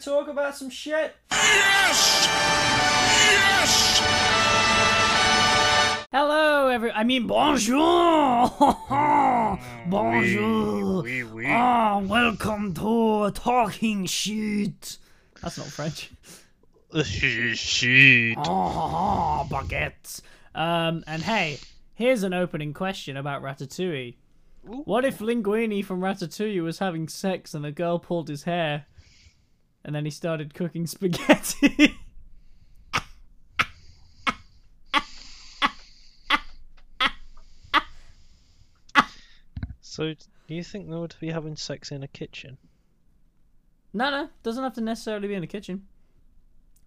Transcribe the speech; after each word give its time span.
talk 0.00 0.28
about 0.28 0.56
some 0.56 0.70
shit? 0.70 1.14
Yes! 1.30 2.28
Yes! 3.30 4.00
Hello, 6.10 6.68
every. 6.68 6.90
I 6.90 7.04
mean, 7.04 7.26
bonjour! 7.26 7.76
bonjour! 9.86 11.02
Oui, 11.02 11.22
oui. 11.22 11.46
Ah, 11.46 12.00
welcome 12.02 12.72
to 12.74 13.30
Talking 13.32 14.06
Shit. 14.06 14.96
That's 15.42 15.58
not 15.58 15.66
French. 15.66 16.10
Shit. 17.04 18.38
Ah, 18.38 19.44
baguettes. 19.44 20.22
Um, 20.54 21.04
and 21.06 21.22
hey, 21.22 21.60
here's 21.94 22.22
an 22.22 22.32
opening 22.34 22.72
question 22.72 23.16
about 23.16 23.42
Ratatouille. 23.42 24.16
What 24.62 25.04
if 25.04 25.18
Linguini 25.18 25.84
from 25.84 26.00
Ratatouille 26.00 26.62
was 26.62 26.78
having 26.80 27.08
sex 27.08 27.54
and 27.54 27.64
the 27.64 27.70
girl 27.70 27.98
pulled 27.98 28.28
his 28.28 28.42
hair, 28.42 28.86
and 29.84 29.94
then 29.94 30.04
he 30.04 30.10
started 30.10 30.54
cooking 30.54 30.86
spaghetti? 30.88 31.96
So, 39.80 40.14
do 40.14 40.54
you 40.54 40.62
think 40.62 40.88
they 40.88 40.96
would 40.96 41.14
be 41.20 41.30
having 41.30 41.56
sex 41.56 41.90
in 41.90 42.02
a 42.02 42.08
kitchen? 42.08 42.58
no, 43.92 44.08
no, 44.10 44.28
doesn't 44.44 44.62
have 44.62 44.74
to 44.74 44.80
necessarily 44.80 45.26
be 45.26 45.34
in 45.34 45.40
the 45.40 45.46
kitchen. 45.48 45.82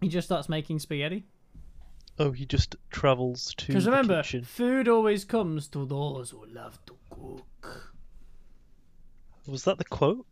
He 0.00 0.08
just 0.08 0.26
starts 0.26 0.48
making 0.48 0.78
spaghetti. 0.78 1.24
Oh, 2.18 2.30
he 2.30 2.46
just 2.46 2.76
travels 2.90 3.52
to 3.58 3.66
Because 3.66 3.84
remember, 3.86 4.22
kitchen. 4.22 4.42
food 4.44 4.88
always 4.88 5.24
comes 5.24 5.68
to 5.68 5.84
those 5.84 6.30
who 6.30 6.46
love 6.46 6.78
to 6.86 6.96
cook. 7.10 7.92
Was 9.46 9.64
that 9.64 9.76
the 9.78 9.84
quote? 9.84 10.26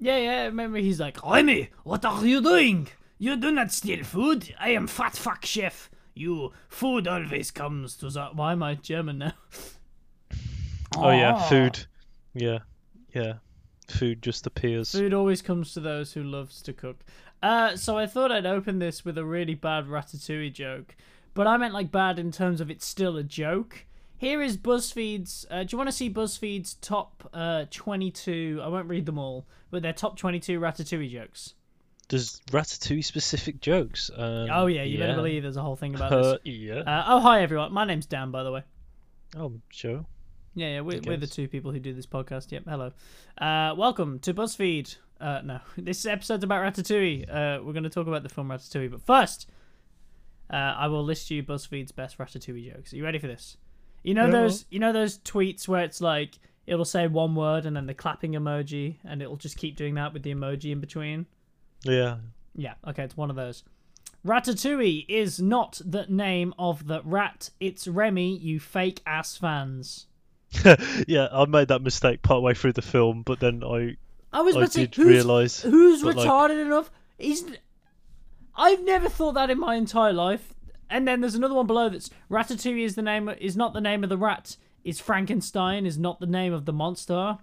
Yeah, 0.00 0.16
yeah, 0.16 0.44
remember 0.44 0.78
he's 0.78 0.98
like, 0.98 1.22
Remy, 1.24 1.68
what 1.84 2.04
are 2.06 2.24
you 2.24 2.40
doing? 2.40 2.88
You 3.18 3.36
do 3.36 3.50
not 3.52 3.70
steal 3.70 4.02
food. 4.02 4.54
I 4.58 4.70
am 4.70 4.86
fat 4.86 5.14
fuck 5.14 5.44
chef. 5.44 5.90
You, 6.14 6.52
food 6.68 7.06
always 7.06 7.50
comes 7.50 7.96
to 7.98 8.08
the... 8.08 8.26
Why 8.32 8.52
am 8.52 8.62
I 8.62 8.74
German 8.76 9.18
now? 9.18 9.32
Oh 10.96 11.10
yeah, 11.10 11.34
Ah. 11.34 11.48
food. 11.48 11.86
Yeah, 12.34 12.58
yeah. 13.14 13.34
Food 13.88 14.22
just 14.22 14.46
appears. 14.46 14.92
Food 14.92 15.12
always 15.14 15.42
comes 15.42 15.74
to 15.74 15.80
those 15.80 16.12
who 16.12 16.22
loves 16.22 16.62
to 16.62 16.72
cook. 16.72 17.04
Uh, 17.42 17.76
so 17.76 17.96
I 17.98 18.06
thought 18.06 18.32
I'd 18.32 18.46
open 18.46 18.78
this 18.78 19.04
with 19.04 19.18
a 19.18 19.24
really 19.24 19.54
bad 19.54 19.86
ratatouille 19.86 20.52
joke, 20.52 20.96
but 21.34 21.46
I 21.46 21.56
meant 21.56 21.74
like 21.74 21.90
bad 21.92 22.18
in 22.18 22.32
terms 22.32 22.60
of 22.60 22.70
it's 22.70 22.86
still 22.86 23.16
a 23.16 23.22
joke. 23.22 23.86
Here 24.20 24.42
is 24.42 24.58
BuzzFeed's. 24.58 25.46
Uh, 25.50 25.62
do 25.62 25.68
you 25.70 25.78
want 25.78 25.88
to 25.88 25.96
see 25.96 26.10
BuzzFeed's 26.10 26.74
top 26.74 27.26
uh, 27.32 27.64
22? 27.70 28.60
I 28.62 28.68
won't 28.68 28.86
read 28.86 29.06
them 29.06 29.16
all, 29.16 29.46
but 29.70 29.80
their 29.80 29.94
top 29.94 30.18
22 30.18 30.60
ratatouille 30.60 31.10
jokes. 31.10 31.54
There's 32.10 32.42
Ratatouille 32.50 33.02
specific 33.02 33.62
jokes. 33.62 34.10
Um, 34.14 34.50
Oh 34.52 34.66
yeah, 34.66 34.82
you 34.82 34.98
better 34.98 35.14
believe 35.14 35.42
there's 35.42 35.56
a 35.56 35.62
whole 35.62 35.74
thing 35.74 35.94
about 35.94 36.10
this. 36.44 36.54
yeah. 36.54 36.80
Uh, 36.80 37.04
oh 37.06 37.20
hi 37.20 37.40
everyone, 37.40 37.72
my 37.72 37.86
name's 37.86 38.04
Dan 38.04 38.30
by 38.30 38.42
the 38.42 38.52
way. 38.52 38.62
oh, 39.38 39.54
Joe. 39.70 40.04
Yeah, 40.54 40.66
yeah, 40.68 40.80
we're, 40.82 41.00
we're 41.00 41.16
the 41.16 41.26
two 41.26 41.48
people 41.48 41.72
who 41.72 41.80
do 41.80 41.94
this 41.94 42.04
podcast. 42.04 42.52
Yep, 42.52 42.64
hello. 42.68 42.92
Uh, 43.38 43.74
welcome 43.74 44.18
to 44.18 44.34
BuzzFeed. 44.34 44.96
Uh, 45.18 45.40
no, 45.42 45.60
this 45.78 46.04
episode's 46.04 46.44
about 46.44 46.60
Ratatouille. 46.60 47.22
Uh, 47.26 47.62
we're 47.64 47.72
going 47.72 47.84
to 47.84 47.88
talk 47.88 48.06
about 48.06 48.22
the 48.22 48.28
film 48.28 48.48
Ratatouille, 48.48 48.90
but 48.90 49.00
first, 49.00 49.48
uh, 50.52 50.56
I 50.56 50.88
will 50.88 51.04
list 51.04 51.30
you 51.30 51.42
BuzzFeed's 51.42 51.92
best 51.92 52.18
Ratatouille 52.18 52.74
jokes. 52.74 52.92
Are 52.92 52.96
you 52.96 53.04
ready 53.04 53.18
for 53.18 53.26
this? 53.26 53.56
You 54.02 54.14
know 54.14 54.30
those, 54.30 54.64
you 54.70 54.78
know 54.78 54.92
those 54.92 55.18
tweets 55.18 55.68
where 55.68 55.82
it's 55.82 56.00
like 56.00 56.38
it'll 56.66 56.84
say 56.84 57.06
one 57.06 57.34
word 57.34 57.66
and 57.66 57.76
then 57.76 57.86
the 57.86 57.94
clapping 57.94 58.32
emoji, 58.32 58.96
and 59.04 59.20
it'll 59.20 59.36
just 59.36 59.56
keep 59.56 59.76
doing 59.76 59.94
that 59.94 60.12
with 60.12 60.22
the 60.22 60.34
emoji 60.34 60.72
in 60.72 60.80
between. 60.80 61.26
Yeah. 61.84 62.16
Yeah, 62.54 62.74
okay, 62.86 63.04
it's 63.04 63.16
one 63.16 63.30
of 63.30 63.36
those. 63.36 63.64
Ratatouille 64.26 65.06
is 65.08 65.40
not 65.40 65.80
the 65.84 66.06
name 66.08 66.52
of 66.58 66.86
the 66.86 67.00
rat. 67.04 67.50
It's 67.58 67.88
Remy, 67.88 68.36
you 68.38 68.60
fake 68.60 69.00
ass 69.06 69.36
fans. 69.36 70.06
yeah, 71.06 71.28
I 71.32 71.44
made 71.46 71.68
that 71.68 71.80
mistake 71.80 72.22
partway 72.22 72.54
through 72.54 72.72
the 72.72 72.82
film, 72.82 73.22
but 73.22 73.40
then 73.40 73.62
I 73.64 73.96
I 74.32 74.42
was 74.42 74.56
I 74.56 74.60
about 74.60 74.66
to 74.66 74.72
say, 74.72 74.86
did 74.86 74.94
who's, 74.94 75.06
realise, 75.06 75.62
who's 75.62 76.02
but, 76.02 76.16
like- 76.16 76.28
retarded 76.28 76.60
enough? 76.60 76.90
He's. 77.18 77.44
I've 78.54 78.82
never 78.82 79.08
thought 79.08 79.34
that 79.34 79.48
in 79.48 79.58
my 79.58 79.76
entire 79.76 80.12
life. 80.12 80.54
And 80.90 81.06
then 81.06 81.20
there's 81.20 81.34
another 81.36 81.54
one 81.54 81.66
below 81.66 81.88
that's 81.88 82.10
Ratatouille 82.30 82.84
is 82.84 82.94
the 82.96 83.02
name 83.02 83.28
is 83.28 83.56
not 83.56 83.72
the 83.72 83.80
name 83.80 84.02
of 84.02 84.10
the 84.10 84.18
rat. 84.18 84.56
Is 84.84 84.98
Frankenstein 84.98 85.86
is 85.86 85.98
not 85.98 86.20
the 86.20 86.26
name 86.26 86.52
of 86.52 86.64
the 86.64 86.72
monster. 86.72 87.38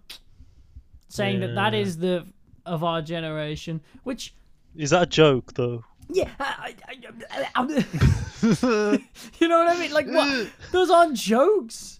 Saying 1.09 1.39
that 1.39 1.55
that 1.55 1.73
Yeah. 1.73 1.79
is 1.79 1.97
the 1.97 2.25
of 2.65 2.83
our 2.83 3.01
generation, 3.01 3.79
which 4.03 4.33
is 4.75 4.89
that 4.89 5.03
a 5.03 5.05
joke 5.05 5.53
though? 5.53 5.85
yeah, 6.09 6.29
I, 6.39 6.75
I, 6.87 7.47
I, 7.55 7.63
you 9.39 9.47
know 9.47 9.57
what 9.59 9.67
I 9.75 9.79
mean? 9.79 9.91
Like 9.93 10.07
what? 10.07 10.49
Those 10.71 10.89
aren't 10.89 11.15
jokes. 11.15 11.99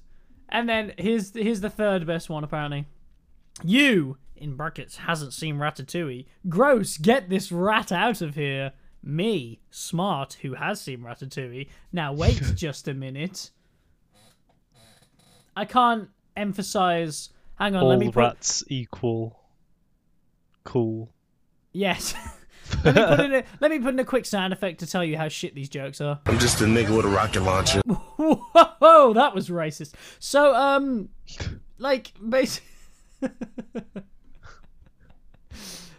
And 0.50 0.68
then 0.68 0.94
here's 0.98 1.34
here's 1.34 1.62
the 1.62 1.70
third 1.70 2.06
best 2.06 2.30
one 2.30 2.44
apparently. 2.44 2.86
You 3.64 4.18
in 4.36 4.56
brackets 4.56 4.98
hasn't 4.98 5.34
seen 5.34 5.56
Ratatouille. 5.58 6.26
Gross, 6.50 6.98
get 6.98 7.30
this 7.30 7.52
rat 7.52 7.92
out 7.92 8.22
of 8.22 8.36
here. 8.36 8.74
Me, 9.08 9.60
smart, 9.72 10.34
who 10.42 10.54
has 10.56 10.82
seen 10.82 11.00
Ratatouille. 11.00 11.68
Now 11.92 12.14
wait 12.14 12.42
just 12.56 12.88
a 12.88 12.94
minute. 12.94 13.52
I 15.56 15.66
can't 15.66 16.10
emphasize. 16.36 17.30
Hang 17.56 17.76
on, 17.76 17.86
let 17.86 17.96
All 17.96 18.00
me 18.00 18.08
put. 18.08 18.16
rats 18.18 18.64
equal. 18.68 19.40
Cool. 20.64 21.10
Yes. 21.72 22.14
let 22.84 22.96
me 22.96 23.02
put 23.16 23.20
in 23.26 23.34
a 23.34 23.44
let 23.62 23.72
me 23.72 23.80
put 23.80 23.94
in 23.94 24.00
a 24.00 24.06
quick 24.06 24.26
sound 24.26 24.52
effect 24.54 24.80
to 24.82 24.86
tell 24.88 25.04
you 25.04 25.18
how 25.18 25.30
shit 25.30 25.56
these 25.56 25.70
jokes 25.70 26.02
are. 26.02 26.20
I'm 26.26 26.38
just 26.38 26.62
a 26.62 26.66
nigga 26.66 26.96
with 26.96 27.06
a 27.06 27.10
rocket 27.10 27.42
launcher. 27.42 27.82
Whoa, 27.88 29.14
that 29.14 29.34
was 29.34 29.50
racist. 29.50 29.94
So, 30.20 30.54
um, 30.54 31.10
like, 31.78 32.12
basically, 32.28 32.68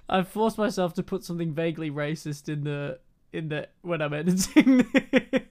I've 0.08 0.28
forced 0.28 0.58
myself 0.58 0.94
to 0.94 1.02
put 1.02 1.24
something 1.24 1.52
vaguely 1.52 1.91
racist 1.91 2.48
in 2.48 2.64
the 2.64 2.98
in 3.32 3.48
the 3.48 3.69
when 3.82 4.00
I'm 4.00 4.14
editing 4.14 4.86
this. 4.92 5.42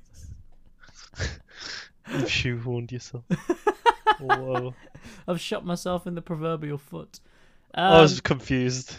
You've 2.09 2.23
shoehorned 2.29 2.91
yourself. 2.91 3.23
Whoa. 4.19 4.73
I've 5.28 5.41
shot 5.41 5.66
myself 5.66 6.07
in 6.07 6.16
the 6.16 6.22
proverbial 6.22 6.78
foot. 6.78 7.19
I 7.75 7.95
Um, 7.95 8.01
was 8.01 8.22
confused. 8.22 8.95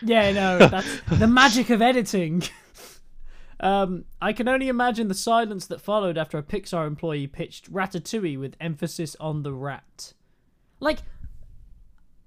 Yeah, 0.00 0.32
no, 0.32 0.58
that's 0.68 1.00
the 1.18 1.26
magic 1.26 1.70
of 1.70 1.82
editing. 1.82 2.42
Um, 3.58 4.04
I 4.20 4.32
can 4.32 4.48
only 4.48 4.68
imagine 4.68 5.08
the 5.08 5.14
silence 5.14 5.66
that 5.66 5.80
followed 5.80 6.16
after 6.18 6.38
a 6.38 6.42
Pixar 6.42 6.86
employee 6.86 7.26
pitched 7.26 7.72
Ratatouille 7.72 8.38
with 8.38 8.54
emphasis 8.60 9.16
on 9.18 9.42
the 9.42 9.52
rat. 9.52 10.12
Like, 10.78 10.98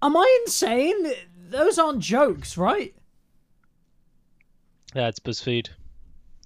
am 0.01 0.17
I 0.17 0.39
insane? 0.45 1.11
Those 1.49 1.79
aren't 1.79 1.99
jokes, 1.99 2.57
right? 2.57 2.93
Yeah, 4.95 5.07
it's 5.07 5.19
BuzzFeed. 5.19 5.69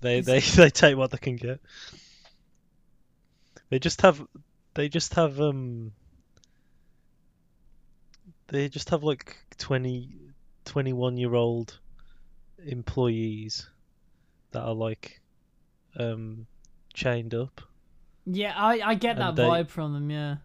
They 0.02 0.22
they 0.22 0.40
they 0.56 0.70
take 0.70 0.98
what 0.98 1.12
they 1.12 1.18
can 1.18 1.36
get. 1.36 1.60
They 3.70 3.80
just 3.80 4.02
have 4.02 4.26
they 4.76 4.88
just 4.90 5.14
have 5.16 5.40
um 5.42 5.92
they 8.48 8.70
just 8.70 8.90
have 8.90 9.04
like 9.04 9.36
20 9.58 10.10
21 10.66 11.18
year 11.18 11.34
old 11.36 11.80
employees 12.66 13.68
that 14.52 14.62
are 14.62 14.74
like 14.76 15.22
um 15.98 16.46
chained 16.94 17.34
up 17.34 17.62
Yeah, 18.26 18.54
I, 18.56 18.80
I 18.82 18.96
get 18.96 19.18
that 19.18 19.36
they- 19.36 19.44
vibe 19.44 19.70
from 19.70 19.94
them. 19.94 20.10
Yeah, 20.10 20.36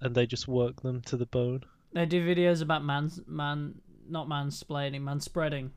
and 0.00 0.14
they 0.14 0.26
just 0.26 0.46
work 0.48 0.82
them 0.82 1.00
to 1.02 1.16
the 1.16 1.26
bone. 1.26 1.64
They 1.92 2.06
do 2.06 2.24
videos 2.26 2.62
about 2.62 2.84
man, 2.84 3.10
man, 3.26 3.74
not 4.08 4.28
mansplaining, 4.28 5.02
man 5.02 5.20
spreading 5.20 5.72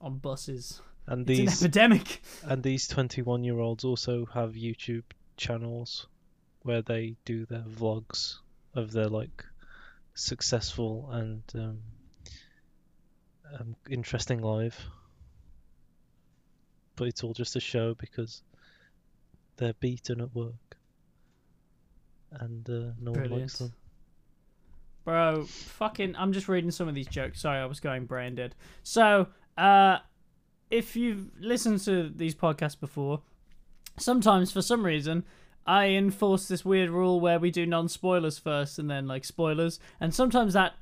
on 0.00 0.18
buses. 0.18 0.80
And 1.06 1.28
It's 1.28 1.38
an 1.38 1.44
these 1.46 1.62
epidemic. 1.62 2.22
and 2.44 2.62
these 2.62 2.88
21 2.88 3.44
year 3.44 3.58
olds 3.58 3.84
also 3.84 4.26
have 4.26 4.52
YouTube 4.52 5.04
channels 5.36 6.06
where 6.62 6.82
they 6.82 7.16
do 7.24 7.46
their 7.46 7.62
vlogs 7.62 8.38
of 8.74 8.90
their 8.92 9.08
like 9.08 9.44
successful 10.14 11.08
and 11.12 11.42
um, 11.54 11.78
um, 13.58 13.76
interesting 13.88 14.40
life. 14.42 14.80
But 16.96 17.08
it's 17.08 17.22
all 17.22 17.34
just 17.34 17.56
a 17.56 17.60
show 17.60 17.94
because 17.94 18.42
they're 19.58 19.74
beaten 19.74 20.20
at 20.20 20.34
work 20.34 20.76
and 22.32 22.68
uh, 22.68 22.92
no 23.00 23.12
one 23.12 23.30
likes 23.30 23.58
them. 23.58 23.72
Bro, 25.06 25.44
fucking, 25.44 26.16
I'm 26.16 26.32
just 26.32 26.48
reading 26.48 26.72
some 26.72 26.88
of 26.88 26.96
these 26.96 27.06
jokes. 27.06 27.40
Sorry, 27.40 27.60
I 27.60 27.66
was 27.66 27.78
going 27.78 28.06
brain 28.06 28.34
dead. 28.34 28.56
So, 28.82 29.28
uh, 29.56 29.98
if 30.68 30.96
you've 30.96 31.30
listened 31.38 31.78
to 31.84 32.08
these 32.08 32.34
podcasts 32.34 32.78
before, 32.78 33.22
sometimes 33.96 34.50
for 34.50 34.62
some 34.62 34.84
reason 34.84 35.24
I 35.64 35.90
enforce 35.90 36.48
this 36.48 36.64
weird 36.64 36.90
rule 36.90 37.20
where 37.20 37.38
we 37.38 37.52
do 37.52 37.66
non 37.66 37.88
spoilers 37.88 38.36
first 38.36 38.80
and 38.80 38.90
then 38.90 39.06
like 39.06 39.24
spoilers, 39.24 39.78
and 40.00 40.12
sometimes 40.12 40.54
that 40.54 40.74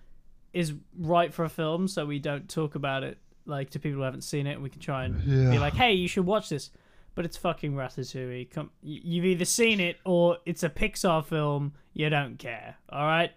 is 0.54 0.72
right 0.98 1.32
for 1.32 1.44
a 1.44 1.50
film, 1.50 1.86
so 1.86 2.06
we 2.06 2.18
don't 2.18 2.48
talk 2.48 2.76
about 2.76 3.02
it 3.02 3.18
like 3.44 3.68
to 3.70 3.78
people 3.78 3.98
who 3.98 4.04
haven't 4.04 4.24
seen 4.24 4.46
it. 4.46 4.58
We 4.58 4.70
can 4.70 4.80
try 4.80 5.04
and 5.04 5.22
be 5.50 5.58
like, 5.58 5.74
"Hey, 5.74 5.92
you 5.92 6.08
should 6.08 6.24
watch 6.24 6.48
this." 6.48 6.70
But 7.14 7.26
it's 7.26 7.36
fucking 7.36 7.74
Ratatouille. 7.74 8.50
Come, 8.50 8.70
you've 8.82 9.26
either 9.26 9.44
seen 9.44 9.80
it 9.80 9.98
or 10.06 10.38
it's 10.46 10.62
a 10.62 10.70
Pixar 10.70 11.26
film. 11.26 11.74
You 11.92 12.08
don't 12.08 12.38
care. 12.38 12.76
All 12.88 13.04
right. 13.04 13.30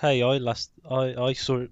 Hey, 0.00 0.22
I 0.22 0.36
last 0.38 0.70
I 0.90 1.14
I 1.18 1.32
saw 1.32 1.58
it. 1.60 1.70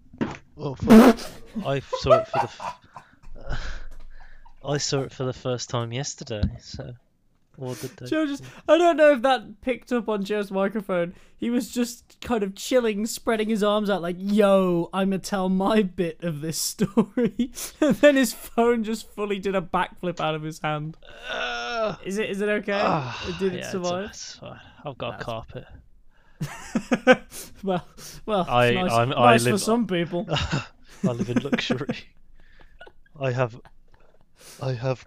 Oh, 0.57 0.75
fuck. 0.75 1.19
I 1.67 1.81
saw 1.81 2.13
it 2.21 2.29
for 2.29 2.39
the. 2.39 2.45
F- 2.45 3.61
I 4.65 4.79
saw 4.79 5.03
it 5.03 5.13
for 5.13 5.25
the 5.25 5.33
first 5.33 5.69
time 5.71 5.93
yesterday. 5.93 6.43
So, 6.61 6.95
or 7.59 7.75
the 7.75 7.89
day. 7.89 8.07
Joe 8.07 8.27
just, 8.27 8.43
I 8.69 8.77
don't 8.79 8.97
know 8.97 9.13
if 9.13 9.23
that 9.23 9.61
picked 9.61 9.93
up 9.93 10.09
on 10.09 10.25
Joe's 10.25 10.51
microphone. 10.51 11.15
He 11.39 11.51
was 11.51 11.71
just 11.71 12.19
kind 12.23 12.43
of 12.43 12.55
chilling, 12.55 13.07
spreading 13.07 13.49
his 13.51 13.63
arms 13.63 13.91
out 13.91 14.01
like, 14.03 14.17
yo, 14.19 14.89
I'm 14.93 15.11
gonna 15.11 15.19
tell 15.19 15.49
my 15.51 15.83
bit 15.83 16.23
of 16.25 16.41
this 16.41 16.59
story. 16.73 17.53
and 17.81 17.95
then 17.97 18.17
his 18.17 18.33
phone 18.33 18.83
just 18.83 19.09
fully 19.15 19.39
did 19.39 19.55
a 19.55 19.61
backflip 19.61 20.19
out 20.21 20.35
of 20.35 20.43
his 20.43 20.59
hand. 20.61 20.97
Uh, 21.31 21.97
Is 22.05 22.19
it, 22.19 22.31
is 22.31 22.41
it 22.41 22.49
okay? 22.49 22.81
ah, 22.83 23.35
did 23.39 23.53
it 23.53 23.59
yeah, 23.59 23.59
it's- 23.59 23.73
survive? 23.73 24.09
it's 24.11 24.35
fine. 24.37 24.61
I've 24.85 24.99
got 24.99 25.21
a 25.21 25.25
carpet. 25.25 25.67
well, 27.63 27.87
well, 28.27 28.47
I- 28.49 28.73
nice, 28.73 28.93
I'm- 28.93 29.13
I 29.13 29.33
nice 29.33 29.47
for 29.47 29.59
some 29.59 29.87
people. 29.87 30.27
I 30.31 31.13
live 31.13 31.29
in 31.31 31.39
luxury. 31.43 31.97
I 33.19 33.31
have, 33.33 33.59
I 34.63 34.73
have, 34.73 35.07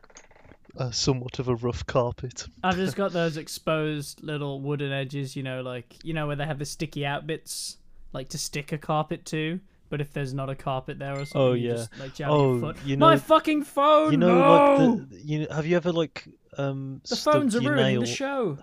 uh, 0.77 0.91
somewhat 0.91 1.39
of 1.39 1.47
a 1.47 1.55
rough 1.55 1.85
carpet. 1.85 2.47
I've 2.63 2.75
just 2.77 2.95
got 2.95 3.11
those 3.11 3.37
exposed 3.43 4.23
little 4.23 4.61
wooden 4.61 4.91
edges, 4.91 5.35
you 5.35 5.43
know, 5.43 5.61
like 5.61 5.95
you 6.03 6.13
know 6.13 6.27
where 6.27 6.35
they 6.35 6.45
have 6.45 6.59
the 6.59 6.65
sticky 6.65 7.05
out 7.05 7.27
bits, 7.27 7.77
like 8.13 8.29
to 8.29 8.37
stick 8.37 8.71
a 8.71 8.77
carpet 8.77 9.25
to. 9.25 9.59
But 9.89 10.01
if 10.01 10.13
there's 10.13 10.35
not 10.35 10.51
a 10.51 10.55
carpet 10.55 10.99
there 10.99 11.13
or 11.13 11.25
something, 11.25 11.41
Oh, 11.41 11.53
you 11.53 11.69
yeah. 11.69 11.73
just, 11.73 11.97
like 11.99 12.13
jab 12.13 12.29
Oh, 12.29 12.51
your 12.51 12.59
foot. 12.61 12.77
you 12.85 12.95
My 12.97 13.17
fucking 13.17 13.63
phone! 13.63 14.11
You 14.11 14.17
know, 14.19 14.37
no! 14.37 14.85
like 14.99 15.09
the, 15.09 15.19
you 15.25 15.47
have 15.49 15.65
you 15.65 15.75
ever 15.77 15.91
like 15.91 16.27
um 16.57 17.01
The 17.09 17.15
phones 17.15 17.55
are 17.55 17.59
ruining 17.61 17.85
nail? 17.93 18.01
the 18.01 18.05
show. 18.07 18.59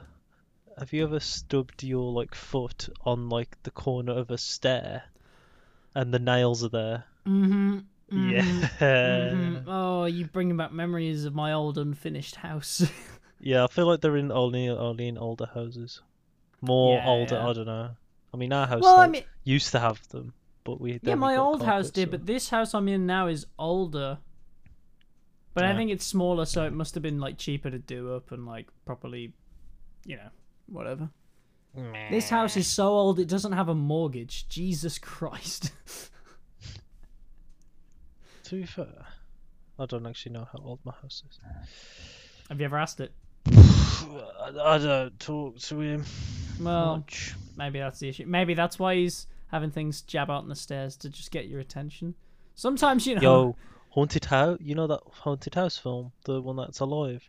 Have 0.78 0.92
you 0.92 1.04
ever 1.04 1.20
stubbed 1.20 1.82
your 1.82 2.12
like 2.12 2.34
foot 2.34 2.88
on 3.04 3.28
like 3.28 3.56
the 3.62 3.70
corner 3.70 4.12
of 4.12 4.30
a 4.30 4.38
stair, 4.38 5.04
and 5.94 6.12
the 6.12 6.18
nails 6.18 6.62
are 6.64 6.68
there? 6.68 7.04
Mm-hmm. 7.26 7.78
Yeah. 8.10 8.42
Mhm. 8.42 9.64
Oh, 9.66 10.04
you 10.04 10.26
bringing 10.26 10.56
back 10.56 10.72
memories 10.72 11.24
of 11.24 11.34
my 11.34 11.52
old 11.52 11.78
unfinished 11.78 12.36
house. 12.36 12.88
Yeah, 13.38 13.64
I 13.64 13.66
feel 13.66 13.86
like 13.86 14.00
they're 14.00 14.16
in 14.16 14.32
only 14.32 14.66
only 14.68 15.08
in 15.08 15.18
older 15.18 15.44
houses. 15.46 16.00
More 16.62 16.96
Yeah, 16.98 17.06
older, 17.06 17.34
yeah. 17.34 17.48
I 17.48 17.52
don't 17.52 17.66
know. 17.66 17.90
I 18.32 18.36
mean, 18.38 18.50
our 18.52 18.66
house 18.66 18.82
well, 18.82 18.98
I 19.00 19.08
mean, 19.08 19.24
used 19.44 19.72
to 19.72 19.78
have 19.78 20.00
them, 20.08 20.32
but 20.64 20.80
we 20.80 20.98
yeah, 21.02 21.14
my 21.16 21.36
old 21.36 21.62
house 21.62 21.90
did, 21.90 22.06
so- 22.06 22.10
but 22.12 22.26
this 22.26 22.48
house 22.48 22.74
I'm 22.74 22.88
in 22.88 23.04
now 23.06 23.26
is 23.26 23.46
older. 23.58 24.18
But 25.52 25.64
I 25.64 25.74
think 25.76 25.90
it's 25.90 26.04
smaller, 26.06 26.46
so 26.46 26.64
it 26.66 26.72
must 26.72 26.94
have 26.94 27.02
been 27.02 27.20
like 27.20 27.36
cheaper 27.38 27.70
to 27.70 27.78
do 27.78 28.14
up 28.14 28.32
and 28.32 28.46
like 28.46 28.68
properly, 28.86 29.34
you 30.06 30.16
know, 30.16 30.28
whatever. 30.66 31.08
This 32.10 32.30
house 32.30 32.56
is 32.56 32.66
so 32.66 32.88
old 32.88 33.18
it 33.20 33.28
doesn't 33.28 33.52
have 33.52 33.68
a 33.68 33.74
mortgage. 33.74 34.48
Jesus 34.48 34.98
Christ. 34.98 35.72
To 38.44 38.54
be 38.54 38.64
fair, 38.64 38.86
I 39.78 39.86
don't 39.86 40.06
actually 40.06 40.32
know 40.32 40.46
how 40.52 40.60
old 40.64 40.78
my 40.84 40.92
house 41.02 41.22
is. 41.28 41.38
have 42.48 42.58
you 42.60 42.64
ever 42.64 42.78
asked 42.78 43.00
it? 43.00 43.12
I, 43.52 44.52
I 44.64 44.78
don't 44.78 45.18
talk 45.20 45.58
to 45.58 45.80
him 45.80 46.04
Well, 46.60 46.96
much. 46.98 47.34
maybe 47.56 47.78
that's 47.80 47.98
the 47.98 48.08
issue. 48.08 48.24
Maybe 48.26 48.54
that's 48.54 48.78
why 48.78 48.94
he's 48.94 49.26
having 49.48 49.70
things 49.70 50.00
jab 50.02 50.30
out 50.30 50.42
on 50.42 50.48
the 50.48 50.54
stairs 50.56 50.96
to 50.98 51.10
just 51.10 51.30
get 51.30 51.46
your 51.48 51.60
attention. 51.60 52.14
Sometimes 52.54 53.06
you 53.06 53.16
know. 53.16 53.20
Yo, 53.20 53.56
haunted 53.90 54.24
house. 54.26 54.58
You 54.60 54.74
know 54.76 54.86
that 54.86 55.00
haunted 55.10 55.54
house 55.56 55.76
film, 55.76 56.12
the 56.24 56.40
one 56.40 56.56
that's 56.56 56.80
alive. 56.80 57.28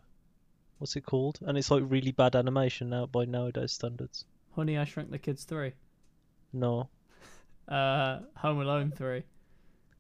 What's 0.78 0.96
it 0.96 1.06
called? 1.06 1.40
And 1.42 1.58
it's 1.58 1.72
like 1.72 1.84
really 1.86 2.12
bad 2.12 2.36
animation 2.36 2.90
now 2.90 3.06
by 3.08 3.26
nowadays 3.26 3.72
standards. 3.74 4.26
Honey, 4.56 4.78
I 4.78 4.86
Shrunk 4.86 5.12
the 5.12 5.18
Kids 5.18 5.44
three. 5.44 5.74
No, 6.54 6.90
Uh, 7.68 8.20
Home 8.38 8.62
Alone 8.62 8.92
three. 8.92 9.24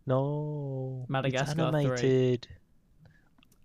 no. 0.05 1.05
Madagascar 1.09 1.43
it's 1.51 1.53
three. 1.53 1.63
animated. 1.65 2.47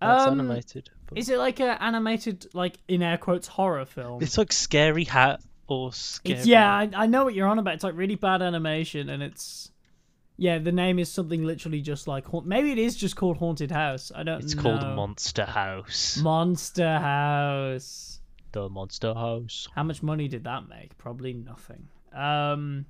That's 0.01 0.27
Um, 0.27 0.39
animated. 0.39 0.89
But... 1.07 1.17
Is 1.17 1.29
it 1.29 1.37
like 1.37 1.59
an 1.61 1.77
animated, 1.79 2.47
like 2.53 2.77
in 2.87 3.01
air 3.01 3.17
quotes, 3.17 3.47
horror 3.47 3.85
film? 3.85 4.21
It's 4.21 4.37
like 4.37 4.51
Scary 4.51 5.05
Hat 5.05 5.41
or 5.67 5.93
Scary. 5.93 6.39
It's 6.39 6.45
yeah, 6.47 6.69
I, 6.69 6.89
I 6.93 7.05
know 7.07 7.23
what 7.23 7.33
you're 7.33 7.47
on 7.47 7.59
about. 7.59 7.75
It's 7.75 7.83
like 7.83 7.95
really 7.95 8.15
bad 8.15 8.41
animation, 8.41 9.09
and 9.09 9.23
it's 9.23 9.71
yeah. 10.37 10.59
The 10.59 10.71
name 10.71 10.99
is 10.99 11.11
something 11.11 11.43
literally 11.43 11.81
just 11.81 12.07
like 12.07 12.25
haunt- 12.25 12.45
maybe 12.45 12.71
it 12.71 12.77
is 12.77 12.95
just 12.95 13.15
called 13.15 13.37
Haunted 13.37 13.71
House. 13.71 14.11
I 14.13 14.23
don't. 14.23 14.39
Know. 14.39 14.45
It's 14.45 14.55
know. 14.55 14.61
called 14.61 14.81
Monster 14.81 15.45
House. 15.45 16.17
Monster 16.17 16.99
House. 16.99 18.19
the 18.51 18.69
Monster 18.69 19.13
House. 19.13 19.67
How 19.75 19.83
much 19.83 20.03
money 20.03 20.27
did 20.27 20.43
that 20.45 20.67
make? 20.67 20.97
Probably 20.97 21.33
nothing. 21.33 21.87
Um, 22.13 22.85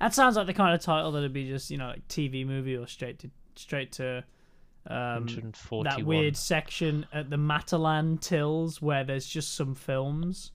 that 0.00 0.14
sounds 0.14 0.36
like 0.36 0.46
the 0.46 0.54
kind 0.54 0.74
of 0.74 0.80
title 0.80 1.12
that'd 1.12 1.32
be 1.32 1.48
just 1.48 1.70
you 1.70 1.78
know 1.78 1.88
like 1.88 2.06
TV 2.08 2.46
movie 2.46 2.76
or 2.76 2.86
straight 2.86 3.18
to 3.20 3.30
straight 3.56 3.92
to 3.92 4.24
um 4.86 5.26
that 5.84 6.02
weird 6.04 6.36
section 6.36 7.06
at 7.12 7.30
the 7.30 7.36
Matalan 7.36 8.20
Tills 8.20 8.82
where 8.82 9.04
there's 9.04 9.26
just 9.26 9.54
some 9.54 9.74
films. 9.74 10.52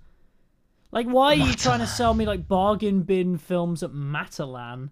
Like, 0.92 1.08
why 1.08 1.34
are 1.34 1.36
you 1.36 1.54
trying 1.54 1.80
to 1.80 1.88
sell 1.88 2.14
me 2.16 2.26
like 2.26 2.48
bargain 2.48 3.04
bin 3.04 3.38
films 3.38 3.84
at 3.84 3.92
Matalan? 3.92 4.90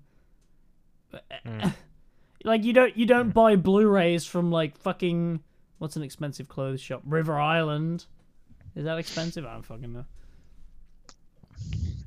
Hmm. 1.45 1.69
like, 2.43 2.63
you 2.63 2.73
don't 2.73 2.95
you 2.97 3.05
don't 3.05 3.31
buy 3.33 3.55
Blu-rays 3.55 4.25
from 4.25 4.51
like 4.51 4.77
fucking 4.77 5.41
what's 5.79 5.95
an 5.95 6.03
expensive 6.03 6.47
clothes 6.47 6.81
shop? 6.81 7.01
River 7.05 7.37
Island. 7.39 8.05
Is 8.75 8.85
that 8.85 8.97
expensive? 8.97 9.45
I 9.45 9.53
don't 9.53 9.63
fucking 9.63 9.91
know. 9.93 10.05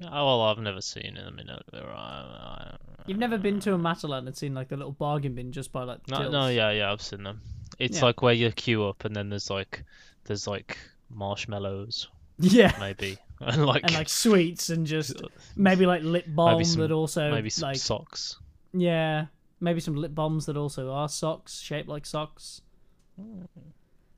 Oh, 0.03 0.27
well, 0.27 0.43
I've 0.43 0.59
never 0.59 0.81
seen 0.81 1.15
them 1.15 1.39
in 1.39 1.49
a. 1.51 1.61
I- 1.75 2.77
You've 3.07 3.19
never 3.19 3.39
been 3.39 3.59
to 3.61 3.75
a 3.75 3.79
Matalan 3.79 4.27
and 4.27 4.37
seen 4.37 4.55
like 4.55 4.69
the 4.69 4.77
little 4.77 4.93
bargain 4.93 5.35
bin 5.35 5.53
just 5.53 5.73
by 5.73 5.83
like 5.83 6.07
No, 6.09 6.19
tills? 6.19 6.33
no, 6.33 6.49
yeah, 6.49 6.71
yeah, 6.71 6.93
I've 6.93 7.03
seen 7.03 7.23
them. 7.25 7.41
It's 7.79 7.99
Yeah. 7.99 8.05
like 8.07 8.23
where 8.23 8.35
you 8.35 8.51
queue 8.53 8.85
up 8.87 9.05
and 9.05 9.17
then 9.17 9.31
there's 9.31 9.51
like, 9.51 9.85
there's 10.25 10.47
like 10.47 10.79
marshmallows, 11.09 12.09
yeah. 12.39 12.77
maybe, 12.79 13.19
and 13.41 13.67
like, 13.67 13.83
And 13.85 13.95
like 13.95 14.09
sweets 14.09 14.71
and 14.71 14.87
just 14.87 15.21
maybe 15.57 15.87
like 15.87 16.03
lip 16.03 16.27
balm 16.29 16.63
some- 16.65 16.83
that 16.83 16.93
also 16.93 17.31
maybe 17.33 17.51
some 17.51 17.69
like 17.71 17.77
socks. 17.79 18.39
Yeah, 18.73 19.27
maybe 19.61 19.81
some 19.81 19.97
lip 19.97 20.15
balms 20.15 20.47
that 20.47 20.57
also 20.57 20.91
are 20.91 21.09
socks, 21.09 21.61
shaped 21.61 21.89
like 21.89 22.07
socks. 22.07 22.63
Hmm. 23.21 23.43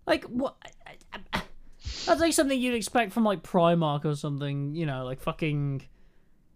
Like 0.07 0.25
what? 0.25 0.57
That's 2.07 2.21
like 2.21 2.33
something 2.33 2.61
you'd 2.61 2.75
expect 2.75 3.13
from 3.13 3.25
like 3.25 3.43
Primark 3.43 4.05
or 4.05 4.15
something. 4.15 4.75
You 4.75 4.87
know, 4.87 5.05
like 5.05 5.21
fucking. 5.21 5.83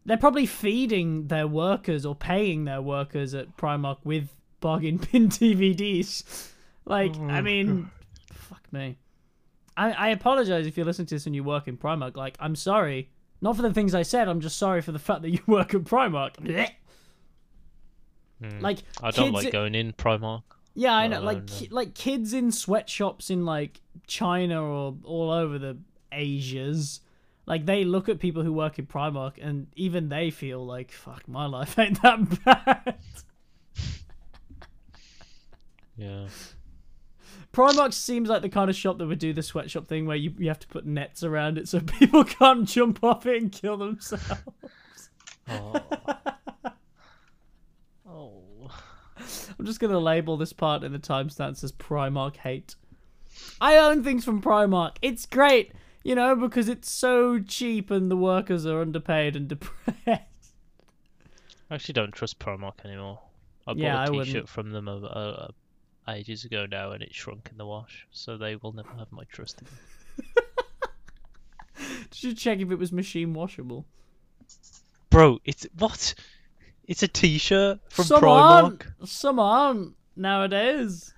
They're 0.05 0.17
probably 0.17 0.47
feeding 0.47 1.27
their 1.27 1.49
workers 1.49 2.07
or 2.07 2.15
paying 2.15 2.65
their 2.65 2.81
workers 2.81 3.35
at 3.35 3.57
Primark 3.57 3.99
with 4.05 4.29
bargain 4.61 4.97
bin 5.13 5.29
DVDs. 5.29 6.51
Like, 6.85 7.15
oh 7.19 7.29
I 7.29 7.41
mean, 7.41 7.91
fuck 8.33 8.73
me. 8.73 8.99
I, 9.77 9.93
I 9.93 10.09
apologize 10.09 10.67
if 10.67 10.77
you're 10.77 10.87
listening 10.87 11.07
to 11.07 11.17
this 11.17 11.27
and 11.27 11.35
you 11.35 11.45
work 11.45 11.69
in 11.69 11.77
Primark. 11.77 12.17
Like, 12.17 12.37
I'm 12.41 12.55
sorry. 12.55 13.11
Not 13.43 13.57
for 13.57 13.63
the 13.63 13.75
things 13.75 13.95
I 13.95 14.03
said, 14.03 14.29
I'm 14.29 14.41
just 14.41 14.57
sorry 14.57 14.81
for 14.81 14.93
the 14.93 14.99
fact 14.99 15.23
that 15.23 15.31
you 15.31 15.41
work 15.47 15.75
at 15.75 15.83
Primark. 15.83 16.35
Mm. 18.43 18.61
Like, 18.61 18.79
I 19.03 19.11
don't 19.11 19.33
like 19.33 19.51
going 19.51 19.75
in 19.75 19.93
Primark. 19.93 20.43
Yeah, 20.75 20.95
I 20.95 21.07
know. 21.09 21.23
Like, 21.23 21.47
ki- 21.47 21.69
like 21.71 21.95
kids 21.95 22.35
in 22.35 22.53
sweatshops 22.53 23.31
in 23.31 23.45
like 23.47 23.81
China 24.07 24.63
or 24.63 24.97
all 25.05 25.31
over 25.31 25.59
the 25.59 25.79
Asias, 26.13 27.01
like 27.47 27.65
they 27.65 27.85
look 27.85 28.09
at 28.09 28.19
people 28.19 28.43
who 28.43 28.53
work 28.53 28.79
in 28.79 28.87
Primark 28.87 29.35
and 29.41 29.69
even 29.75 30.11
they 30.11 30.31
feel 30.31 30.65
like, 30.65 30.93
"Fuck, 30.93 31.27
my 31.29 31.47
life 31.47 31.79
ain't 31.79 32.03
that 32.03 32.45
bad." 32.45 32.97
Yeah. 35.99 36.27
Primark 37.53 37.95
seems 37.95 38.29
like 38.29 38.43
the 38.43 38.51
kind 38.51 38.69
of 38.69 38.77
shop 38.77 38.99
that 38.99 39.07
would 39.07 39.19
do 39.19 39.33
the 39.33 39.43
sweatshop 39.43 39.87
thing 39.87 40.05
where 40.05 40.17
you, 40.17 40.35
you 40.37 40.49
have 40.49 40.59
to 40.59 40.69
put 40.69 40.85
nets 40.85 41.23
around 41.23 41.57
it 41.57 41.69
so 41.69 41.81
people 41.99 42.23
can't 42.23 42.69
jump 42.69 43.03
off 43.03 43.25
it 43.25 43.41
and 43.41 43.51
kill 43.51 43.79
themselves. 43.79 44.43
Oh. 45.49 45.81
I'm 49.59 49.67
just 49.67 49.81
gonna 49.81 49.99
label 49.99 50.37
this 50.37 50.53
part 50.53 50.83
in 50.85 50.93
the 50.93 50.99
timestamps 50.99 51.65
as 51.65 51.73
Primark 51.73 52.37
hate. 52.37 52.75
I 53.61 53.77
own 53.77 54.03
things 54.05 54.25
from 54.25 54.41
Primark. 54.43 54.97
It's 55.03 55.27
great, 55.27 55.73
you 56.05 56.15
know, 56.15 56.35
because 56.37 56.69
it's 56.69 56.91
so 56.91 57.39
cheap 57.39 57.91
and 57.91 58.11
the 58.11 58.17
workers 58.17 58.67
are 58.67 58.81
underpaid 58.81 59.37
and 59.37 59.49
depressed. 59.49 59.99
I 60.07 61.75
actually 61.75 61.95
don't 61.95 62.13
trust 62.13 62.39
Primark 62.39 62.85
anymore. 62.85 63.19
I 63.67 63.73
bought 63.73 63.79
Yeah, 63.79 64.05
a 64.07 64.11
wouldn't. 64.11 64.27
T-shirt 64.27 64.49
from 64.49 64.71
them 64.73 64.89
uh, 64.89 65.01
uh, 65.01 65.49
ages 66.09 66.45
ago 66.45 66.67
now, 66.71 66.93
and 66.93 67.03
it 67.03 67.13
shrunk 67.15 67.49
in 67.51 67.59
the 67.59 67.67
wash, 67.67 68.07
so 68.13 68.37
they 68.37 68.57
will 68.57 68.73
never 68.73 68.93
have 68.97 69.11
my 69.11 69.25
trust 69.25 69.61
again. 69.63 69.73
Did 72.11 72.23
you 72.23 72.35
check 72.35 72.61
if 72.61 72.71
it 72.71 72.79
was 72.79 72.93
machine 72.93 73.35
washable? 73.35 73.85
Bro, 75.11 75.41
it's 75.45 75.67
what? 75.79 76.15
It's 76.87 77.03
a 77.03 77.09
T-shirt 77.09 77.81
from 77.89 78.05
some 78.05 78.23
Primark. 78.23 78.63
aren't. 78.63 78.85
Some 79.05 79.39
aren't 79.39 79.95
nowadays. 80.15 81.13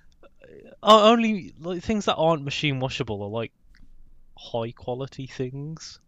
oh, 0.81 1.11
only 1.11 1.53
like 1.59 1.83
things 1.83 2.05
that 2.05 2.15
aren't 2.15 2.43
machine 2.43 2.79
washable 2.79 3.21
are 3.21 3.29
like 3.29 3.51
high 4.37 4.71
quality 4.71 5.27
things. 5.27 5.99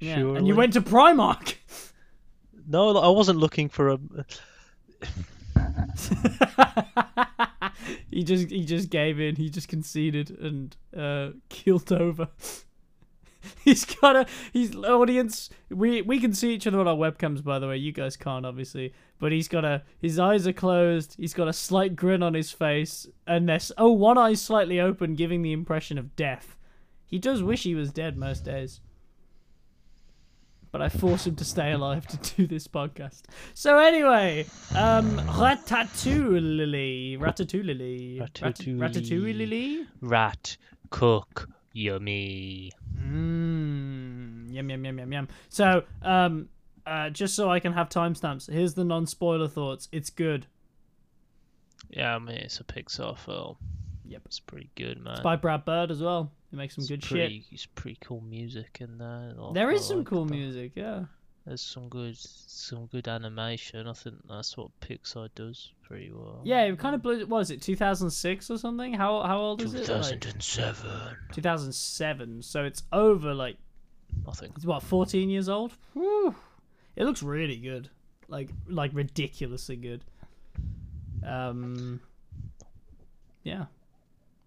Yeah. 0.00 0.18
And 0.18 0.46
you 0.46 0.54
went 0.54 0.74
to 0.74 0.80
Primark. 0.80 1.56
No, 2.66 2.88
like, 2.88 3.04
I 3.04 3.08
wasn't 3.08 3.38
looking 3.38 3.68
for 3.68 3.90
a. 3.90 3.98
he 8.10 8.24
just 8.24 8.50
he 8.50 8.64
just 8.64 8.90
gave 8.90 9.20
in. 9.20 9.36
He 9.36 9.50
just 9.50 9.68
conceded 9.68 10.30
and 10.30 10.76
uh, 10.96 11.30
keeled 11.48 11.92
over. 11.92 12.28
he's 13.64 13.84
got 13.84 14.16
a 14.16 14.26
he's 14.52 14.74
audience. 14.76 15.50
We 15.70 16.02
we 16.02 16.20
can 16.20 16.32
see 16.32 16.52
each 16.54 16.66
other 16.66 16.80
on 16.80 16.88
our 16.88 16.96
webcams, 16.96 17.42
by 17.42 17.58
the 17.58 17.68
way. 17.68 17.76
You 17.76 17.92
guys 17.92 18.16
can't, 18.16 18.44
obviously. 18.46 18.92
But 19.18 19.32
he's 19.32 19.48
got 19.48 19.64
a 19.64 19.82
his 20.00 20.18
eyes 20.18 20.46
are 20.46 20.52
closed. 20.52 21.16
He's 21.18 21.34
got 21.34 21.48
a 21.48 21.52
slight 21.52 21.96
grin 21.96 22.22
on 22.22 22.34
his 22.34 22.50
face, 22.50 23.06
and 23.26 23.48
this 23.48 23.72
oh 23.78 23.92
one 23.92 24.18
eye 24.18 24.34
slightly 24.34 24.80
open, 24.80 25.14
giving 25.14 25.42
the 25.42 25.52
impression 25.52 25.98
of 25.98 26.16
death. 26.16 26.56
He 27.06 27.18
does 27.18 27.42
wish 27.42 27.62
he 27.62 27.74
was 27.74 27.92
dead 27.92 28.16
most 28.16 28.44
days. 28.44 28.80
But 30.72 30.82
I 30.82 30.88
force 30.88 31.24
him 31.24 31.36
to 31.36 31.44
stay 31.44 31.70
alive 31.70 32.04
to 32.08 32.34
do 32.34 32.48
this 32.48 32.66
podcast. 32.66 33.22
So 33.54 33.78
anyway, 33.78 34.44
um, 34.74 35.18
ratatouille, 35.20 37.16
ratatouille, 37.16 38.20
Rat- 38.20 38.34
Ratatouille. 38.34 38.78
ratatouille. 38.80 39.86
Rat 40.00 40.56
cook 40.90 41.48
yummy. 41.72 42.72
Mmm, 43.14 44.52
yum 44.52 44.70
yum 44.70 44.84
yum 44.84 44.98
yum 44.98 45.12
yum. 45.12 45.28
So, 45.48 45.84
um, 46.02 46.48
uh, 46.86 47.10
just 47.10 47.34
so 47.34 47.50
I 47.50 47.60
can 47.60 47.72
have 47.72 47.88
timestamps, 47.88 48.50
here's 48.50 48.74
the 48.74 48.84
non-spoiler 48.84 49.48
thoughts. 49.48 49.88
It's 49.92 50.10
good. 50.10 50.46
Yeah, 51.90 52.14
I 52.16 52.18
mean 52.18 52.36
it's 52.36 52.60
a 52.60 52.64
Pixar 52.64 53.16
film. 53.16 53.56
Yep. 54.06 54.22
It's 54.26 54.40
pretty 54.40 54.70
good, 54.74 55.02
man. 55.02 55.14
It's 55.14 55.22
by 55.22 55.36
Brad 55.36 55.64
Bird 55.64 55.90
as 55.90 56.02
well. 56.02 56.30
He 56.50 56.56
makes 56.56 56.74
some 56.74 56.82
It's 56.82 56.90
good 56.90 57.02
pretty, 57.02 57.40
shit. 57.40 57.52
It's 57.52 57.66
pretty 57.66 57.98
cool 58.00 58.20
music 58.20 58.78
in 58.80 58.98
there. 58.98 59.34
There 59.54 59.70
is 59.70 59.84
some 59.84 60.04
cool 60.04 60.26
that. 60.26 60.34
music, 60.34 60.72
yeah. 60.74 61.04
There's 61.46 61.60
some 61.60 61.88
good, 61.90 62.16
some 62.16 62.86
good 62.86 63.06
animation. 63.06 63.86
I 63.86 63.92
think 63.92 64.16
that's 64.28 64.56
what 64.56 64.70
Pixar 64.80 65.28
does 65.34 65.72
pretty 65.82 66.10
well. 66.10 66.40
Yeah, 66.42 66.62
it 66.62 66.78
kind 66.78 66.94
of 66.94 67.02
blew. 67.02 67.26
What 67.26 67.40
is 67.40 67.50
it? 67.50 67.60
2006 67.60 68.50
or 68.50 68.56
something? 68.56 68.94
How 68.94 69.22
how 69.22 69.38
old 69.38 69.60
is 69.60 69.74
it? 69.74 69.88
Like, 69.88 70.20
2007. 70.20 71.16
2007. 71.32 72.42
So 72.42 72.64
it's 72.64 72.82
over 72.92 73.34
like 73.34 73.56
I 74.26 74.32
think. 74.32 74.54
it's 74.56 74.64
what 74.64 74.82
14 74.82 75.28
years 75.28 75.48
old. 75.50 75.72
Whew. 75.92 76.34
It 76.96 77.04
looks 77.04 77.22
really 77.22 77.56
good, 77.56 77.90
like 78.28 78.48
like 78.66 78.92
ridiculously 78.94 79.76
good. 79.76 80.04
Um, 81.26 82.00
yeah, 83.42 83.66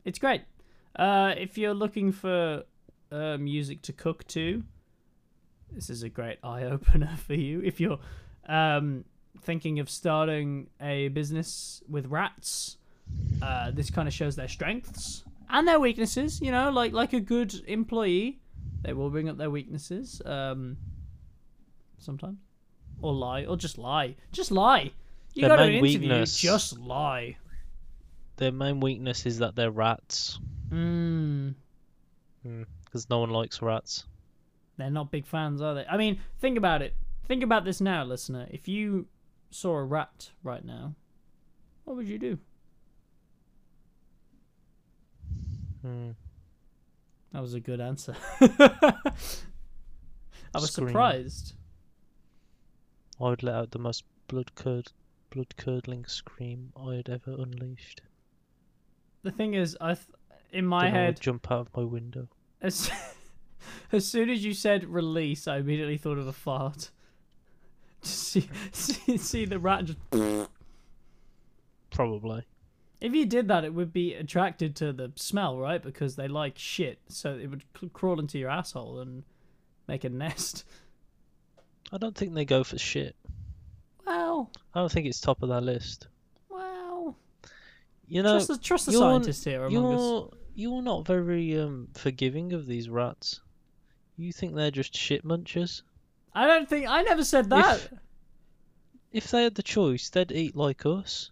it's 0.06 0.18
great. 0.18 0.42
Uh, 0.96 1.34
if 1.38 1.58
you're 1.58 1.74
looking 1.74 2.12
for 2.12 2.64
uh, 3.12 3.38
music 3.38 3.82
to 3.84 3.94
cook 3.94 4.26
to, 4.30 4.64
this 5.72 5.90
is 5.90 6.04
a 6.04 6.10
great 6.10 6.38
eye 6.44 6.64
opener 6.64 7.16
for 7.26 7.34
you. 7.34 7.62
If 7.62 7.80
you're 7.80 8.00
um, 8.48 9.06
thinking 9.42 9.80
of 9.80 9.90
starting 9.90 10.68
a 10.82 11.08
business 11.10 11.82
with 11.90 12.08
rats, 12.08 12.78
uh, 13.42 13.72
this 13.72 13.90
kind 13.90 14.08
of 14.08 14.14
shows 14.14 14.36
their 14.36 14.48
strengths 14.48 15.24
and 15.50 15.68
their 15.68 15.80
weaknesses. 15.80 16.42
You 16.42 16.52
know, 16.52 16.70
like 16.72 16.94
like 16.94 17.14
a 17.14 17.20
good 17.20 17.54
employee, 17.68 18.40
they 18.82 18.94
will 18.94 19.10
bring 19.10 19.30
up 19.30 19.38
their 19.38 19.50
weaknesses. 19.50 20.22
Um, 20.26 20.78
sometimes, 22.00 22.38
or 23.02 23.14
lie, 23.14 23.46
or 23.46 23.58
just 23.58 23.78
lie. 23.78 24.16
Just 24.32 24.52
lie. 24.52 24.92
You 25.34 25.42
Their 25.42 25.50
go 25.50 25.58
to 25.58 25.64
an 25.64 25.70
interview, 25.74 26.00
weakness- 26.10 26.38
just 26.40 26.80
lie. 26.80 27.38
Their 28.38 28.52
main 28.52 28.80
weakness 28.80 29.26
is 29.26 29.40
that 29.40 29.56
they're 29.56 29.72
rats, 29.72 30.40
Mm, 30.72 31.56
because 32.86 33.10
no 33.10 33.20
one 33.20 33.30
likes 33.32 33.62
rats. 33.62 34.06
They're 34.78 34.90
not 34.92 35.12
big 35.12 35.26
fans, 35.26 35.62
are 35.62 35.74
they? 35.76 35.86
I 35.86 35.98
mean, 35.98 36.20
think 36.40 36.58
about 36.58 36.82
it. 36.82 36.96
Think 37.28 37.44
about 37.44 37.66
this 37.66 37.82
now, 37.82 38.04
listener. 38.04 38.48
If 38.52 38.68
you 38.68 39.08
saw 39.52 39.76
a 39.78 39.84
rat 39.84 40.32
right 40.44 40.64
now, 40.64 40.96
what 41.84 41.96
would 41.98 42.08
you 42.08 42.20
do? 42.20 42.38
Hmm. 45.82 46.12
That 47.34 47.42
was 47.42 47.54
a 47.54 47.60
good 47.60 47.80
answer. 47.82 48.16
I 48.42 49.02
was 50.54 50.72
Scream. 50.72 50.88
surprised. 50.90 51.54
I 53.20 53.26
would 53.30 53.44
let 53.44 53.56
out 53.56 53.72
the 53.72 53.80
most 53.80 54.04
blood 54.28 54.54
curd, 54.56 54.92
blood 55.30 55.56
curdling 55.58 56.06
scream 56.06 56.72
I 56.80 56.96
had 56.96 57.10
ever 57.10 57.32
unleashed. 57.32 58.02
The 59.24 59.32
thing 59.32 59.54
is, 59.56 59.78
I 59.82 59.96
th- 59.96 60.08
in 60.52 60.66
my 60.66 60.86
Then 60.86 60.94
I 60.96 60.98
would 61.00 61.06
head, 61.06 61.20
jump 61.20 61.52
out 61.52 61.68
of 61.68 61.76
my 61.76 61.84
window. 61.84 62.28
as 62.62 62.90
as 63.92 64.06
soon 64.08 64.30
as 64.30 64.44
you 64.46 64.54
said 64.54 64.86
release, 64.86 65.48
I 65.48 65.58
immediately 65.58 65.98
thought 65.98 66.18
of 66.18 66.28
a 66.28 66.34
fart. 66.34 66.92
Just 68.04 68.20
see 68.20 68.50
see, 68.72 69.18
see 69.18 69.46
the 69.46 69.60
rat 69.60 69.86
just. 69.86 69.98
Probably. 71.92 72.44
If 73.00 73.14
you 73.14 73.26
did 73.26 73.48
that, 73.50 73.64
it 73.64 73.74
would 73.74 73.94
be 73.94 74.14
attracted 74.16 74.76
to 74.78 74.92
the 74.92 75.12
smell, 75.16 75.58
right? 75.58 75.82
Because 75.82 76.16
they 76.16 76.28
like 76.28 76.58
shit, 76.58 77.00
so 77.08 77.36
it 77.36 77.48
would 77.48 77.64
c- 77.80 77.90
crawl 77.94 78.20
into 78.20 78.40
your 78.40 78.50
asshole 78.50 79.00
and 79.00 79.24
make 79.88 80.04
a 80.04 80.10
nest. 80.10 80.64
I 81.92 81.98
don't 81.98 82.16
think 82.16 82.34
they 82.34 82.44
go 82.46 82.64
for 82.64 82.78
shit. 82.78 83.16
Well, 84.06 84.52
I 84.74 84.80
don't 84.80 84.92
think 84.92 85.06
it's 85.06 85.22
top 85.22 85.44
of 85.44 85.50
their 85.50 85.62
list. 85.62 86.08
well. 86.50 87.16
You 88.08 88.24
know, 88.24 88.34
trust 88.34 88.48
the 88.48 88.58
trust 88.58 88.86
the 88.88 88.94
you're- 88.94 89.02
scientist 89.04 89.44
here 89.46 89.66
among 89.66 89.94
us. 89.94 90.00
you're 90.02 90.30
you're 90.56 90.82
not 90.82 91.06
very 91.06 91.60
um 91.60 91.88
forgiving 91.94 92.54
of 92.54 92.66
these 92.66 92.90
rats. 92.90 93.42
You 94.18 94.34
think 94.34 94.56
they're 94.56 94.72
just 94.72 94.96
shit 94.96 95.24
munchers? 95.24 95.84
I 96.34 96.48
don't 96.48 96.68
think 96.68 96.88
I 96.88 97.04
never 97.04 97.24
said 97.24 97.50
that. 97.52 97.88
If 99.12 99.32
they 99.32 99.44
had 99.44 99.56
the 99.56 99.64
choice, 99.64 100.10
they'd 100.10 100.32
eat 100.32 100.56
like 100.56 100.86
us. 100.86 101.32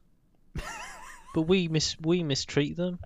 but 1.33 1.41
we 1.43 1.67
mis 1.67 1.95
we 1.99 2.23
mistreat 2.23 2.77
them. 2.77 2.99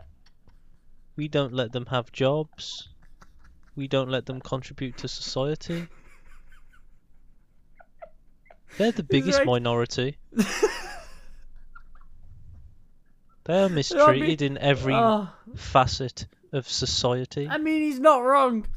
We 1.15 1.27
don't 1.27 1.53
let 1.53 1.71
them 1.71 1.85
have 1.87 2.11
jobs. 2.11 2.89
We 3.75 3.87
don't 3.87 4.09
let 4.09 4.25
them 4.25 4.41
contribute 4.41 4.97
to 4.97 5.07
society. 5.07 5.87
They're 8.77 8.91
the 8.91 9.03
biggest 9.15 9.39
like- 9.39 9.47
minority. 9.47 10.17
They 13.45 13.63
are 13.63 13.69
mistreated 13.69 14.43
in 14.43 14.59
every 14.59 14.93
Oh, 14.93 15.27
facet 15.55 16.27
of 16.53 16.67
society. 16.69 17.47
I 17.49 17.57
mean, 17.57 17.81
he's 17.81 17.99
not 17.99 18.19
wrong. 18.19 18.67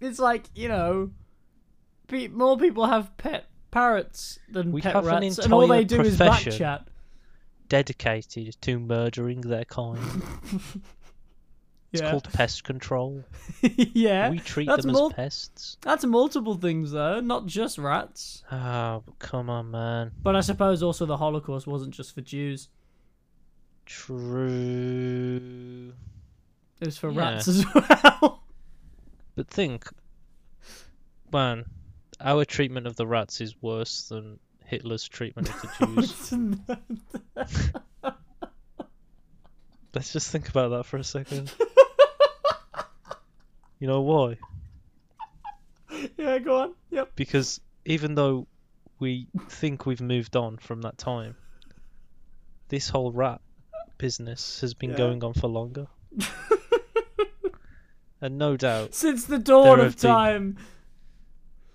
It's 0.00 0.18
like 0.18 0.44
you 0.54 0.68
know, 0.68 1.10
pe- 2.08 2.28
more 2.28 2.56
people 2.58 2.86
have 2.86 3.16
pet 3.16 3.46
parrots 3.70 4.38
than 4.50 4.72
We 4.72 4.80
pet 4.82 4.94
have 4.94 5.06
an 5.06 5.22
rats, 5.22 5.38
and 5.38 5.52
all 5.52 5.66
they 5.66 5.84
do 5.84 6.00
is 6.00 6.16
profession. 6.16 6.52
backchat. 6.52 6.84
Dedicated 7.68 8.56
to 8.62 8.78
murdering 8.78 9.40
their 9.42 9.64
kind. 9.64 9.98
It's 11.92 12.02
Yeah, 12.02 12.10
called 12.10 12.28
pest 12.32 12.64
control. 12.64 13.24
yeah. 13.62 14.28
we 14.28 14.40
treat 14.40 14.66
them 14.68 14.90
mul- 14.92 15.06
as 15.06 15.12
pests. 15.14 15.76
That's 15.82 16.04
multiple 16.04 16.54
things 16.56 16.90
though, 16.90 17.20
not 17.20 17.46
just 17.46 17.78
rats. 17.78 18.42
Ah, 18.50 19.00
come 19.20 19.48
on, 19.48 19.70
man. 19.70 20.10
But 20.20 20.34
I 20.34 20.40
suppose 20.40 20.82
also 20.82 21.06
the 21.06 21.16
Holocaust 21.16 21.66
wasn't 21.68 21.94
just 21.94 22.12
for 22.12 22.22
Jews; 22.22 22.68
True. 24.66 25.92
it 26.80 26.86
was 26.86 26.98
for 26.98 27.10
Yeah. 27.10 27.20
rats 27.34 27.48
as 27.48 27.64
well. 27.74 28.42
But 29.36 29.48
think, 29.48 29.86
man, 31.32 31.66
our 32.20 32.44
treatment 32.44 32.86
of 32.86 32.96
the 32.96 33.06
rats 33.06 33.40
is 33.40 33.54
worse 33.62 34.08
than 34.08 34.38
Hitler's 34.64 35.06
treatment 35.06 35.48
of 35.50 35.60
the 35.62 35.86
Jews. 37.36 38.14
Let's 39.94 40.12
just 40.12 40.30
think 40.30 40.48
about 40.48 40.70
that 40.70 40.84
for 40.84 40.96
a 40.98 41.04
second. 41.04 41.52
you 43.78 43.86
know 43.86 44.00
why? 44.02 44.36
yeah, 46.18 46.38
go 46.38 46.60
on. 46.62 46.74
Yep. 46.90 47.12
Because 47.16 47.60
even 47.84 48.14
though 48.14 48.46
we 48.98 49.28
think 49.48 49.86
we've 49.86 50.00
moved 50.02 50.36
on 50.36 50.58
from 50.58 50.82
that 50.82 50.98
time, 50.98 51.36
this 52.68 52.88
whole 52.88 53.10
rat 53.12 53.40
business 53.96 54.60
has 54.60 54.74
been 54.74 54.90
Yeah. 54.90 54.96
going 54.96 55.24
on 55.24 55.32
for 55.34 55.48
longer. 55.48 55.86
and 58.20 58.38
no 58.38 58.56
doubt, 58.56 58.94
Since 58.94 59.24
the 59.26 59.38
dawn 59.38 59.78
of 59.80 59.84
have 59.86 60.00
been- 60.00 60.10
time. 60.10 60.58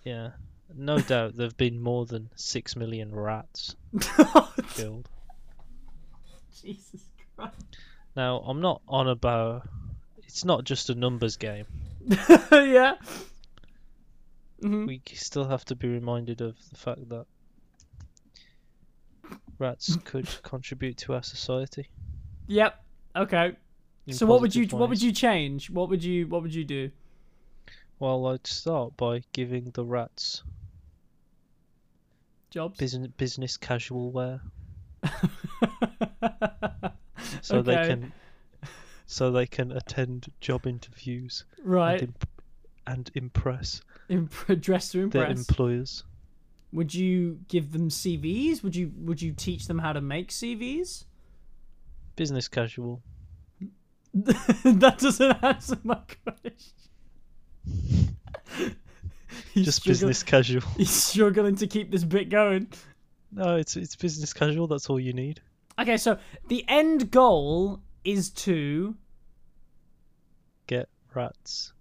yeah, 0.03 0.31
no 0.75 0.99
doubt 0.99 1.35
there 1.35 1.47
have 1.47 1.57
been 1.57 1.81
more 1.81 2.05
than 2.05 2.29
six 2.35 2.75
million 2.75 3.13
rats 3.13 3.75
killed. 4.73 5.09
Jesus 6.61 7.01
Christ. 7.35 7.55
Now, 8.15 8.37
I'm 8.39 8.61
not 8.61 8.81
on 8.87 9.07
about. 9.07 9.67
It's 10.27 10.45
not 10.45 10.63
just 10.63 10.89
a 10.89 10.95
numbers 10.95 11.37
game. 11.37 11.65
yeah. 12.51 12.95
Mhm. 14.61 14.85
We 14.87 15.01
still 15.13 15.47
have 15.47 15.65
to 15.65 15.75
be 15.75 15.87
reminded 15.87 16.41
of 16.41 16.55
the 16.69 16.77
fact 16.77 17.09
that 17.09 17.25
rats 19.59 19.97
could 20.05 20.27
contribute 20.43 20.97
to 20.97 21.13
our 21.13 21.23
society. 21.23 21.89
Yep. 22.47 22.83
Okay. 23.15 23.53
So 24.09 24.25
what 24.25 24.41
would 24.41 24.55
you 24.55 24.63
positive 24.63 24.79
what 24.79 24.89
would 24.89 25.01
you 25.01 25.11
change? 25.11 25.69
What 25.69 25.89
would 25.89 26.03
you 26.03 26.27
what 26.27 26.41
would 26.41 26.53
you 26.53 26.63
do? 26.63 26.91
Well, 27.99 28.25
I'd 28.27 28.47
start 28.47 28.97
by 28.97 29.21
giving 29.31 29.71
the 29.71 29.85
rats 29.85 30.43
Jobs. 32.49 32.79
business 32.79 33.11
business 33.15 33.57
casual 33.57 34.11
wear, 34.11 34.41
so 37.41 37.61
they 37.61 37.75
can 37.75 38.11
so 39.05 39.31
they 39.31 39.45
can 39.45 39.71
attend 39.71 40.31
job 40.39 40.65
interviews 40.65 41.45
right. 41.63 42.01
and, 42.01 42.01
imp- 42.01 42.29
and 42.87 43.11
impress 43.13 43.81
Imp- 44.09 44.59
dress 44.61 44.89
to 44.93 45.01
impress 45.01 45.27
their 45.27 45.31
employers. 45.31 46.03
would 46.73 46.93
you 46.93 47.39
give 47.47 47.71
them 47.71 47.89
CVs? 47.89 48.63
Would 48.63 48.75
you 48.75 48.91
would 48.97 49.21
you 49.21 49.31
teach 49.31 49.67
them 49.67 49.77
how 49.79 49.93
to 49.93 50.01
make 50.01 50.29
CVs? 50.29 51.05
Business 52.15 52.47
casual. 52.47 53.01
that 54.13 54.97
doesn't 54.99 55.43
answer 55.43 55.77
my 55.83 55.99
question. 56.23 56.73
Just 59.55 59.85
business 59.85 60.23
casual. 60.23 60.61
He's 60.77 60.91
struggling 60.91 61.55
to 61.57 61.67
keep 61.67 61.91
this 61.91 62.03
bit 62.03 62.29
going. 62.29 62.67
No, 63.31 63.55
it's 63.55 63.77
it's 63.77 63.95
business 63.95 64.33
casual. 64.33 64.67
That's 64.67 64.89
all 64.89 64.99
you 64.99 65.13
need. 65.13 65.41
Okay, 65.79 65.97
so 65.97 66.17
the 66.49 66.65
end 66.67 67.11
goal 67.11 67.79
is 68.03 68.29
to 68.31 68.95
Get 70.67 70.89
rats, 71.13 71.73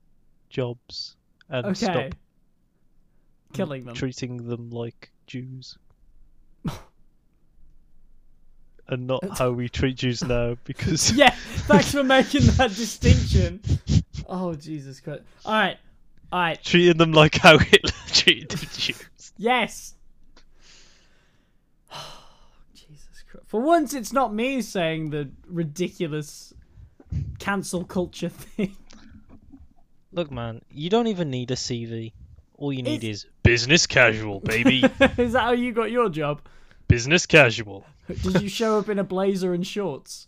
jobs, 0.49 1.17
and 1.49 1.67
okay 1.67 1.75
stop 1.75 2.15
killing 3.53 3.85
them. 3.85 3.95
treating 3.95 4.49
them 4.49 4.71
like 4.71 5.11
Jews. 5.27 5.77
And 8.91 9.07
not 9.07 9.39
how 9.39 9.51
we 9.53 9.69
treat 9.69 9.97
Jews 9.97 10.23
now, 10.25 10.57
because 10.65 11.13
yeah, 11.13 11.31
thanks 11.67 11.93
for 11.93 12.03
making 12.05 12.43
that 12.57 12.71
distinction. 12.77 13.61
Oh 14.29 14.55
Jesus 14.55 15.01
Christ! 15.01 15.23
All 15.45 15.53
right, 15.53 15.77
all 16.33 16.41
right. 16.41 16.63
treating 16.63 16.99
them 16.99 17.13
like 17.13 17.37
how 17.37 17.59
Hitler 17.59 17.93
treated 18.09 18.51
Jews. 18.73 19.33
Yes. 19.37 19.95
Oh, 21.93 22.19
Jesus 22.75 23.25
Christ! 23.31 23.47
For 23.49 23.61
once, 23.61 23.95
it's 23.95 24.13
not 24.13 24.33
me 24.35 24.63
saying 24.63 25.11
the 25.11 25.31
ridiculous 25.49 26.53
cancel 27.39 27.85
culture 27.85 28.29
thing. 28.29 28.77
Look, 30.13 30.31
man, 30.31 30.63
you 30.71 30.91
don't 30.91 31.07
even 31.07 31.31
need 31.31 31.51
a 31.51 31.55
CV. 31.57 32.13
All 32.57 32.73
you 32.73 32.83
need 32.83 33.03
It's- 33.05 33.25
is 33.25 33.27
business 33.43 33.87
casual, 33.87 34.41
baby. 34.41 34.85
Is 35.19 35.33
that 35.33 35.41
how 35.41 35.53
you 35.53 35.73
got 35.73 35.91
your 35.91 36.09
job? 36.09 36.43
business 36.89 37.25
casual. 37.25 37.87
Did 38.15 38.43
you 38.43 38.49
show 38.49 38.79
up 38.79 38.89
in 38.89 38.99
a 38.99 39.05
blazer 39.05 39.53
and 39.55 39.67
shorts 39.67 40.27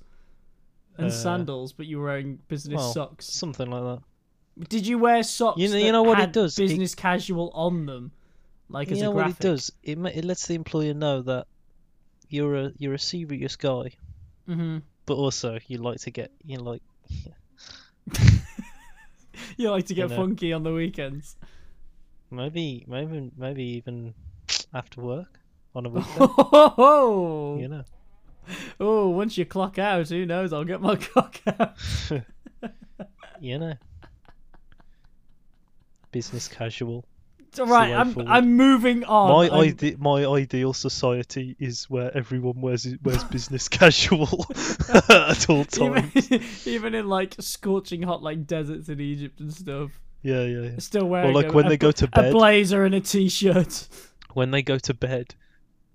and 0.99 1.07
Uh, 1.09 1.11
sandals, 1.11 1.73
but 1.73 1.87
you 1.87 1.99
were 1.99 2.05
wearing 2.07 2.39
business 2.49 2.77
Well, 2.79 2.93
socks? 2.93 3.27
Something 3.27 3.71
like 3.71 3.83
that. 3.83 4.69
Did 4.69 4.87
you 4.87 4.99
wear 4.99 5.23
socks? 5.23 5.59
You 5.61 5.69
know- 5.69 5.73
that 5.75 5.83
you 5.83 5.93
know 5.93 6.03
what 6.03 6.21
it 6.21 6.33
does? 6.33 6.59
It- 6.59 6.69
Business 6.69 6.95
casual 6.95 7.51
on 7.55 7.87
them, 7.87 8.13
like 8.69 8.91
as 8.91 8.99
you 8.99 9.05
a 9.05 9.07
know 9.07 9.11
what 9.13 9.31
it 9.31 9.39
does? 9.39 9.73
It 9.83 9.99
it 9.99 10.25
lets 10.25 10.47
the 10.47 10.55
employer 10.55 10.95
know 10.95 11.23
that 11.23 11.47
you're 12.29 12.55
a 12.57 12.73
you're 12.79 12.95
a 12.95 12.99
serious 12.99 13.57
guy, 13.57 13.93
hmm 14.47 14.79
but 15.07 15.15
also 15.15 15.59
you 15.67 15.79
like 15.79 16.01
to 16.01 16.11
get 16.11 16.31
you 16.45 16.57
know, 16.59 16.65
like 16.65 16.83
You 19.57 19.71
like 19.71 19.87
to 19.87 19.95
get 19.95 20.11
know. 20.11 20.17
funky 20.17 20.53
on 20.53 20.63
the 20.63 20.73
weekends. 20.73 21.37
maybe 22.31 22.85
maybe 22.87 23.31
maybe 23.37 23.63
even 23.65 24.15
after 24.73 25.01
work 25.03 25.39
on 25.75 25.87
a 25.87 25.89
weekend. 25.89 26.17
Oh, 26.19 27.57
you 27.61 27.69
know. 27.69 27.85
oh! 28.81 29.09
Once 29.11 29.39
you 29.39 29.45
clock 29.45 29.79
out, 29.79 30.09
who 30.09 30.27
knows? 30.27 30.53
I'll 30.53 30.65
get 30.65 30.81
my 30.81 30.97
cock 31.15 31.41
out. 31.47 31.77
You 33.41 33.59
know. 33.59 33.75
Business 36.13 36.47
casual. 36.47 37.05
It's 37.49 37.59
all 37.59 37.67
right. 37.67 37.93
I'm 37.93 38.13
forward. 38.13 38.31
I'm 38.31 38.57
moving 38.57 39.03
on. 39.05 39.49
my 39.51 39.57
I'm- 39.57 39.77
ide- 39.83 39.99
my 39.99 40.25
ideal 40.25 40.73
society 40.73 41.57
is 41.59 41.85
where 41.91 42.17
everyone 42.17 42.61
wears 42.61 42.87
wears 43.03 43.25
business 43.25 43.69
casual 43.81 44.47
at 45.09 45.51
all 45.51 45.65
times. 45.65 46.67
even 46.69 46.95
in 46.95 47.09
like 47.09 47.35
scorching 47.41 48.03
hot 48.03 48.23
like 48.23 48.47
deserts 48.47 48.89
in 48.89 49.01
Egypt 49.01 49.41
and 49.41 49.53
stuff, 49.53 49.91
Yeah, 50.23 50.45
yeah, 50.45 50.61
yeah. 50.61 50.71
still 50.79 51.07
wearing 51.09 51.35
like 51.35 51.49
a, 51.49 51.53
when 51.53 51.67
a 51.67 51.71
they 51.71 51.77
go 51.79 51.91
to 51.91 52.07
bed, 52.07 52.27
a 52.27 52.31
blazer 52.33 52.85
and 52.85 52.95
a 52.95 53.01
t-shirt. 53.01 53.89
When 54.35 54.51
they 54.53 54.63
go 54.63 54.79
to 54.79 54.95
bed. 54.95 55.35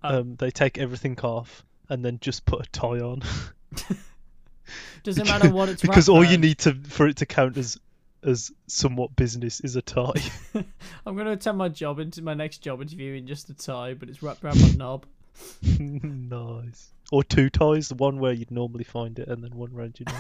Um, 0.07 0.35
they 0.35 0.51
take 0.51 0.77
everything 0.77 1.17
off 1.19 1.63
and 1.89 2.03
then 2.03 2.19
just 2.19 2.45
put 2.45 2.65
a 2.65 2.69
tie 2.69 2.99
on. 2.99 3.21
Doesn't 5.03 5.27
matter 5.27 5.49
what 5.49 5.69
it's 5.69 5.81
because 5.81 6.09
all 6.09 6.23
you 6.23 6.37
need 6.37 6.57
to 6.59 6.73
for 6.73 7.07
it 7.07 7.17
to 7.17 7.25
count 7.25 7.57
as 7.57 7.77
as 8.23 8.51
somewhat 8.67 9.15
business 9.15 9.61
is 9.61 9.75
a 9.75 9.81
tie. 9.81 10.21
I'm 11.05 11.15
gonna 11.15 11.31
attend 11.31 11.57
my 11.57 11.69
job 11.69 11.99
into 11.99 12.21
my 12.21 12.33
next 12.33 12.57
job 12.59 12.81
interview 12.81 13.13
in 13.13 13.27
just 13.27 13.49
a 13.49 13.53
tie, 13.53 13.93
but 13.93 14.09
it's 14.09 14.21
wrapped 14.21 14.43
around 14.43 14.61
my 14.61 14.69
knob. 14.71 15.05
nice. 15.79 16.89
Or 17.11 17.23
two 17.23 17.49
ties, 17.49 17.87
the 17.87 17.95
one 17.95 18.19
where 18.19 18.33
you'd 18.33 18.51
normally 18.51 18.83
find 18.83 19.17
it, 19.17 19.29
and 19.29 19.41
then 19.41 19.55
one 19.55 19.73
round 19.73 19.97
your. 19.97 20.13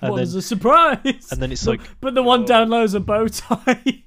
And 0.00 0.12
what 0.12 0.18
then, 0.18 0.38
a 0.38 0.42
surprise? 0.42 1.28
and 1.32 1.42
then 1.42 1.50
it's 1.50 1.64
But- 1.64 1.80
like, 1.80 1.90
but 2.00 2.14
the 2.14 2.22
one 2.22 2.44
down 2.44 2.68
low 2.68 2.84
is 2.84 2.94
a 2.94 3.00
bow 3.00 3.26
tie. 3.26 4.04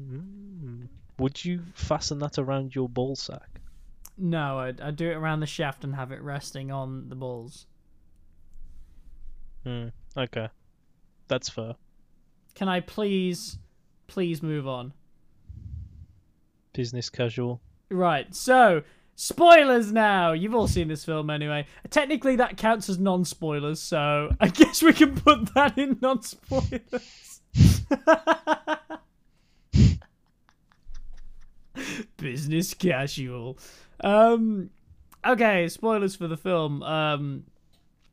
mm, 0.00 0.86
would 1.18 1.44
you 1.44 1.62
fasten 1.74 2.20
that 2.20 2.38
around 2.38 2.74
your 2.76 2.88
ball 2.88 3.16
sack? 3.16 3.60
No, 4.16 4.58
I'd, 4.58 4.80
I'd 4.80 4.96
do 4.96 5.10
it 5.10 5.14
around 5.14 5.40
the 5.40 5.46
shaft 5.46 5.84
and 5.84 5.94
have 5.94 6.12
it 6.12 6.22
resting 6.22 6.70
on 6.70 7.08
the 7.08 7.14
balls. 7.14 7.66
Hmm. 9.64 9.88
Okay, 10.16 10.48
that's 11.28 11.48
fair. 11.48 11.74
Can 12.54 12.68
I 12.68 12.80
please, 12.80 13.58
please 14.06 14.42
move 14.42 14.68
on? 14.68 14.92
Business 16.72 17.10
casual. 17.10 17.60
Right, 17.90 18.32
so 18.34 18.82
spoilers 19.16 19.92
now. 19.92 20.32
You've 20.32 20.54
all 20.54 20.68
seen 20.68 20.88
this 20.88 21.04
film 21.04 21.30
anyway. 21.30 21.66
Technically, 21.90 22.36
that 22.36 22.56
counts 22.56 22.88
as 22.88 22.98
non-spoilers, 22.98 23.80
so 23.80 24.30
I 24.40 24.48
guess 24.48 24.82
we 24.82 24.92
can 24.92 25.16
put 25.16 25.52
that 25.54 25.76
in 25.78 25.98
non-spoilers. 26.00 27.40
Business 32.16 32.74
casual. 32.74 33.58
Um, 34.00 34.70
okay, 35.24 35.68
spoilers 35.68 36.16
for 36.16 36.28
the 36.28 36.36
film. 36.36 36.82
Um, 36.82 37.44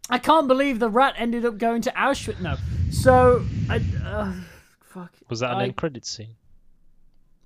I 0.10 0.18
can't 0.18 0.48
believe 0.48 0.80
the 0.80 0.90
rat 0.90 1.16
ended 1.18 1.46
up 1.46 1.58
going 1.58 1.82
to 1.84 1.92
Auschwitz. 1.92 2.42
No, 2.42 2.58
so 2.92 3.46
I. 3.70 3.82
Uh, 4.06 4.34
fuck. 4.82 5.14
Was 5.30 5.40
that 5.40 5.52
an 5.52 5.58
I, 5.58 5.64
end 5.64 5.76
credit 5.78 6.06
scene? 6.06 6.36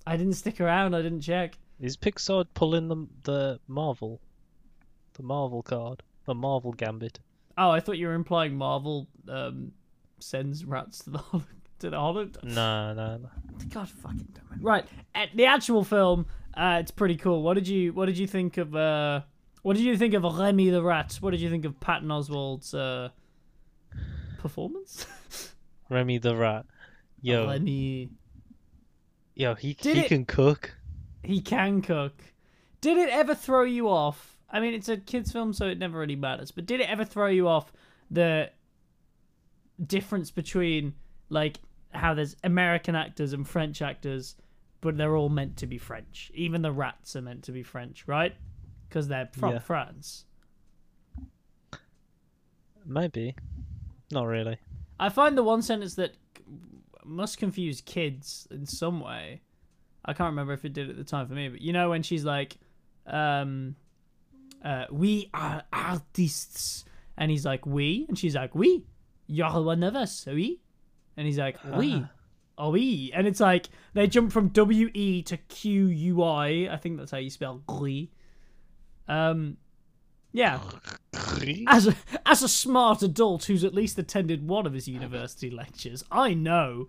I 0.08 0.17
didn't 0.17 0.34
stick 0.34 0.60
around. 0.60 0.95
I 0.95 1.02
didn't 1.02 1.21
check. 1.21 1.58
Is 1.80 1.98
Pixar 1.98 2.45
pulling 2.54 2.88
the 2.88 3.08
the 3.24 3.60
Marvel, 3.67 4.21
the 5.13 5.24
Marvel 5.24 5.62
card, 5.62 6.04
the 6.26 6.34
Marvel 6.36 6.71
gambit? 6.71 7.19
Oh, 7.58 7.69
I 7.69 7.80
thought 7.80 7.98
you 7.98 8.08
were 8.08 8.13
implying 8.13 8.56
Marvel 8.56 9.08
um, 9.30 9.71
sends 10.19 10.65
rats 10.65 11.00
to 11.00 11.10
the 11.12 11.17
hol- 11.17 11.43
to 11.80 11.89
the 11.89 11.98
Holland. 12.00 12.38
No, 12.43 12.93
no, 12.93 13.17
no. 13.17 13.30
God 13.69 13.89
fucking 13.89 14.28
damn 14.34 14.58
it! 14.58 14.63
Right, 14.63 14.86
at 15.13 15.30
the 15.36 15.45
actual 15.45 15.84
film, 15.84 16.26
uh, 16.55 16.77
it's 16.81 16.91
pretty 16.91 17.15
cool. 17.17 17.41
What 17.43 17.55
did 17.55 17.67
you 17.67 17.93
What 17.93 18.05
did 18.07 18.17
you 18.17 18.27
think 18.27 18.57
of 18.57 18.75
uh, 18.75 19.21
What 19.61 19.75
did 19.75 19.83
you 19.83 19.97
think 19.97 20.13
of 20.13 20.23
Remy 20.23 20.69
the 20.69 20.81
Rat? 20.83 21.17
What 21.21 21.31
did 21.31 21.41
you 21.41 21.49
think 21.49 21.65
of 21.65 21.79
Patton 21.79 22.07
Oswalt's 22.09 22.73
uh, 22.73 23.09
performance? 24.39 25.05
Remy 25.89 26.17
the 26.19 26.35
rat. 26.35 26.65
Yo, 27.21 27.47
Remy, 27.47 28.09
yo, 29.35 29.55
he 29.55 29.73
Did 29.73 29.95
he 29.97 30.01
it- 30.03 30.07
can 30.07 30.25
cook. 30.25 30.75
he 31.23 31.41
can 31.41 31.81
cook. 31.81 32.13
Did 32.81 32.97
it 32.97 33.09
ever 33.09 33.33
throw 33.35 33.63
you 33.63 33.89
off? 33.89 34.37
I 34.49 34.59
mean, 34.59 34.73
it's 34.75 34.89
a 34.89 34.97
kids' 34.97 35.31
film, 35.31 35.53
so 35.53 35.65
it 35.67 35.79
never 35.79 35.97
really 35.99 36.15
matters. 36.15 36.51
But 36.51 36.65
did 36.67 36.79
it 36.79 36.89
ever 36.89 37.03
throw 37.03 37.27
you 37.27 37.47
off 37.47 37.73
the 38.11 38.51
difference 39.85 40.31
between 40.31 40.93
like 41.29 41.59
how 41.91 42.13
there's 42.13 42.35
American 42.43 42.95
actors 42.95 43.33
and 43.33 43.47
French 43.47 43.81
actors, 43.81 44.35
but 44.86 44.95
they're 44.98 45.15
all 45.17 45.28
meant 45.30 45.58
to 45.58 45.67
be 45.67 45.78
French. 45.78 46.32
Even 46.34 46.62
the 46.62 46.71
rats 46.71 47.15
are 47.15 47.21
meant 47.21 47.43
to 47.43 47.52
be 47.52 47.63
French, 47.63 48.08
right? 48.08 48.34
Because 48.88 49.08
they're 49.10 49.30
from 49.34 49.54
Yeah. 49.54 49.60
France. 49.60 50.26
Maybe, 52.86 53.36
not 54.12 54.26
really. 54.26 54.58
I 55.00 55.10
find 55.10 55.38
the 55.38 55.43
one 55.43 55.62
sentence 55.62 55.95
that 55.95 56.15
must 57.04 57.38
confuse 57.39 57.82
kids 57.82 58.48
in 58.52 58.65
some 58.65 59.00
way. 59.00 59.41
I 60.06 60.13
can't 60.13 60.28
remember 60.32 60.54
if 60.54 60.63
it 60.65 60.74
did 60.74 60.89
at 60.89 60.95
the 60.98 61.04
time 61.04 61.28
for 61.28 61.34
me, 61.34 61.50
but 61.50 61.62
you 61.62 61.74
know 61.74 61.89
when 61.89 62.04
she's 62.04 62.24
like, 62.24 62.58
um, 63.08 63.76
uh, 64.63 64.86
"We 64.91 65.30
are 65.34 65.63
artists," 65.74 66.86
and 67.17 67.32
he's 67.32 67.43
like, 67.45 67.65
"We," 67.65 68.06
and 68.08 68.17
she's 68.17 68.36
like, 68.36 68.54
"We, 68.54 68.86
you're 69.26 69.62
one 69.63 69.82
of 69.82 69.95
us, 69.95 70.26
we," 70.28 70.62
and 71.17 71.26
he's 71.26 71.39
like, 71.39 71.58
"We." 71.63 71.95
Ah. 71.95 72.12
Oh, 72.57 72.75
E. 72.75 73.11
And 73.13 73.27
it's 73.27 73.39
like 73.39 73.67
they 73.93 74.07
jump 74.07 74.31
from 74.31 74.49
W 74.49 74.89
E 74.93 75.21
to 75.23 75.37
Q 75.37 75.87
U 75.87 76.23
I. 76.23 76.69
I 76.71 76.77
think 76.77 76.97
that's 76.97 77.11
how 77.11 77.17
you 77.17 77.29
spell 77.29 77.61
glee. 77.67 78.11
Um, 79.07 79.57
Yeah. 80.31 80.59
As 81.67 81.87
a 81.87 81.95
as 82.25 82.43
a 82.43 82.49
smart 82.49 83.01
adult 83.01 83.45
who's 83.45 83.63
at 83.63 83.73
least 83.73 83.97
attended 83.99 84.47
one 84.47 84.65
of 84.65 84.73
his 84.73 84.87
university 84.87 85.49
lectures, 85.49 86.03
I 86.11 86.33
know 86.33 86.87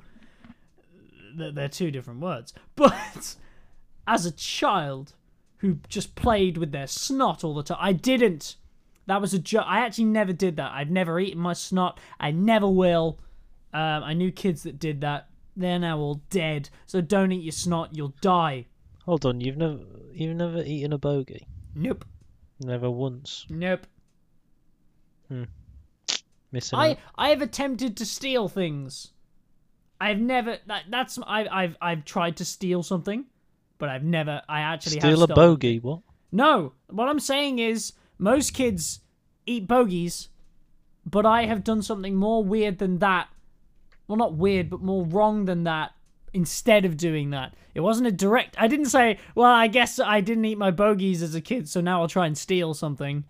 that 1.37 1.55
they're 1.55 1.68
two 1.68 1.90
different 1.90 2.20
words. 2.20 2.55
But 2.74 3.37
as 4.07 4.24
a 4.26 4.33
child 4.33 5.14
who 5.59 5.79
just 5.88 6.14
played 6.14 6.57
with 6.59 6.72
their 6.72 6.87
snot 6.87 7.44
all 7.44 7.55
the 7.55 7.62
time, 7.62 7.79
I 7.81 7.92
didn't. 7.92 8.57
That 9.07 9.20
was 9.20 9.33
a 9.35 9.38
joke. 9.38 9.64
I 9.66 9.81
actually 9.81 10.05
never 10.05 10.33
did 10.33 10.57
that. 10.57 10.72
I've 10.72 10.90
never 10.90 11.20
eaten 11.20 11.40
my 11.40 11.52
snot. 11.52 12.00
I 12.18 12.31
never 12.33 12.68
will. 12.68 13.18
Um, 13.72 14.02
I 14.02 14.14
knew 14.14 14.33
kids 14.33 14.64
that 14.64 14.79
did 14.81 15.00
that. 15.02 15.29
They're 15.57 15.79
now 15.79 15.99
all 15.99 16.21
dead. 16.31 16.69
So 16.85 17.01
don't 17.01 17.33
eat 17.33 17.42
your 17.42 17.53
snot. 17.53 17.97
You'll 17.97 18.14
die. 18.21 18.66
Hold 19.05 19.25
on, 19.25 19.40
you've 19.40 19.57
never 19.57 19.79
you've 20.12 20.37
never 20.37 20.62
eaten 20.62 20.92
a 20.92 20.99
bogey? 20.99 21.47
Nope. 21.75 22.05
Never 22.61 22.90
once. 22.90 23.47
Nope. 23.49 23.87
Hmm. 25.29 25.45
Missing 26.53 26.79
I 26.79 26.90
out. 26.90 26.99
I 27.16 27.29
have 27.31 27.42
attempted 27.42 27.97
to 27.97 28.07
steal 28.07 28.49
things. 28.49 29.12
I've 30.01 30.19
never 30.19 30.59
that 30.66 30.85
that's 30.90 31.19
I 31.27 31.47
I've 31.47 31.77
I've 31.81 32.05
tried 32.05 32.37
to 32.38 32.45
steal 32.45 32.83
something, 32.83 33.25
but 33.79 33.88
I've 33.88 34.05
never 34.05 34.42
I 34.49 34.61
actually 34.61 34.97
have 34.97 35.12
Steal 35.12 35.23
a 35.23 35.29
bogey, 35.29 35.79
what? 35.79 36.01
No, 36.33 36.73
what 36.90 37.09
I'm 37.09 37.21
saying 37.21 37.59
is 37.61 37.92
most 38.19 38.53
kids 38.53 39.01
eat 39.47 39.66
bogeys, 39.66 40.29
but 41.05 41.25
I 41.25 41.45
have 41.47 41.64
done 41.64 41.83
something 41.83 42.14
more 42.14 42.42
weird 42.45 42.79
than 42.79 42.99
that. 42.99 43.29
Well, 44.09 44.16
not 44.16 44.35
weird, 44.35 44.71
but 44.71 44.81
more 44.81 45.05
wrong 45.05 45.45
than 45.47 45.64
that. 45.64 45.92
Instead 46.33 46.85
of 46.85 46.99
doing 46.99 47.31
that, 47.31 47.55
it 47.75 47.81
wasn't 47.81 48.07
a 48.09 48.12
direct. 48.12 48.57
I 48.59 48.69
didn't 48.69 48.87
say, 48.87 49.19
"Well, 49.35 49.51
I 49.51 49.69
guess 49.69 49.99
I 49.99 50.21
didn't 50.21 50.45
eat 50.45 50.59
my 50.59 50.71
bogeys 50.71 51.23
as 51.23 51.35
a 51.35 51.40
kid, 51.40 51.66
so 51.69 51.81
now 51.81 52.03
I'll 52.03 52.09
try 52.09 52.27
and 52.27 52.37
steal 52.37 52.75
something." 52.75 53.25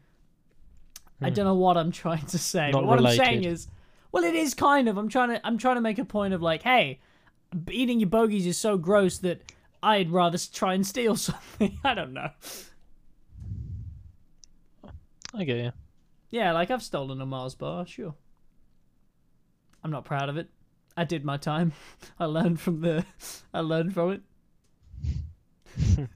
I 1.22 1.30
don't 1.30 1.44
know 1.44 1.54
what 1.54 1.76
I'm 1.76 1.92
trying 2.02 2.26
to 2.26 2.38
say, 2.38 2.66
Hmm. 2.66 2.72
Not 2.72 2.80
but 2.80 2.86
what 2.88 3.06
I'm 3.06 3.16
saying 3.16 3.44
is, 3.44 3.68
well, 4.12 4.24
it 4.24 4.34
is 4.34 4.54
kind 4.54 4.88
of. 4.88 4.98
I'm 4.98 5.08
trying 5.08 5.28
to. 5.30 5.46
I'm 5.46 5.56
trying 5.56 5.76
to 5.76 5.80
make 5.80 5.98
a 5.98 6.04
point 6.04 6.34
of 6.34 6.42
like, 6.42 6.62
hey, 6.62 6.98
eating 7.70 8.00
your 8.00 8.08
bogeys 8.08 8.46
is 8.46 8.58
so 8.58 8.76
gross 8.76 9.18
that 9.18 9.40
I'd 9.82 10.10
rather 10.10 10.38
try 10.52 10.74
and 10.74 10.84
steal 10.84 11.14
something. 11.28 11.78
I 11.84 11.94
don't 11.94 12.12
know. 12.12 12.30
I 15.32 15.44
get 15.44 15.56
you. 15.58 15.72
Yeah, 16.30 16.52
like 16.52 16.70
I've 16.70 16.82
stolen 16.82 17.20
a 17.20 17.26
Mars 17.26 17.54
bar, 17.54 17.86
sure. 17.86 18.14
I'm 19.84 19.90
not 19.90 20.04
proud 20.04 20.28
of 20.28 20.36
it. 20.36 20.48
I 20.96 21.04
did 21.04 21.24
my 21.24 21.36
time. 21.36 21.72
I 22.18 22.24
learned 22.24 22.60
from 22.60 22.80
the 22.80 23.04
I 23.52 23.60
learned 23.60 23.94
from 23.94 24.12
it. 24.12 26.08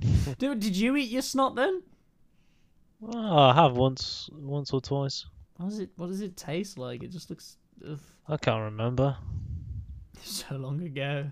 Dude, 0.38 0.60
did 0.60 0.76
you 0.76 0.96
eat 0.96 1.10
your 1.10 1.22
snot 1.22 1.56
then? 1.56 1.82
Oh, 3.02 3.38
I 3.38 3.54
have 3.54 3.76
once, 3.76 4.30
once 4.32 4.72
or 4.72 4.80
twice. 4.80 5.26
What 5.56 5.68
does 5.68 5.78
it 5.78 5.90
what 5.96 6.08
does 6.08 6.22
it 6.22 6.36
taste 6.36 6.78
like? 6.78 7.02
It 7.02 7.10
just 7.10 7.28
looks 7.30 7.56
ugh, 7.86 8.00
I 8.28 8.36
can't 8.36 8.62
remember. 8.62 9.16
so 10.22 10.56
long 10.56 10.82
ago. 10.82 11.30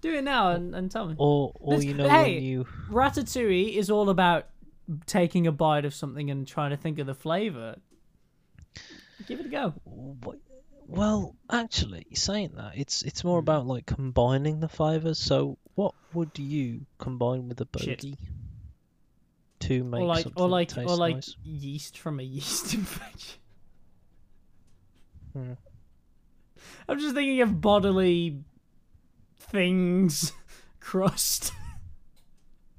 Do 0.00 0.12
it 0.14 0.24
now 0.24 0.50
and, 0.50 0.74
and 0.74 0.90
tell 0.90 1.06
me. 1.06 1.14
Or, 1.16 1.52
or 1.54 1.82
you 1.82 1.94
know 1.94 2.08
hey! 2.08 2.38
you 2.38 2.66
Ratatouille 2.90 3.74
is 3.74 3.90
all 3.90 4.10
about 4.10 4.48
taking 5.06 5.46
a 5.46 5.52
bite 5.52 5.86
of 5.86 5.94
something 5.94 6.30
and 6.30 6.46
trying 6.46 6.70
to 6.70 6.76
think 6.76 6.98
of 6.98 7.06
the 7.06 7.14
flavor. 7.14 7.76
Give 9.26 9.40
it 9.40 9.46
a 9.46 9.48
go. 9.48 9.70
Wh- 9.86 10.43
Well, 10.86 11.34
actually, 11.50 12.06
saying 12.14 12.52
that, 12.56 12.72
it's 12.76 13.02
it's 13.02 13.24
more 13.24 13.38
Hmm. 13.40 13.44
about 13.44 13.66
like 13.66 13.86
combining 13.86 14.60
the 14.60 14.68
flavors. 14.68 15.18
So, 15.18 15.58
what 15.74 15.94
would 16.12 16.38
you 16.38 16.86
combine 16.98 17.48
with 17.48 17.60
a 17.60 17.68
Shit. 17.78 17.98
bogey 17.98 18.18
to 19.60 19.82
make 19.84 20.00
or 20.02 20.06
like 20.06 20.22
something 20.24 20.42
or 20.42 20.48
like 20.48 20.68
taste 20.68 20.88
or 20.88 20.96
like 20.96 21.14
nice? 21.16 21.36
yeast 21.42 21.98
from 21.98 22.20
a 22.20 22.22
yeast 22.22 22.74
infection. 22.74 23.40
Hmm. 25.32 25.52
I'm 26.88 26.98
just 27.00 27.14
thinking 27.14 27.40
of 27.40 27.60
bodily 27.60 28.42
things, 29.38 30.32
crust. 30.80 31.52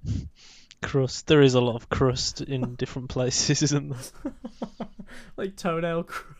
Crust. 0.82 1.26
There 1.26 1.42
is 1.42 1.56
a 1.56 1.62
lot 1.62 1.76
of 1.78 1.90
crust 1.90 2.42
in 2.42 2.76
different 2.76 3.10
places, 3.10 3.64
isn't 3.64 3.90
there? 3.90 4.28
like 5.36 5.56
toenail 5.56 6.04
crust. 6.04 6.35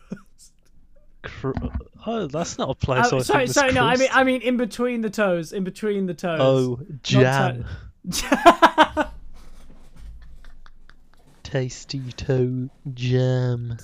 Cru- 1.26 1.54
oh, 2.06 2.26
that's 2.26 2.58
not 2.58 2.70
a 2.70 2.74
place. 2.74 3.12
Uh, 3.12 3.16
I 3.16 3.22
sorry, 3.22 3.46
sorry, 3.48 3.72
no, 3.72 3.84
I 3.84 3.96
mean. 3.96 4.08
I 4.12 4.24
mean, 4.24 4.40
in 4.42 4.56
between 4.56 5.00
the 5.02 5.10
toes, 5.10 5.52
in 5.52 5.64
between 5.64 6.06
the 6.06 6.14
toes. 6.14 6.40
Oh, 6.40 6.80
jam. 7.02 7.64
to- 8.10 9.10
Tasty 11.42 12.00
toe 12.12 12.68
jam. 12.92 13.76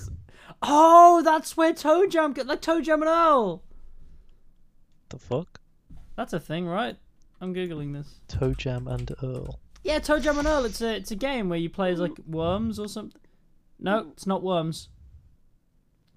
oh, 0.61 1.21
that's 1.23 1.55
where 1.55 1.73
toe 1.73 2.05
jam, 2.07 2.33
get 2.33 2.47
like 2.47 2.61
toe 2.61 2.81
jam 2.81 3.01
and 3.01 3.09
Earl. 3.09 3.63
The 5.09 5.17
fuck? 5.19 5.59
That's 6.15 6.33
a 6.33 6.39
thing, 6.39 6.67
right? 6.67 6.97
I'm 7.41 7.53
googling 7.53 7.93
this. 7.93 8.19
Toe 8.27 8.53
jam 8.53 8.87
and 8.87 9.11
Earl. 9.23 9.59
Yeah, 9.83 9.99
Toe 9.99 10.19
Jam 10.19 10.39
and 10.39 10.47
Earl. 10.47 10.63
It's 10.63 10.79
a 10.81 10.95
it's 10.95 11.11
a 11.11 11.15
game 11.15 11.49
where 11.49 11.59
you 11.59 11.69
play 11.69 11.91
as 11.91 11.99
like 11.99 12.17
worms 12.25 12.79
or 12.79 12.87
something. 12.87 13.19
No, 13.79 14.07
it's 14.13 14.25
not 14.25 14.41
worms. 14.41 14.87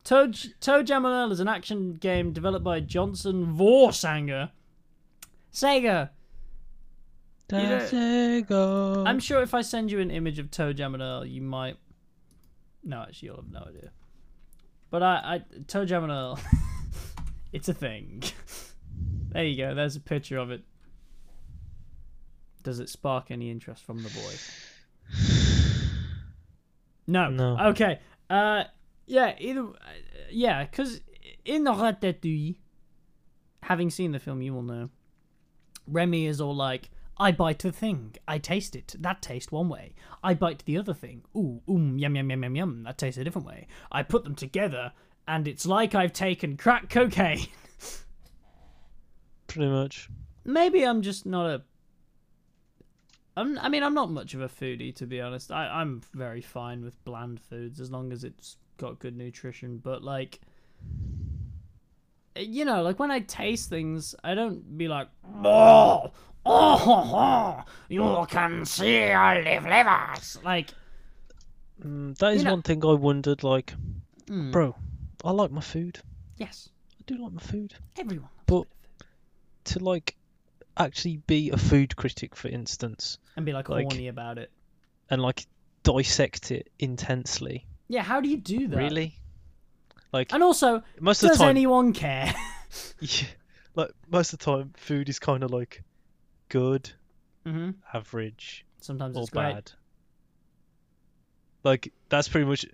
Toe, 0.07 0.29
J- 0.29 0.51
Toe 0.61 0.85
Jam 0.85 1.05
and 1.05 1.12
Earl 1.12 1.33
is 1.33 1.40
an 1.40 1.49
action 1.49 1.95
game 1.95 2.33
developed 2.33 2.64
by 2.64 2.79
Johnson 2.79 3.57
Voorsanger. 3.57 4.51
Sega. 5.53 6.11
Sega. 7.49 9.05
I'm 9.05 9.19
sure 9.19 9.42
if 9.42 9.53
I 9.53 9.62
send 9.62 9.90
you 9.90 9.99
an 9.99 10.12
image 10.12 10.38
of 10.38 10.53
Toe 10.53 10.73
Jam 10.73 10.95
and 10.95 11.03
Earl, 11.03 11.27
you 11.27 11.42
might. 11.42 11.77
No, 12.85 13.03
actually, 13.03 13.27
you'll 13.27 13.37
have 13.38 13.51
no 13.51 13.64
idea. 13.69 13.90
But 14.90 15.03
I, 15.03 15.14
I 15.25 15.45
Toe 15.66 15.85
Jam 15.85 16.05
and 16.05 16.12
Earl. 16.12 16.38
it's 17.53 17.69
a 17.69 17.75
thing. 17.75 18.23
there 19.33 19.45
you 19.45 19.57
go. 19.57 19.75
There's 19.75 19.97
a 19.97 20.01
picture 20.01 20.38
of 20.38 20.53
it. 20.53 20.62
Does 22.62 22.79
it 22.79 22.88
spark 22.90 23.33
any 23.33 23.51
interest 23.51 23.85
from 23.85 24.05
the 24.05 24.11
boy? 24.11 24.35
No. 27.09 27.31
No. 27.31 27.57
Okay. 27.69 28.01
Uh, 28.29 28.64
yeah. 29.07 29.35
Either. 29.38 29.62
Uh, 29.62 29.73
yeah, 30.31 30.64
because 30.64 31.01
in 31.45 31.64
the 31.64 31.73
Ratatouille, 31.73 32.57
having 33.62 33.90
seen 33.90 34.12
the 34.12 34.19
film, 34.19 34.42
you 34.42 34.55
will 34.55 34.62
know. 34.62 34.90
Remy 35.87 36.27
is 36.27 36.40
all 36.40 36.55
like, 36.55 36.90
I 37.19 37.33
bite 37.33 37.61
the 37.61 37.73
thing, 37.73 38.16
I 38.27 38.38
taste 38.38 38.77
it, 38.77 38.95
that 38.99 39.23
tastes 39.23 39.53
one 39.53 39.69
way. 39.69 39.95
I 40.23 40.35
bite 40.35 40.64
the 40.64 40.79
other 40.79 40.95
thing, 40.95 41.23
ooh, 41.37 41.62
um, 41.69 41.99
yum, 41.99 42.16
yum, 42.16 42.31
yum, 42.31 42.42
yum, 42.42 42.57
yum, 42.57 42.83
that 42.85 42.99
tastes 42.99 43.19
a 43.19 43.25
different 43.25 43.47
way. 43.47 43.66
I 43.90 44.03
put 44.03 44.25
them 44.25 44.35
together, 44.35 44.92
and 45.27 45.49
it's 45.49 45.64
like 45.64 45.95
I've 45.95 46.12
taken 46.12 46.57
crack 46.57 46.90
cocaine. 46.90 47.47
Pretty 49.47 49.71
much. 49.71 50.11
Maybe 50.45 50.85
I'm 50.85 51.03
just 51.03 51.25
not 51.25 51.47
a. 51.47 51.62
I'm, 53.37 53.59
I 53.59 53.69
mean, 53.69 53.83
I'm 53.83 53.95
not 53.95 54.11
much 54.11 54.35
of 54.35 54.40
a 54.40 54.49
foodie, 54.49 54.95
to 54.97 55.07
be 55.07 55.21
honest. 55.21 55.53
I, 55.53 55.69
I'm 55.69 56.01
very 56.14 56.40
fine 56.40 56.83
with 56.85 57.03
bland 57.05 57.40
foods 57.40 57.81
as 57.81 57.90
long 57.90 58.12
as 58.12 58.25
it's 58.25 58.57
got 58.77 58.99
good 58.99 59.17
nutrition. 59.17 59.79
But, 59.79 60.03
like, 60.03 60.41
you 62.37 62.65
know, 62.65 62.83
like 62.83 62.99
when 62.99 63.11
I 63.11 63.21
taste 63.21 63.69
things, 63.71 64.15
I 64.23 64.35
don't 64.35 64.77
be 64.77 64.89
like, 64.89 65.09
oh, 65.45 66.11
oh, 66.45 67.62
you 67.89 68.27
can 68.29 68.65
see 68.65 69.03
I 69.05 69.41
live 69.43 69.65
livers. 69.65 70.39
Like, 70.45 70.71
Mm, 71.85 72.17
that 72.17 72.33
is 72.33 72.39
You 72.39 72.45
know- 72.47 72.53
one 72.53 72.62
thing 72.62 72.83
I 72.87 72.95
wondered. 72.95 73.43
Like, 73.45 73.75
mm, 74.27 74.51
bro, 74.51 74.75
I 75.23 75.31
like 75.33 75.51
my 75.51 75.61
food. 75.61 76.01
yes, 76.39 76.71
I 76.99 77.03
do 77.07 77.19
like 77.23 77.33
my 77.35 77.41
food. 77.43 77.75
everyone. 77.99 78.31
But 78.47 78.65
to 79.65 79.79
like 79.81 80.17
actually 80.79 81.19
be 81.27 81.51
a 81.51 81.59
food 81.59 81.95
critic, 81.95 82.35
for 82.35 82.49
instance, 82.49 83.19
And 83.37 83.45
be 83.45 83.53
like, 83.53 83.69
like- 83.69 83.85
horny 83.93 84.09
about 84.09 84.39
it. 84.39 84.51
and 85.11 85.21
like 85.21 85.47
dissect 85.83 86.51
it 86.51 86.71
intensely. 86.79 87.67
Yeah, 87.88 88.03
how 88.03 88.20
do 88.20 88.29
you 88.29 88.37
do 88.37 88.68
that? 88.68 88.77
Really? 88.77 89.18
Like 90.12 90.33
And 90.33 90.42
also, 90.42 90.83
most 91.01 91.22
of 91.22 91.29
the 91.29 91.29
does 91.29 91.38
time, 91.38 91.51
anyone 91.51 91.92
care? 91.92 92.35
yeah, 93.01 93.27
like 93.75 93.90
most 94.09 94.33
of 94.33 94.38
the 94.38 94.44
time, 94.44 94.72
food 94.77 95.09
is 95.09 95.18
kind 95.18 95.42
of 95.42 95.51
like 95.51 95.83
good, 96.49 96.90
hmm 97.44 97.70
average, 97.92 98.64
Sometimes 98.81 99.16
or 99.16 99.22
it's 99.22 99.31
great. 99.31 99.55
bad. 99.55 99.72
Like 101.64 101.92
that's 102.09 102.29
pretty 102.29 102.46
much 102.46 102.66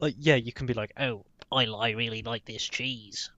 like 0.00 0.14
yeah, 0.18 0.34
you 0.36 0.52
can 0.52 0.66
be 0.66 0.74
like, 0.74 0.92
oh, 0.98 1.24
I, 1.52 1.66
I 1.66 1.90
really 1.90 2.22
like 2.22 2.44
this 2.44 2.62
cheese. 2.62 3.30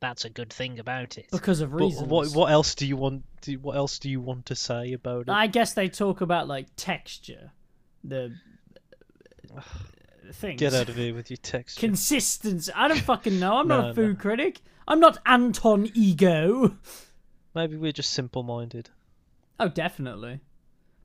That's 0.00 0.24
a 0.24 0.30
good 0.30 0.52
thing 0.52 0.78
about 0.78 1.16
it. 1.16 1.26
because 1.30 1.60
of 1.60 1.72
reasons. 1.72 2.02
but 2.02 2.08
what 2.08 2.28
what 2.32 2.50
else 2.50 2.74
do 2.74 2.86
you 2.86 2.96
want? 2.96 3.24
Do, 3.42 3.58
what 3.58 3.76
else 3.76 3.98
do 3.98 4.10
you 4.10 4.20
want 4.20 4.46
to 4.46 4.54
say 4.54 4.92
about 4.92 5.22
it? 5.22 5.30
I 5.30 5.46
guess 5.46 5.74
they 5.74 5.88
talk 5.88 6.20
about 6.20 6.48
like 6.48 6.66
texture, 6.76 7.50
the 8.04 8.34
things. 10.32 10.58
Get 10.60 10.74
out 10.74 10.88
of 10.88 10.96
here 10.96 11.14
with 11.14 11.30
your 11.30 11.36
texture. 11.38 11.80
Consistency. 11.80 12.72
I 12.74 12.88
don't 12.88 13.00
fucking 13.00 13.38
know. 13.38 13.56
I'm 13.58 13.68
No, 13.68 13.76
not 13.78 13.84
a 13.84 13.88
no. 13.88 13.94
food 13.94 14.18
critic. 14.18 14.60
I'm 14.88 15.00
not 15.00 15.18
Anton 15.26 15.90
Ego. 15.94 16.76
Maybe 17.54 17.76
we're 17.76 17.92
just 17.92 18.10
simple-minded. 18.12 18.90
Oh, 19.58 19.68
definitely. 19.68 20.40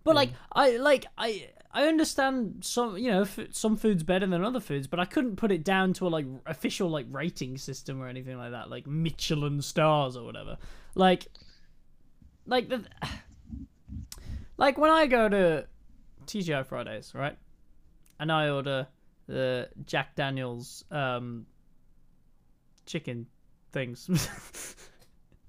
But 0.04 0.16
like, 0.16 0.32
I 0.52 0.78
like 0.78 1.06
I 1.18 1.50
I 1.72 1.88
understand 1.88 2.66
some, 2.66 2.98
you 2.98 3.10
know, 3.12 3.22
f- 3.22 3.40
some 3.52 3.78
foods 3.78 4.04
better 4.04 4.26
than 4.26 4.44
other 4.44 4.60
foods, 4.60 4.88
but 4.88 5.00
I 5.00 5.06
couldn't 5.06 5.38
put 5.38 5.52
it 5.52 5.64
down 5.64 5.94
to 5.94 6.08
a 6.08 6.10
like 6.10 6.26
official 6.46 6.90
like 6.90 7.06
rating 7.10 7.58
system 7.58 8.02
or 8.02 8.08
anything 8.08 8.38
like 8.38 8.52
that, 8.52 8.70
like 8.70 8.88
Michelin 8.88 9.62
stars 9.62 10.18
or 10.18 10.26
whatever. 10.26 10.58
Like, 10.96 11.28
like 12.46 12.68
the, 12.68 12.84
like 14.58 14.78
when 14.78 14.92
I 14.92 15.08
go 15.08 15.30
to 15.30 15.68
TGI 16.26 16.66
Fridays, 16.66 17.14
right, 17.16 17.38
and 18.20 18.32
I 18.32 18.50
order 18.50 18.88
the 19.32 19.70
Jack 19.86 20.16
Daniels 20.16 20.84
um 20.92 21.46
chicken 22.86 23.28
things. 23.72 24.08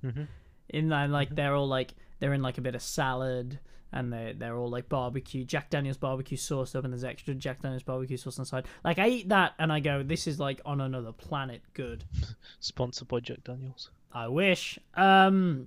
Mhm. 0.04 0.28
In 0.68 0.88
that, 0.88 1.10
like 1.10 1.34
they're 1.34 1.54
all 1.54 1.68
like 1.68 1.92
they're 2.18 2.32
in 2.32 2.40
like 2.40 2.56
a 2.56 2.62
bit 2.62 2.74
of 2.74 2.80
salad, 2.80 3.58
and 3.92 4.10
they 4.10 4.34
they're 4.34 4.56
all 4.56 4.70
like 4.70 4.88
barbecue 4.88 5.44
Jack 5.44 5.68
Daniels 5.68 5.98
barbecue 5.98 6.38
sauce 6.38 6.74
up, 6.74 6.84
and 6.84 6.92
there's 6.94 7.04
extra 7.04 7.34
Jack 7.34 7.60
Daniels 7.60 7.82
barbecue 7.82 8.16
sauce 8.16 8.38
on 8.38 8.44
the 8.44 8.48
side. 8.48 8.66
Like 8.82 8.98
I 8.98 9.08
eat 9.08 9.28
that, 9.28 9.52
and 9.58 9.70
I 9.70 9.80
go, 9.80 10.02
this 10.02 10.26
is 10.26 10.40
like 10.40 10.62
on 10.64 10.80
another 10.80 11.12
planet. 11.12 11.60
Good. 11.74 12.04
Sponsored 12.60 13.08
by 13.08 13.20
Jack 13.20 13.44
Daniels. 13.44 13.90
I 14.12 14.28
wish. 14.28 14.78
Um, 14.94 15.66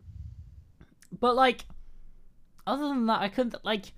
but 1.19 1.35
like, 1.35 1.65
other 2.65 2.87
than 2.87 3.05
that, 3.05 3.21
I 3.21 3.29
couldn't 3.29 3.63
like. 3.63 3.91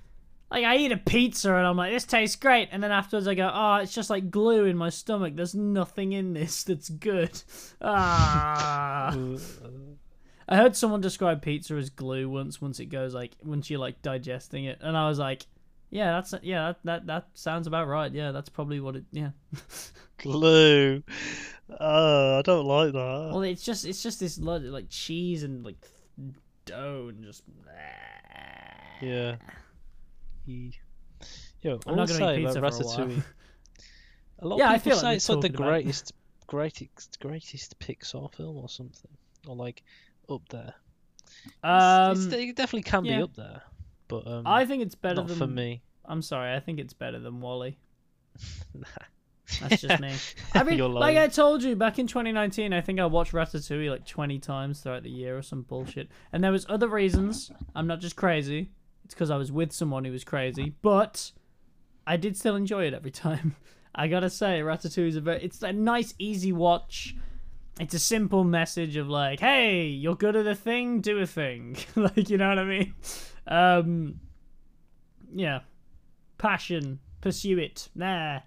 Like 0.49 0.63
I 0.63 0.77
eat 0.77 0.91
a 0.93 0.97
pizza 0.97 1.53
and 1.53 1.67
I'm 1.67 1.75
like, 1.75 1.91
this 1.91 2.05
tastes 2.05 2.37
great, 2.37 2.69
and 2.71 2.81
then 2.81 2.91
afterwards 2.91 3.27
I 3.27 3.35
go, 3.35 3.51
oh, 3.53 3.75
it's 3.75 3.93
just 3.93 4.09
like 4.09 4.31
glue 4.31 4.65
in 4.65 4.77
my 4.77 4.89
stomach. 4.89 5.35
There's 5.35 5.55
nothing 5.55 6.13
in 6.13 6.33
this 6.33 6.63
that's 6.63 6.89
good. 6.89 7.41
Ah. 7.81 9.15
I 10.49 10.55
heard 10.55 10.75
someone 10.75 11.01
describe 11.01 11.41
pizza 11.41 11.75
as 11.75 11.89
glue 11.89 12.29
once. 12.29 12.61
Once 12.61 12.79
it 12.79 12.85
goes 12.85 13.13
like 13.13 13.33
once 13.43 13.69
you're 13.69 13.79
like 13.79 14.01
digesting 14.01 14.65
it, 14.65 14.79
and 14.81 14.95
I 14.97 15.09
was 15.09 15.19
like, 15.19 15.45
yeah, 15.89 16.11
that's 16.11 16.33
yeah, 16.41 16.67
that 16.67 16.85
that, 16.85 17.07
that 17.07 17.27
sounds 17.33 17.67
about 17.67 17.87
right. 17.87 18.11
Yeah, 18.11 18.31
that's 18.31 18.49
probably 18.49 18.79
what 18.79 18.95
it. 18.95 19.05
Yeah. 19.11 19.31
glue. 20.17 21.03
Oh, 21.79 22.39
I 22.39 22.41
don't 22.43 22.65
like 22.65 22.93
that. 22.93 23.29
Well, 23.31 23.41
it's 23.41 23.63
just 23.63 23.85
it's 23.85 24.01
just 24.01 24.19
this 24.21 24.39
like 24.39 24.89
cheese 24.89 25.43
and 25.43 25.65
like 25.65 25.75
dough 26.65 27.07
and 27.09 27.23
just. 27.23 27.43
Yeah. 29.01 29.35
Yo, 30.47 31.79
I 31.85 31.89
I'm 31.89 31.95
not 31.95 32.07
gonna 32.07 32.13
say 32.19 32.39
eat 32.39 32.45
pizza 32.45 32.59
for 32.59 32.65
a 32.67 33.05
while. 33.07 33.11
A 34.39 34.47
lot 34.47 34.59
Yeah, 34.59 34.69
I 34.69 34.75
of 34.75 34.83
people 34.83 34.99
feel 34.99 35.01
say 35.01 35.07
we're 35.07 35.13
it's 35.15 35.29
like 35.29 35.41
the 35.41 35.49
talking 35.49 35.55
about 35.65 35.67
it. 35.67 35.83
greatest, 35.83 36.13
greatest, 36.45 37.19
greatest 37.19 37.79
Pixar 37.79 38.33
film 38.35 38.57
or 38.57 38.69
something, 38.69 39.09
or 39.47 39.55
like 39.55 39.83
up 40.29 40.47
there. 40.49 40.75
It's- 41.63 41.63
Um, 41.63 42.11
it's, 42.11 42.25
it 42.33 42.55
definitely 42.55 42.83
can 42.83 43.03
yeah. 43.05 43.17
be 43.17 43.23
up 43.23 43.35
there, 43.35 43.61
but 44.07 44.27
um, 44.27 44.43
I 44.45 44.65
think 44.65 44.83
it's 44.83 44.93
better 44.95 45.15
not 45.15 45.27
than 45.27 45.37
for 45.37 45.47
me. 45.47 45.81
I'm 46.05 46.21
sorry, 46.21 46.53
I 46.55 46.59
think 46.59 46.79
it's 46.79 46.93
better 46.93 47.19
than 47.19 47.41
WALL-E. 47.41 47.77
That's 49.61 49.81
just 49.81 49.99
me. 50.01 50.13
I 50.53 50.63
mean, 50.63 50.77
like. 50.93 51.17
I 51.17 51.27
told 51.27 51.63
you 51.63 51.75
back 51.75 51.99
in 51.99 52.05
2019, 52.07 52.73
I 52.73 52.81
think 52.81 52.99
I 52.99 53.05
watched 53.05 53.31
Ratatouille 53.33 53.89
like 53.89 54.05
20 54.05 54.39
times 54.39 54.81
throughout 54.81 55.03
the 55.03 55.09
year 55.09 55.37
or 55.37 55.41
some 55.41 55.63
bullshit. 55.63 56.09
And 56.31 56.43
there 56.43 56.51
was 56.51 56.65
other 56.69 56.87
reasons. 56.89 57.49
I'm 57.75 57.87
not 57.87 57.99
just 58.01 58.15
crazy. 58.15 58.69
It's 59.07 59.13
because 59.13 59.31
I 59.31 59.37
was 59.37 59.53
with 59.53 59.71
someone 59.71 60.03
who 60.03 60.11
was 60.11 60.25
crazy, 60.25 60.73
but 60.81 61.31
I 62.05 62.17
did 62.17 62.35
still 62.35 62.57
enjoy 62.57 62.87
it 62.87 62.93
every 62.93 63.11
time. 63.25 63.55
I 63.95 64.09
gotta 64.09 64.29
say, 64.29 64.59
Ratatouille 64.59 65.07
is 65.07 65.15
a 65.15 65.21
very. 65.21 65.41
It's 65.41 65.63
a 65.63 65.71
nice, 65.71 66.13
easy 66.19 66.51
watch. 66.51 67.15
It's 67.79 67.93
a 67.93 67.99
simple 67.99 68.43
message 68.43 68.97
of 68.97 69.07
like, 69.07 69.39
hey, 69.39 69.85
you're 69.85 70.17
good 70.17 70.35
at 70.35 70.45
a 70.45 70.55
thing, 70.55 70.99
do 70.99 71.19
a 71.19 71.25
thing. 71.25 71.77
like, 71.95 72.29
you 72.29 72.37
know 72.37 72.49
what 72.49 72.59
I 72.59 72.65
mean? 72.65 72.93
Um, 73.47 74.19
yeah. 75.33 75.61
Passion, 76.37 76.99
pursue 77.21 77.59
it. 77.59 77.87
Nah. 77.95 78.41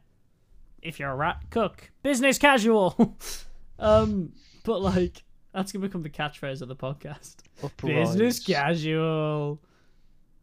If 0.82 1.00
you're 1.00 1.10
a 1.10 1.16
rat, 1.16 1.40
cook. 1.48 1.90
Business 2.02 2.36
casual. 2.36 3.16
um, 3.78 4.34
but 4.64 4.82
like, 4.82 5.24
that's 5.54 5.72
gonna 5.72 5.86
become 5.86 6.02
the 6.02 6.10
catchphrase 6.10 6.60
of 6.60 6.68
the 6.68 6.76
podcast. 6.76 7.36
Business 7.82 8.44
casual. 8.44 9.62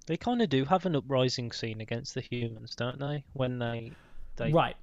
They 0.08 0.17
kind 0.17 0.41
of 0.41 0.50
do 0.50 0.65
have 0.65 0.86
an 0.86 0.96
uprising 0.96 1.52
scene 1.52 1.82
against 1.82 2.15
the 2.15 2.22
humans, 2.22 2.76
don't 2.76 2.98
they? 3.00 3.24
When 3.34 3.60
they 3.60 3.91
they 4.38 4.52
Right. 4.52 4.76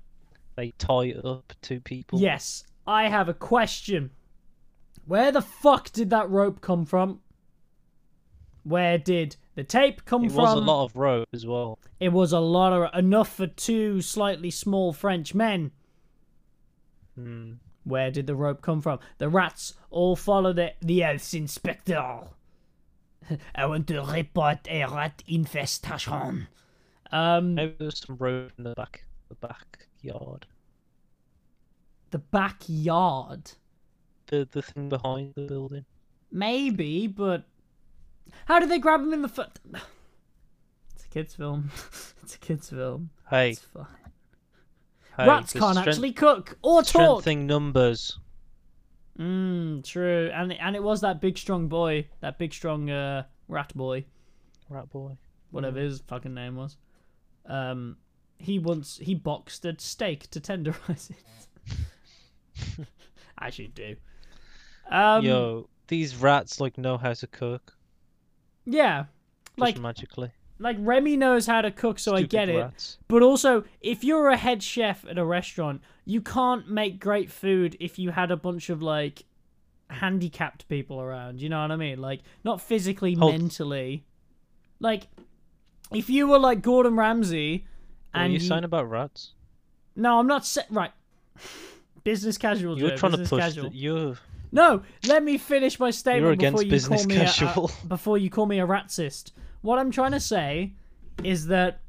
they 0.57 0.71
tie 0.79 1.13
up 1.13 1.53
two 1.63 1.81
people. 1.81 2.21
Yes, 2.21 2.65
I 2.87 3.09
have 3.09 3.29
a 3.29 3.35
question. 3.35 4.11
Where 5.07 5.33
the 5.33 5.43
fuck 5.43 5.91
did 5.93 6.11
that 6.11 6.31
rope 6.31 6.61
come 6.61 6.85
from? 6.85 7.21
Where 8.63 8.97
did 8.99 9.37
the 9.55 9.65
tape 9.65 10.05
come 10.05 10.25
It 10.25 10.33
from? 10.33 10.39
It 10.41 10.43
was 10.43 10.53
a 10.53 10.57
lot 10.57 10.85
of 10.85 10.97
rope 10.97 11.29
as 11.33 11.47
well. 11.47 11.79
It 12.01 12.11
was 12.11 12.33
a 12.33 12.41
lot 12.41 12.73
of 12.73 12.95
enough 12.99 13.35
for 13.35 13.47
two 13.47 14.01
slightly 14.01 14.51
small 14.51 14.93
French 14.93 15.35
men. 15.35 15.73
Hmm. 17.15 17.55
Where 17.85 18.11
did 18.11 18.27
the 18.27 18.35
rope 18.35 18.63
come 18.63 18.81
from? 18.81 18.99
The 19.19 19.29
rats 19.29 19.75
all 19.91 20.17
followed 20.17 20.57
the, 20.57 20.73
the 20.81 21.01
health 21.01 21.35
inspector. 21.35 22.29
I 23.55 23.67
want 23.67 23.87
to 23.89 24.01
report 24.03 24.59
a 24.69 24.85
rat 24.87 25.23
infestation. 25.27 26.49
Um, 27.13 27.55
Maybe 27.55 27.75
there 27.79 27.87
was 27.87 27.99
some 27.99 28.17
road 28.17 28.53
in 28.59 28.65
the 28.65 28.75
back 28.75 29.05
the 29.29 29.35
backyard. 29.37 30.47
the 32.11 32.19
backyard. 32.19 33.53
The 34.27 34.49
the 34.51 34.63
thing 34.63 34.89
behind 34.89 35.35
the 35.37 35.47
building. 35.47 35.85
Maybe, 36.33 37.07
but 37.07 37.45
how 38.47 38.59
did 38.59 38.71
they 38.71 38.79
grab 38.79 39.01
him 39.01 39.13
in 39.13 39.23
the 39.23 39.29
foot? 39.29 39.59
It's 40.95 41.05
a 41.05 41.09
kids' 41.09 41.35
film. 41.35 41.71
it's 42.23 42.35
a 42.35 42.39
kids' 42.39 42.71
film. 42.71 43.11
Hey, 43.31 43.51
It's 43.51 43.61
fine. 43.61 43.87
hey 45.17 45.27
Rats 45.27 45.53
can't 45.53 45.75
strength- 45.77 45.89
actually 45.89 46.13
cook 46.13 46.59
or 46.63 46.83
talk. 46.83 46.87
strengthening 47.23 47.47
numbers. 47.47 48.19
Mm, 49.19 49.85
true. 49.85 50.31
And 50.35 50.53
and 50.53 50.75
it 50.77 50.83
was 50.83 51.01
that 51.03 51.21
big 51.21 51.39
strong 51.39 51.69
boy, 51.69 52.09
that 52.21 52.39
big 52.39 52.53
strong 52.53 52.91
uh, 52.91 53.25
rat 53.49 53.73
boy, 53.75 54.05
Rat 54.69 54.91
boy. 54.91 55.17
whatever 55.51 55.79
his 55.81 56.01
fucking 56.01 56.35
name 56.35 56.57
was. 56.57 56.77
Um, 57.47 57.97
he 58.39 58.59
once 58.59 58.99
he 59.01 59.15
boxed 59.15 59.65
a 59.65 59.75
steak 59.79 60.29
to 60.31 60.41
tenderize 60.41 61.11
it. 61.11 62.87
I 63.39 63.51
should 63.51 63.75
do. 63.75 63.97
Um, 64.91 65.25
Yo, 65.25 65.69
these 65.89 66.17
rats 66.17 66.61
like 66.61 66.77
know 66.79 66.97
how 66.97 67.13
to 67.13 67.27
cook. 67.27 67.75
yeah, 68.65 69.05
Just 69.47 69.59
like 69.59 69.79
magically. 69.81 70.31
Like 70.59 70.77
Remy 70.79 71.17
knows 71.17 71.47
how 71.47 71.61
to 71.63 71.71
cook, 71.71 71.99
so 71.99 72.13
I 72.15 72.19
Stupid 72.21 72.31
get 72.31 72.49
it. 72.49 72.97
But 73.09 73.23
also, 73.23 73.65
if 73.81 74.05
you're 74.05 74.29
a 74.29 74.37
head 74.37 74.63
chef 74.63 75.05
at 75.09 75.19
a 75.19 75.25
restaurant, 75.25 75.83
you 76.05 76.21
can't 76.21 76.69
make 76.69 77.01
great 77.01 77.31
food 77.31 77.77
if 77.81 77.99
you 77.99 78.11
had 78.11 78.31
a 78.31 78.37
bunch 78.37 78.71
of 78.71 78.81
like 78.83 79.25
handicapped 79.91 80.69
people 80.69 81.01
around. 81.01 81.41
You 81.41 81.49
know 81.49 81.61
what 81.61 81.71
I 81.71 81.77
mean? 81.77 82.01
Like 82.01 82.21
not 82.45 82.61
physically, 82.61 83.15
Hold- 83.15 83.33
mentally. 83.33 84.05
Like 84.81 85.09
if 85.93 86.09
you 86.09 86.27
were 86.29 86.39
like 86.39 86.63
Gordon 86.63 86.97
Ramsay, 86.97 87.67
and 88.13 88.33
you 88.33 88.39
you- 88.39 88.45
saying 88.47 88.65
about 88.65 88.89
rats? 88.89 89.33
no, 89.97 90.19
I'm 90.19 90.27
not 90.27 90.57
right. 90.71 90.93
Business 92.05 92.37
casual. 92.37 92.79
You're 92.79 92.91
Joe, 92.91 92.97
trying 92.97 93.13
to 93.13 93.19
push. 93.19 93.41
casual. 93.41 93.71
The, 93.71 93.77
you're 93.77 94.17
No, 94.55 94.83
let 95.09 95.23
me 95.25 95.37
finish 95.37 95.81
my 95.81 95.91
statement 95.91 96.39
before 96.41 96.63
you 96.63 96.81
call 96.81 97.05
me 97.05 97.17
a- 97.17 97.19
casual. 97.19 97.71
A, 97.83 97.87
before 97.89 98.19
you 98.19 98.31
call 98.31 98.47
me 98.47 98.61
a 98.61 98.67
ratsist. 98.67 99.33
What 99.63 99.79
I'm 99.79 99.91
trying 99.91 100.13
to 100.13 100.21
say 100.21 100.75
is 101.23 101.49
that 101.49 101.81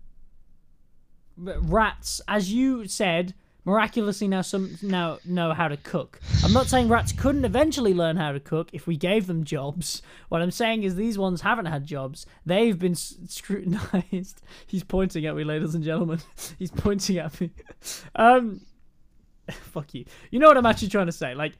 rats, 1.38 2.22
as 2.28 2.52
you 2.52 2.88
said, 2.88 3.36
miraculously 3.66 4.28
now 4.28 4.42
some 4.42 4.78
now 4.82 5.20
know 5.26 5.54
how 5.54 5.68
to 5.68 5.78
cook. 5.78 6.20
I'm 6.44 6.54
not 6.54 6.68
saying 6.68 6.90
rats 6.90 7.12
couldn't 7.12 7.46
eventually 7.46 7.94
learn 7.94 8.18
how 8.18 8.32
to 8.32 8.40
cook 8.40 8.70
if 8.74 8.88
we 8.88 8.98
gave 8.98 9.28
them 9.28 9.44
jobs. 9.44 10.02
What 10.30 10.42
I'm 10.42 10.52
saying 10.52 10.84
is 10.84 10.96
these 10.96 11.20
ones 11.20 11.42
haven't 11.42 11.68
had 11.68 11.86
jobs. 11.86 12.26
They've 12.48 12.78
been 12.78 12.96
scrutinized. 12.96 14.42
He's 14.68 14.84
pointing 14.84 15.26
at 15.28 15.36
me, 15.36 15.44
ladies 15.44 15.76
and 15.76 15.84
gentlemen. 15.84 16.20
He's 16.58 16.72
pointing 16.72 17.20
at 17.20 17.40
me. 17.40 17.52
Um, 18.16 18.62
fuck 19.52 19.94
you. 19.94 20.06
You 20.32 20.40
know 20.40 20.48
what 20.48 20.58
I'm 20.58 20.66
actually 20.66 20.90
trying 20.90 21.06
to 21.06 21.12
say? 21.12 21.36
Like, 21.36 21.54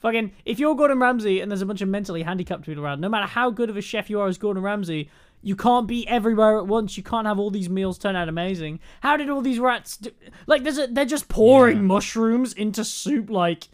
fucking, 0.00 0.32
if 0.44 0.58
you're 0.58 0.74
Gordon 0.74 0.98
Ramsay 0.98 1.40
and 1.40 1.50
there's 1.50 1.62
a 1.62 1.66
bunch 1.66 1.80
of 1.82 1.88
mentally 1.88 2.22
handicapped 2.22 2.64
people 2.64 2.84
around, 2.84 3.00
no 3.00 3.08
matter 3.08 3.26
how 3.26 3.50
good 3.50 3.70
of 3.70 3.76
a 3.76 3.80
chef 3.82 4.10
you 4.10 4.20
are 4.20 4.28
as 4.28 4.38
Gordon 4.38 4.62
Ramsay, 4.62 5.10
you 5.42 5.56
can't 5.56 5.86
be 5.86 6.06
everywhere 6.06 6.58
at 6.58 6.66
once. 6.66 6.96
You 6.98 7.02
can't 7.02 7.26
have 7.26 7.38
all 7.38 7.50
these 7.50 7.70
meals 7.70 7.96
turn 7.98 8.14
out 8.16 8.28
amazing. 8.28 8.80
How 9.00 9.16
did 9.16 9.30
all 9.30 9.40
these 9.40 9.58
rats 9.58 9.96
do? 9.96 10.10
Like, 10.46 10.64
there's 10.64 10.78
a, 10.78 10.86
they're 10.86 11.04
just 11.06 11.28
pouring 11.28 11.76
Yeah. 11.78 11.82
mushrooms 11.84 12.52
into 12.52 12.84
soup. 12.84 13.30
Like, 13.30 13.68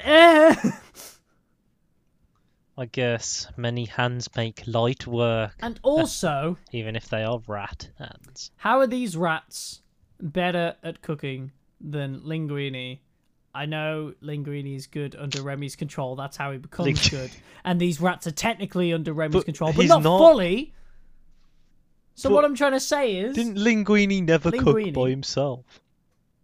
eh. 0.00 0.54
I 2.78 2.86
guess 2.86 3.46
many 3.56 3.84
hands 3.84 4.28
make 4.34 4.62
light 4.66 5.06
work, 5.06 5.54
and 5.60 5.78
also, 5.82 6.56
even 6.72 6.96
if 6.96 7.06
they 7.08 7.22
are 7.22 7.38
rat 7.46 7.90
hands. 7.98 8.50
how 8.56 8.80
are 8.80 8.86
these 8.86 9.14
rats 9.16 9.82
better 10.20 10.74
at 10.82 11.02
cooking 11.02 11.52
than 11.80 12.20
Linguini? 12.20 13.00
I 13.54 13.66
know 13.66 14.14
Linguini 14.22 14.74
is 14.76 14.86
good 14.86 15.14
under 15.14 15.42
Remy's 15.42 15.76
control. 15.76 16.16
That's 16.16 16.36
how 16.36 16.52
he 16.52 16.58
becomes 16.58 16.86
Ling- 17.12 17.20
good. 17.20 17.30
And 17.64 17.80
these 17.80 18.00
rats 18.00 18.26
are 18.26 18.32
technically 18.32 18.92
under 18.92 19.12
Remy's 19.12 19.34
But 19.34 19.44
control, 19.44 19.72
but 19.72 19.82
he's 19.82 19.88
not, 19.90 20.02
not- 20.02 20.18
fully. 20.18 20.72
So 22.14 22.28
But 22.28 22.34
what 22.36 22.44
I'm 22.44 22.54
trying 22.56 22.72
to 22.72 22.80
say 22.80 23.16
is, 23.16 23.34
Didn't 23.36 23.56
Linguini 23.56 24.22
never 24.22 24.50
cook 24.50 24.76
Linguini. 24.76 24.92
by 24.94 25.10
himself? 25.10 25.64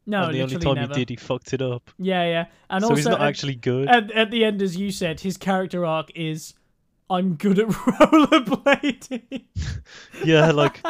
no, 0.06 0.24
and 0.24 0.34
the 0.34 0.40
only 0.42 0.54
literally 0.54 0.64
time 0.64 0.74
never. 0.82 0.94
he 0.94 1.04
did, 1.04 1.10
he 1.10 1.16
fucked 1.16 1.52
it 1.52 1.60
up. 1.60 1.90
Yeah, 1.98 2.24
yeah, 2.24 2.46
and 2.70 2.82
so 2.82 2.86
also 2.90 2.96
he's 2.96 3.04
not 3.04 3.20
at, 3.20 3.26
actually 3.28 3.56
good. 3.56 3.88
at, 3.88 4.10
at 4.12 4.30
the 4.30 4.44
end, 4.44 4.62
as 4.62 4.76
you 4.76 4.90
said, 4.90 5.20
his 5.20 5.36
character 5.36 5.84
arc 5.84 6.10
is, 6.14 6.54
I'm 7.10 7.34
good 7.34 7.58
at 7.58 7.66
rollerblading. 7.68 9.44
yeah, 10.24 10.50
like 10.52 10.80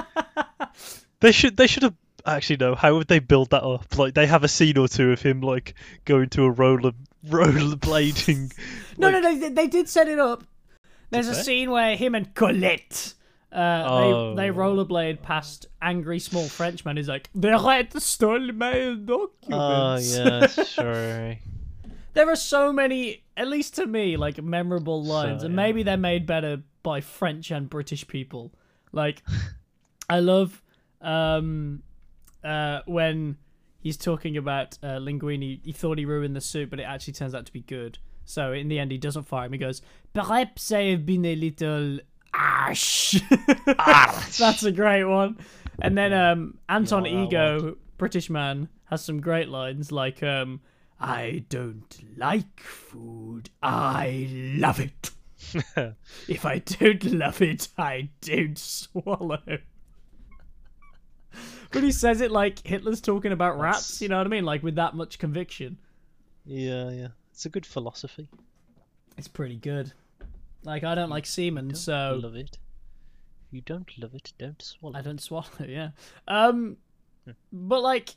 they 1.21 1.33
should 1.33 1.57
they 1.57 1.67
should 1.67 1.83
have 1.83 1.95
actually 2.37 2.57
no. 2.59 2.75
How 2.75 2.95
would 2.97 3.09
they 3.09 3.19
build 3.19 3.51
that 3.51 3.63
up? 3.63 3.97
Like 3.99 4.15
they 4.15 4.27
have 4.27 4.45
a 4.45 4.49
scene 4.49 4.79
or 4.79 4.89
two 4.89 5.13
of 5.13 5.23
him 5.23 5.41
like 5.41 5.75
going 6.05 6.29
to 6.31 6.45
a 6.45 6.51
roller 6.51 6.93
rollerblading. 7.27 8.53
No, 8.97 9.11
like, 9.11 9.23
no, 9.23 9.39
they, 9.39 9.49
they 9.51 9.67
did 9.67 9.89
set 9.89 10.09
it 10.09 10.19
up. 10.19 10.45
There's 11.11 11.29
a 11.29 11.33
they? 11.33 11.43
scene 11.43 11.71
where 11.71 11.97
him 11.97 12.15
and 12.15 12.35
Colette, 12.35 13.15
uh, 13.53 13.83
Oh. 13.87 14.35
they 14.35 14.49
they 14.51 14.55
rollerblade 14.57 15.23
past 15.23 15.67
angry 15.81 16.19
small 16.19 16.49
Frenchman. 16.49 16.97
who's 16.97 17.09
like, 17.09 17.31
"The 17.35 17.51
rat 17.59 18.01
stole 18.03 18.53
my 18.53 18.95
documents." 19.03 19.39
Oh 19.51 19.97
yeah, 19.97 20.47
sure. 20.65 21.37
there 22.13 22.29
are 22.29 22.37
so 22.37 22.73
many, 22.73 23.23
at 23.37 23.49
least 23.49 23.77
to 23.77 23.87
me, 23.87 24.17
like 24.17 24.43
memorable 24.43 25.03
lines, 25.03 25.41
So, 25.41 25.47
and 25.47 25.55
yeah. 25.55 25.63
maybe 25.63 25.83
they're 25.83 25.97
made 25.97 26.27
better 26.27 26.63
by 26.83 27.01
French 27.01 27.51
and 27.51 27.71
British 27.71 28.07
people. 28.07 28.53
Like, 28.93 29.23
I 30.11 30.21
love 30.21 30.63
um, 31.01 31.83
uh, 32.45 32.81
when 32.87 33.37
he's 33.81 33.97
talking 33.97 34.37
about 34.37 34.79
uh, 34.83 34.99
Linguini. 34.99 35.61
He 35.65 35.73
thought 35.73 35.99
he 35.99 36.05
ruined 36.05 36.37
the 36.37 36.41
suit, 36.41 36.71
but 36.71 36.81
it 36.81 36.85
actually 36.85 37.15
turns 37.15 37.35
out 37.35 37.47
to 37.47 37.53
be 37.53 37.61
good. 37.61 37.99
So 38.25 38.53
in 38.53 38.69
the 38.69 38.79
end, 38.79 38.91
he 38.91 38.99
doesn't 38.99 39.25
fire 39.25 39.47
him. 39.47 39.53
He 39.53 39.59
goes, 39.59 39.81
"Perhaps 40.13 40.71
I 40.73 40.83
have 40.91 41.07
been 41.07 41.25
a 41.25 41.35
little 41.35 41.99
ash." 42.35 43.21
That's 43.67 44.63
a 44.63 44.73
great 44.73 45.05
one. 45.05 45.39
And 45.81 45.97
then 45.97 46.13
um, 46.13 46.59
Anton 46.69 47.05
Yeah, 47.05 47.25
Ego, 47.25 47.77
British 47.97 48.29
man, 48.29 48.69
has 48.87 49.03
some 49.03 49.21
great 49.21 49.49
lines 49.49 49.91
like, 49.91 50.23
um, 50.23 50.61
"I 51.01 51.45
don't 51.49 51.99
like 52.17 52.61
food. 52.61 53.49
I 53.63 54.29
love 54.31 54.81
it. 54.81 55.11
if 56.29 56.45
I 56.45 56.59
don't 56.59 57.05
love 57.05 57.41
it, 57.41 57.69
I 57.79 58.11
don't 58.21 58.59
swallow." 58.77 59.41
But 61.71 61.83
he 61.83 61.93
says 61.93 62.23
it 62.23 62.31
like 62.31 62.67
Hitler's 62.67 63.03
talking 63.03 63.31
about 63.31 63.59
rats. 63.59 64.01
You 64.01 64.09
know 64.09 64.17
what 64.17 64.27
I 64.27 64.31
mean? 64.31 64.45
Like 64.47 64.63
with 64.63 64.77
that 64.77 64.95
much 64.95 65.19
conviction. 65.19 65.77
Yeah, 66.47 66.89
yeah. 66.89 67.09
It's 67.31 67.45
a 67.45 67.51
good 67.51 67.67
philosophy. 67.67 68.27
It's 69.19 69.29
pretty 69.29 69.57
good. 69.57 69.93
Like 70.65 70.83
I 70.83 70.95
don't 70.95 71.11
like 71.11 71.27
semen, 71.27 71.69
Don't 71.69 71.77
so 71.77 72.21
love 72.23 72.35
it. 72.37 72.59
If 73.47 73.53
you 73.53 73.61
don't 73.61 73.91
love 73.99 74.15
it, 74.15 74.33
don't 74.39 74.61
swallow. 74.61 74.99
I 74.99 75.03
don't 75.03 75.21
swallow 75.21 75.47
yeah. 75.67 75.91
Um, 76.27 76.77
but 77.53 77.83
like, 77.83 78.17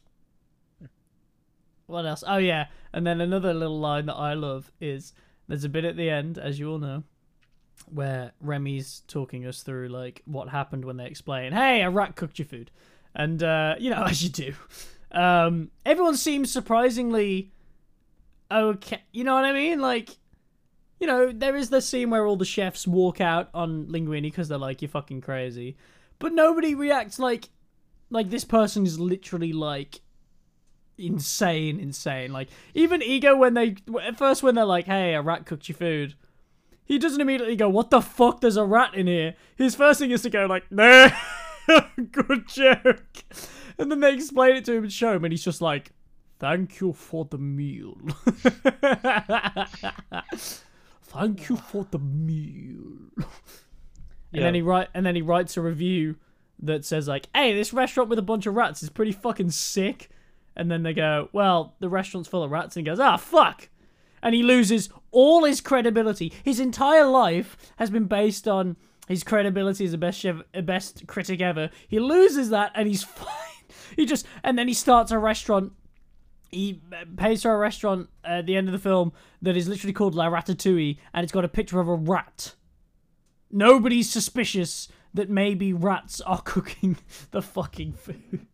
what 1.88 2.06
else? 2.06 2.24
Oh 2.26 2.38
yeah, 2.38 2.68
and 2.94 3.06
then 3.06 3.22
another 3.22 3.54
little 3.54 3.80
line 3.80 4.06
that 4.08 4.16
I 4.16 4.34
love 4.34 4.72
is 4.80 5.14
there's 5.48 5.64
a 5.64 5.70
bit 5.70 5.86
at 5.86 5.98
the 5.98 6.10
end, 6.10 6.38
as 6.38 6.60
you 6.60 6.72
all 6.72 6.80
know, 6.80 7.04
where 7.88 8.32
Remy's 8.42 9.04
talking 9.08 9.46
us 9.46 9.64
through 9.64 9.90
like 9.90 10.22
what 10.26 10.50
happened 10.50 10.86
when 10.86 10.98
they 10.98 11.06
explain, 11.06 11.54
"Hey, 11.54 11.82
a 11.82 11.90
rat 11.90 12.16
cooked 12.16 12.40
your 12.40 12.48
food," 12.48 12.72
and 13.16 13.42
uh, 13.42 13.76
you 13.80 13.90
know 13.90 14.04
as 14.08 14.24
you 14.24 14.30
do, 14.30 14.54
um, 15.12 15.72
everyone 15.86 16.18
seems 16.18 16.52
surprisingly 16.52 17.52
okay. 18.52 19.02
You 19.12 19.24
know 19.24 19.36
what 19.36 19.46
I 19.46 19.54
mean? 19.54 19.80
Like. 19.80 20.18
You 21.00 21.08
know, 21.08 21.32
there 21.32 21.56
is 21.56 21.72
the 21.72 21.82
scene 21.82 22.12
where 22.12 22.28
all 22.28 22.36
the 22.36 22.46
chefs 22.46 22.86
walk 22.86 23.20
out 23.20 23.50
on 23.56 23.88
Linguini 23.88 24.22
because 24.22 24.50
they're 24.50 24.60
like, 24.60 24.84
"You're 24.84 24.90
fucking 24.90 25.22
crazy," 25.22 25.76
but 26.20 26.32
nobody 26.32 26.76
reacts 26.76 27.18
like 27.18 27.50
like 28.12 28.30
this 28.30 28.46
person 28.46 28.86
is 28.86 29.00
literally 29.00 29.52
like 29.52 30.02
insane 30.98 31.80
insane 31.80 32.32
like 32.32 32.50
even 32.76 33.02
ego 33.02 33.36
when 33.36 33.56
they 33.56 33.76
at 34.04 34.18
first 34.18 34.44
when 34.44 34.54
they're 34.54 34.66
like 34.66 34.86
hey 34.86 35.16
a 35.16 35.22
rat 35.22 35.46
cooked 35.46 35.68
your 35.68 35.76
food 35.76 36.14
he 36.86 37.00
doesn't 37.00 37.22
immediately 37.22 37.56
go 37.56 37.68
what 37.68 37.90
the 37.90 38.02
fuck 38.02 38.42
there's 38.42 38.58
a 38.58 38.66
rat 38.66 38.94
in 38.94 39.08
here 39.08 39.34
his 39.56 39.74
first 39.74 40.00
thing 40.00 40.12
is 40.12 40.22
to 40.22 40.30
go 40.30 40.46
like 40.46 40.70
no 40.72 41.10
good 42.12 42.48
joke 42.48 43.24
and 43.78 43.92
then 43.92 44.00
they 44.00 44.14
explain 44.14 44.56
it 44.56 44.66
to 44.66 44.74
him 44.74 44.84
and 44.84 44.94
show 44.94 45.16
him 45.16 45.24
and 45.24 45.34
he's 45.34 45.44
just 45.44 45.62
like 45.62 45.92
thank 46.40 46.80
you 46.80 46.94
for 46.94 47.26
the 47.26 47.38
meal 47.38 47.98
thank 51.04 51.50
you 51.50 51.56
for 51.56 51.86
the 51.92 52.00
meal 52.00 53.26
and 54.34 54.44
then 54.44 54.56
he 54.56 54.62
write 54.62 54.88
and 54.94 55.06
then 55.06 55.16
he 55.16 55.22
writes 55.22 55.58
a 55.58 55.62
review 55.62 56.16
that 56.62 56.86
says 56.86 57.08
like, 57.08 57.28
"Hey, 57.34 57.54
this 57.54 57.74
restaurant 57.74 58.10
with 58.10 58.20
a 58.20 58.24
bunch 58.24 58.46
of 58.46 58.56
rats 58.56 58.84
is 58.84 58.90
pretty 58.90 59.12
fucking 59.12 59.52
sick." 59.52 60.10
And 60.56 60.70
then 60.70 60.84
they 60.84 60.94
go, 60.94 61.30
"Well, 61.34 61.76
the 61.80 61.90
restaurant's 61.90 62.30
full 62.30 62.44
of 62.44 62.52
rats." 62.52 62.76
And 62.76 62.86
he 62.86 62.90
goes, 62.90 63.00
"Ah, 63.00 63.18
fuck." 63.18 63.70
And 64.24 64.36
he 64.36 64.44
loses 64.44 64.90
all 65.10 65.44
his 65.44 65.62
credibility. 65.62 66.32
His 66.44 66.60
entire 66.60 67.06
life 67.06 67.58
has 67.78 67.90
been 67.90 68.06
based 68.06 68.48
on 68.48 68.78
his 69.08 69.24
credibility 69.24 69.86
as 69.86 69.92
the 69.92 69.98
best 69.98 70.20
chef, 70.20 70.38
uh, 70.54 70.62
best 70.62 71.08
critic 71.08 71.42
ever. 71.42 71.70
He 71.88 72.00
loses 72.00 72.50
that, 72.50 72.72
and 72.76 72.88
he's 72.88 73.04
fine. 73.04 73.28
He 73.96 74.06
just 74.06 74.26
and 74.44 74.58
then 74.58 74.68
he 74.68 74.74
starts 74.74 75.12
a 75.12 75.20
restaurant. 75.20 75.74
He 76.50 76.82
uh, 76.92 77.06
pays 77.16 77.44
for 77.44 77.54
a 77.54 77.58
restaurant 77.58 78.10
at 78.24 78.46
the 78.46 78.56
end 78.56 78.68
of 78.68 78.74
the 78.74 78.80
film 78.80 79.14
that 79.42 79.56
is 79.56 79.68
literally 79.68 79.94
called 79.94 80.16
La 80.16 80.28
Ratatouille, 80.28 80.98
and 81.14 81.24
it's 81.24 81.32
got 81.32 81.46
a 81.46 81.50
picture 81.50 81.80
of 81.80 81.88
a 81.88 81.96
rat. 81.96 82.56
Nobody's 83.50 84.10
suspicious 84.10 84.88
that 85.14 85.30
maybe 85.30 85.74
rats 85.74 86.22
are 86.22 86.42
cooking 86.46 86.98
the 87.32 87.42
fucking 87.42 87.94
food. 87.94 88.48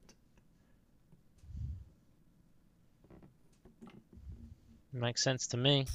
Makes 4.94 5.24
sense 5.24 5.46
to 5.48 5.58
me. 5.58 5.86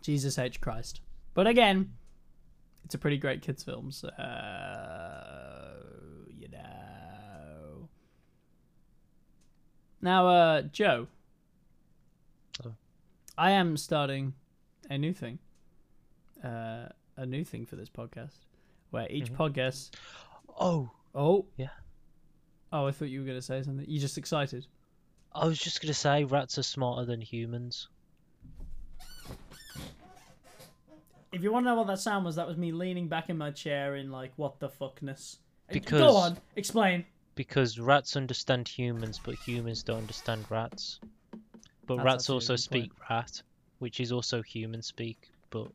Jesus 0.00 0.38
H. 0.38 0.60
Christ. 0.60 1.00
But 1.32 1.46
again, 1.46 1.92
it's 2.84 2.94
a 2.94 2.98
pretty 2.98 3.18
great 3.18 3.42
kids' 3.42 3.62
film, 3.62 3.90
so 3.90 4.08
you 6.28 6.48
know. 6.48 7.88
Now, 10.00 10.28
uh, 10.28 10.62
Joe. 10.62 11.06
Oh. 12.64 12.74
I 13.38 13.52
am 13.52 13.76
starting 13.76 14.34
a 14.90 14.98
new 14.98 15.12
thing. 15.12 15.38
Uh, 16.42 16.88
a 17.16 17.24
new 17.26 17.44
thing 17.44 17.64
for 17.66 17.76
this 17.76 17.88
podcast, 17.88 18.44
where 18.90 19.06
each 19.10 19.32
podcast. 19.32 19.90
Oh, 20.60 20.90
Oh. 21.14 21.46
Yeah. 21.56 21.68
Oh, 22.72 22.86
I 22.86 22.90
thought 22.90 23.04
you 23.04 23.20
were 23.20 23.26
gonna 23.26 23.40
say 23.40 23.62
something. 23.62 23.86
You 23.88 24.00
just 24.00 24.18
excited. 24.18 24.66
I 25.32 25.46
was 25.46 25.58
just 25.58 25.80
gonna 25.80 25.94
say 25.94 26.24
rats 26.24 26.58
are 26.58 26.62
smarter 26.64 27.04
than 27.04 27.20
humans. 27.20 27.88
If 31.34 31.42
you 31.42 31.52
want 31.52 31.64
to 31.66 31.70
know 31.70 31.74
what 31.76 31.86
that 31.88 31.98
sound 31.98 32.24
was, 32.24 32.36
that 32.36 32.46
was 32.46 32.56
me 32.56 32.72
leaning 32.72 33.08
back 33.08 33.28
in 33.28 33.36
my 33.36 33.50
chair 33.50 33.96
in 33.96 34.10
like 34.10 34.32
what 34.36 34.60
the 34.60 34.68
fuckness. 34.68 35.38
Because- 35.70 36.00
Go 36.00 36.16
on, 36.16 36.38
explain. 36.56 37.04
Because 37.34 37.80
rats 37.80 38.16
understand 38.16 38.68
humans, 38.68 39.20
but 39.24 39.34
humans 39.34 39.82
don't 39.82 39.98
understand 39.98 40.44
rats. 40.50 41.00
But 41.86 41.96
That's 41.96 42.04
rats 42.04 42.30
also 42.30 42.52
good 42.54 42.60
speak 42.60 42.92
rat, 43.10 43.42
which 43.80 43.98
is 43.98 44.12
also 44.12 44.40
human 44.42 44.80
speak, 44.82 45.30
but 45.50 45.66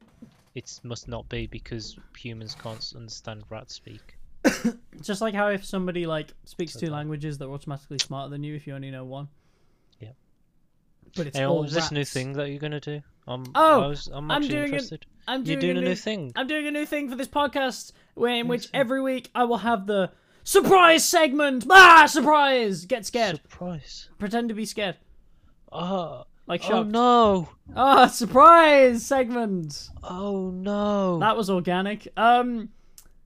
it 0.55 0.79
must 0.83 1.07
not 1.09 1.27
be 1.27 1.47
because 1.47 1.97
humans 2.17 2.55
can't 2.55 2.93
understand 2.95 3.43
rat 3.49 3.69
speak. 3.69 4.17
Just 5.01 5.19
like 5.19 5.33
how 5.33 5.49
if 5.49 5.65
somebody 5.65 6.05
like 6.07 6.33
speaks 6.45 6.73
two 6.73 6.85
Okay. 6.85 6.93
languages, 6.93 7.37
they're 7.37 7.49
automatically 7.49 7.99
smarter 7.99 8.29
than 8.29 8.41
you 8.43 8.55
if 8.55 8.65
you 8.65 8.73
only 8.73 8.89
know 8.89 9.03
one. 9.03 9.27
Yeah. 9.99 10.11
But 11.17 11.27
it's 11.27 11.37
Hey, 11.37 11.43
oh, 11.43 11.49
all 11.49 11.55
what 11.57 11.63
was 11.63 11.73
this 11.73 11.91
new 11.91 12.05
thing 12.05 12.31
that 12.33 12.49
you're 12.49 12.59
gonna 12.59 12.79
do? 12.79 13.01
I'm, 13.27 13.43
Oh, 13.53 13.81
I 13.83 13.87
was, 13.87 14.07
I'm 14.07 14.31
I'm 14.31 14.41
actually 14.41 14.49
doing 14.49 14.63
it- 14.63 14.65
interested. 14.67 15.05
I'm 15.29 15.43
You're 15.45 15.59
doing, 15.59 15.75
doing 15.75 15.85
a 15.85 15.89
new 15.89 15.95
thing. 15.95 16.31
I'm 16.35 16.47
doing 16.47 16.65
a 16.65 16.71
new 16.71 16.87
thing 16.87 17.07
for 17.07 17.15
this 17.15 17.27
podcast, 17.27 17.91
where 18.15 18.33
in 18.33 18.47
which 18.47 18.67
every 18.73 18.99
week 18.99 19.29
I 19.35 19.43
will 19.43 19.59
have 19.59 19.85
the 19.85 20.09
surprise 20.43 21.05
segment. 21.05 21.67
Ah, 21.69 22.07
surprise! 22.07 22.85
Get 22.85 23.05
scared. 23.05 23.39
Surprise! 23.43 24.09
Pretend 24.17 24.49
to 24.49 24.55
be 24.55 24.65
scared, 24.65 24.97
Oh, 25.71 26.25
like 26.47 26.67
oh 26.71 26.81
no! 26.81 27.49
Ah, 27.75 28.07
surprise 28.07 29.05
segment. 29.05 29.89
Oh 30.01 30.49
no! 30.49 31.19
That 31.19 31.37
was 31.37 31.51
organic. 31.51 32.07
Um, 32.17 32.69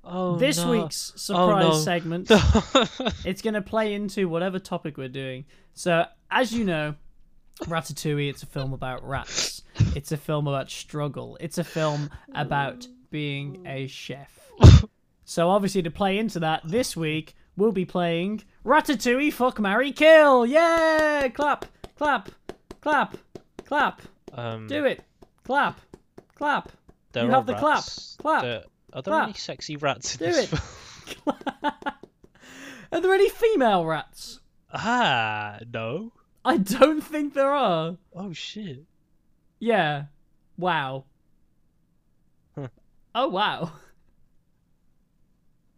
oh 0.03 0.35
this 0.35 0.57
no. 0.57 0.71
week's 0.71 1.13
surprise 1.15 1.63
no. 1.63 1.71
segment. 1.79 2.27
it's 3.23 3.41
going 3.41 3.53
to 3.53 3.61
play 3.61 3.93
into 3.93 4.27
whatever 4.27 4.59
topic 4.59 4.97
we're 4.97 5.07
doing. 5.07 5.45
So, 5.73 6.03
as 6.29 6.51
you 6.51 6.65
know, 6.65 6.95
Ratatouille, 7.61 8.29
it's 8.29 8.43
a 8.43 8.47
film 8.47 8.73
about 8.73 9.07
rats. 9.07 9.61
It's 9.95 10.11
a 10.11 10.17
film 10.17 10.47
about 10.47 10.69
struggle. 10.69 11.35
It's 11.41 11.57
a 11.57 11.63
film 11.63 12.09
about 12.35 12.87
being 13.09 13.65
a 13.67 13.87
chef. 13.87 14.51
So, 15.25 15.49
obviously, 15.49 15.81
to 15.83 15.89
play 15.91 16.17
into 16.19 16.39
that, 16.41 16.61
this 16.63 16.95
week 16.95 17.35
we'll 17.57 17.71
be 17.71 17.85
playing 17.85 18.43
Ratatouille 18.65 19.33
Fuck 19.33 19.59
Marry 19.59 19.91
Kill. 19.91 20.45
Yeah! 20.45 21.27
Clap, 21.29 21.65
clap, 21.97 22.29
clap, 22.81 23.17
clap. 23.65 24.01
um, 24.33 24.67
Do 24.67 24.85
it. 24.85 25.01
Clap, 25.43 25.79
clap. 26.35 26.71
there 27.13 27.25
you 27.25 27.31
have 27.31 27.45
the 27.47 27.55
clap. 27.55 27.83
Clap. 28.19 28.41
There- 28.43 28.63
are 28.93 29.01
there 29.01 29.11
Clap. 29.11 29.23
any 29.29 29.33
sexy 29.33 29.75
rats 29.75 30.15
in 30.15 30.19
Do 30.19 30.25
this 30.33 30.53
it. 30.53 30.59
film? 30.59 31.35
Are 32.91 33.01
there 33.01 33.13
any 33.13 33.27
female 33.29 33.85
rats? 33.87 34.39
Ah, 34.71 35.57
no. 35.73 36.11
I 36.45 36.57
don't 36.57 37.01
think 37.01 37.33
there 37.33 37.51
are. 37.51 37.97
Oh 38.13 38.33
shit. 38.33 38.83
Yeah. 39.59 40.05
Wow. 40.57 41.05
Huh. 42.55 42.67
Oh 43.15 43.29
wow. 43.29 43.71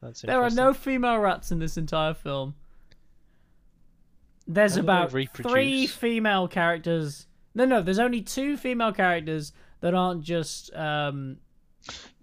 That's 0.01 0.21
There 0.21 0.41
are 0.41 0.49
no 0.49 0.73
female 0.73 1.19
rats 1.19 1.51
in 1.51 1.59
this 1.59 1.77
entire 1.77 2.13
film. 2.13 2.55
There's 4.47 4.75
How 4.75 4.81
do 4.81 4.81
they 4.81 5.23
about 5.23 5.37
three 5.37 5.87
female 5.87 6.47
characters. 6.47 7.27
No, 7.55 7.65
no, 7.65 7.81
there's 7.81 7.99
only 7.99 8.21
two 8.21 8.57
female 8.57 8.91
characters 8.91 9.53
that 9.81 9.93
aren't 9.93 10.23
just 10.23 10.73
um 10.75 11.37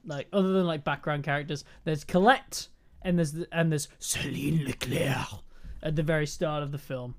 like 0.05 0.29
other 0.33 0.53
than 0.53 0.67
like 0.67 0.85
background 0.85 1.25
characters. 1.25 1.65
There's 1.85 2.05
Colette 2.05 2.69
and 3.03 3.19
there's 3.19 3.35
and 3.53 3.71
there's 3.71 3.89
Celine 3.99 4.65
Leclerc 4.65 5.43
at 5.83 5.97
the 5.97 6.03
very 6.03 6.27
start 6.27 6.63
of 6.63 6.73
the 6.73 6.79
film. 6.79 7.15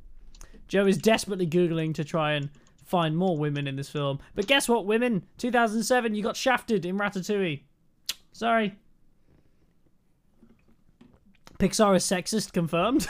Joe 0.68 0.86
is 0.88 0.98
desperately 0.98 1.48
googling 1.48 1.94
to 1.96 2.04
try 2.04 2.34
and 2.34 2.50
find 2.86 3.16
more 3.18 3.38
women 3.38 3.68
in 3.68 3.76
this 3.76 3.90
film, 3.90 4.20
but 4.36 4.48
guess 4.48 4.68
what, 4.70 4.86
women? 4.86 5.26
2007, 5.38 6.16
you 6.16 6.24
got 6.24 6.36
shafted 6.36 6.86
in 6.86 6.98
Ratatouille. 6.98 7.64
Sorry. 8.32 8.76
Pixar 11.60 11.96
is 11.96 12.04
sexist, 12.06 12.52
confirmed. 12.52 13.08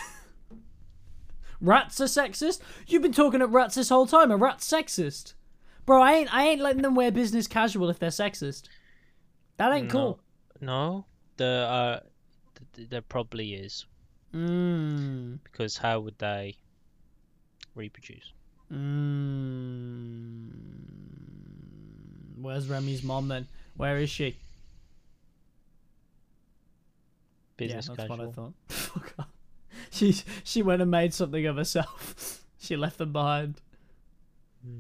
rats 1.62 2.00
are 2.02 2.06
sexist? 2.06 2.60
You've 2.88 3.02
been 3.02 3.12
talking 3.14 3.42
at 3.42 3.50
rats 3.50 3.76
this 3.76 3.90
whole 3.90 4.06
time. 4.06 4.32
A 4.32 4.38
rat's 4.38 4.70
sexist. 4.70 5.34
Bro, 5.86 6.02
I 6.02 6.14
ain't 6.14 6.34
I 6.34 6.48
ain't 6.48 6.62
letting 6.62 6.82
them 6.82 6.96
wear 6.96 7.12
business 7.12 7.48
casual 7.48 7.90
if 7.90 8.00
they're 8.00 8.10
sexist. 8.10 8.64
That 9.58 9.74
ain't 9.74 9.90
cool. 9.90 10.20
No, 10.62 11.06
there 11.38 11.68
uh, 11.68 12.00
th- 12.56 12.68
th- 12.74 12.90
there 12.90 13.02
probably 13.02 13.54
is 13.54 13.86
Mmm. 14.34 15.40
because 15.44 15.78
how 15.78 16.00
would 16.00 16.18
they 16.20 16.56
reproduce? 17.76 18.32
Mmm. 18.72 20.50
Where's 22.42 22.68
Remy's 22.68 23.04
mom 23.04 23.28
then? 23.28 23.48
Where 23.78 23.98
is 23.98 24.10
she? 24.10 24.38
Business 27.58 27.88
yeah, 27.90 27.96
that's 27.96 28.10
casual. 28.10 28.26
what 28.26 28.28
I 28.28 28.32
thought. 28.32 28.54
Fuck. 28.70 29.28
She 29.92 30.16
she 30.44 30.62
went 30.64 30.82
and 30.82 30.90
made 30.92 31.14
something 31.14 31.46
of 31.46 31.56
herself. 31.58 32.42
she 32.60 32.76
left 32.76 32.98
them 32.98 33.12
behind. 33.14 33.62
Hmm. 34.66 34.80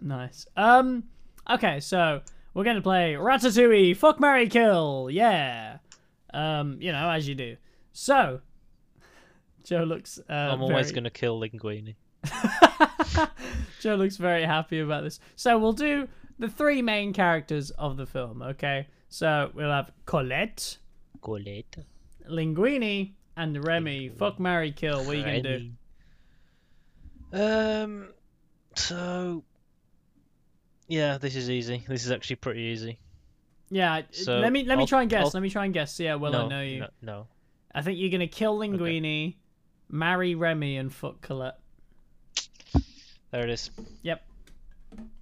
Nice. 0.00 0.46
Um. 0.56 1.04
Okay, 1.50 1.80
so 1.80 2.20
we're 2.54 2.64
gonna 2.64 2.80
play 2.82 3.14
Ratatouille. 3.14 3.96
Fuck, 3.96 4.20
Mary 4.20 4.48
Kill. 4.48 5.08
Yeah. 5.10 5.78
Um. 6.32 6.78
You 6.80 6.92
know, 6.92 7.10
as 7.10 7.28
you 7.28 7.34
do. 7.34 7.56
So. 7.92 8.40
Joe 9.64 9.84
looks. 9.84 10.18
Uh, 10.28 10.32
I'm 10.32 10.62
always 10.62 10.86
very- 10.86 10.94
gonna 10.94 11.10
kill 11.10 11.40
Linguini. 11.40 11.96
Joe 13.80 13.96
looks 13.96 14.16
very 14.16 14.44
happy 14.44 14.80
about 14.80 15.04
this. 15.04 15.20
So 15.36 15.58
we'll 15.58 15.72
do 15.72 16.08
the 16.38 16.48
three 16.48 16.82
main 16.82 17.12
characters 17.12 17.70
of 17.70 17.96
the 17.96 18.06
film. 18.06 18.42
Okay. 18.42 18.86
So 19.08 19.50
we'll 19.54 19.70
have 19.70 19.92
Colette, 20.06 20.78
Colette. 21.22 21.76
Linguini, 22.28 23.12
and 23.36 23.64
Remy. 23.66 24.08
Fuck, 24.10 24.40
Mary 24.40 24.72
Kill. 24.72 25.04
What 25.04 25.16
are 25.16 25.18
you 25.18 25.24
gonna 25.24 25.42
do? 25.42 25.70
Um. 27.32 28.08
So. 28.76 29.44
Yeah, 30.88 31.18
this 31.18 31.34
is 31.36 31.48
easy. 31.50 31.84
This 31.88 32.04
is 32.04 32.10
actually 32.10 32.36
pretty 32.36 32.60
easy. 32.60 32.98
Yeah. 33.70 34.02
So, 34.10 34.38
let 34.38 34.52
me 34.52 34.64
let 34.64 34.76
me 34.76 34.82
I'll- 34.82 34.86
try 34.86 35.02
and 35.02 35.10
guess. 35.10 35.24
I'll- 35.26 35.30
Let 35.34 35.42
me 35.42 35.50
try 35.50 35.64
and 35.64 35.74
guess. 35.74 35.94
See 35.94 36.04
how 36.04 36.18
well 36.18 36.32
no, 36.32 36.46
I 36.46 36.48
know 36.48 36.60
you. 36.62 36.80
No, 36.80 36.88
no. 37.02 37.26
I 37.74 37.82
think 37.82 37.98
you're 37.98 38.10
gonna 38.10 38.26
kill 38.28 38.58
Linguini, 38.58 39.36
marry 39.88 40.34
Remy, 40.34 40.76
and 40.76 40.92
fuck 40.92 41.20
Colette. 41.22 41.58
There 43.34 43.42
it 43.42 43.50
is. 43.50 43.70
Yep. 44.02 44.24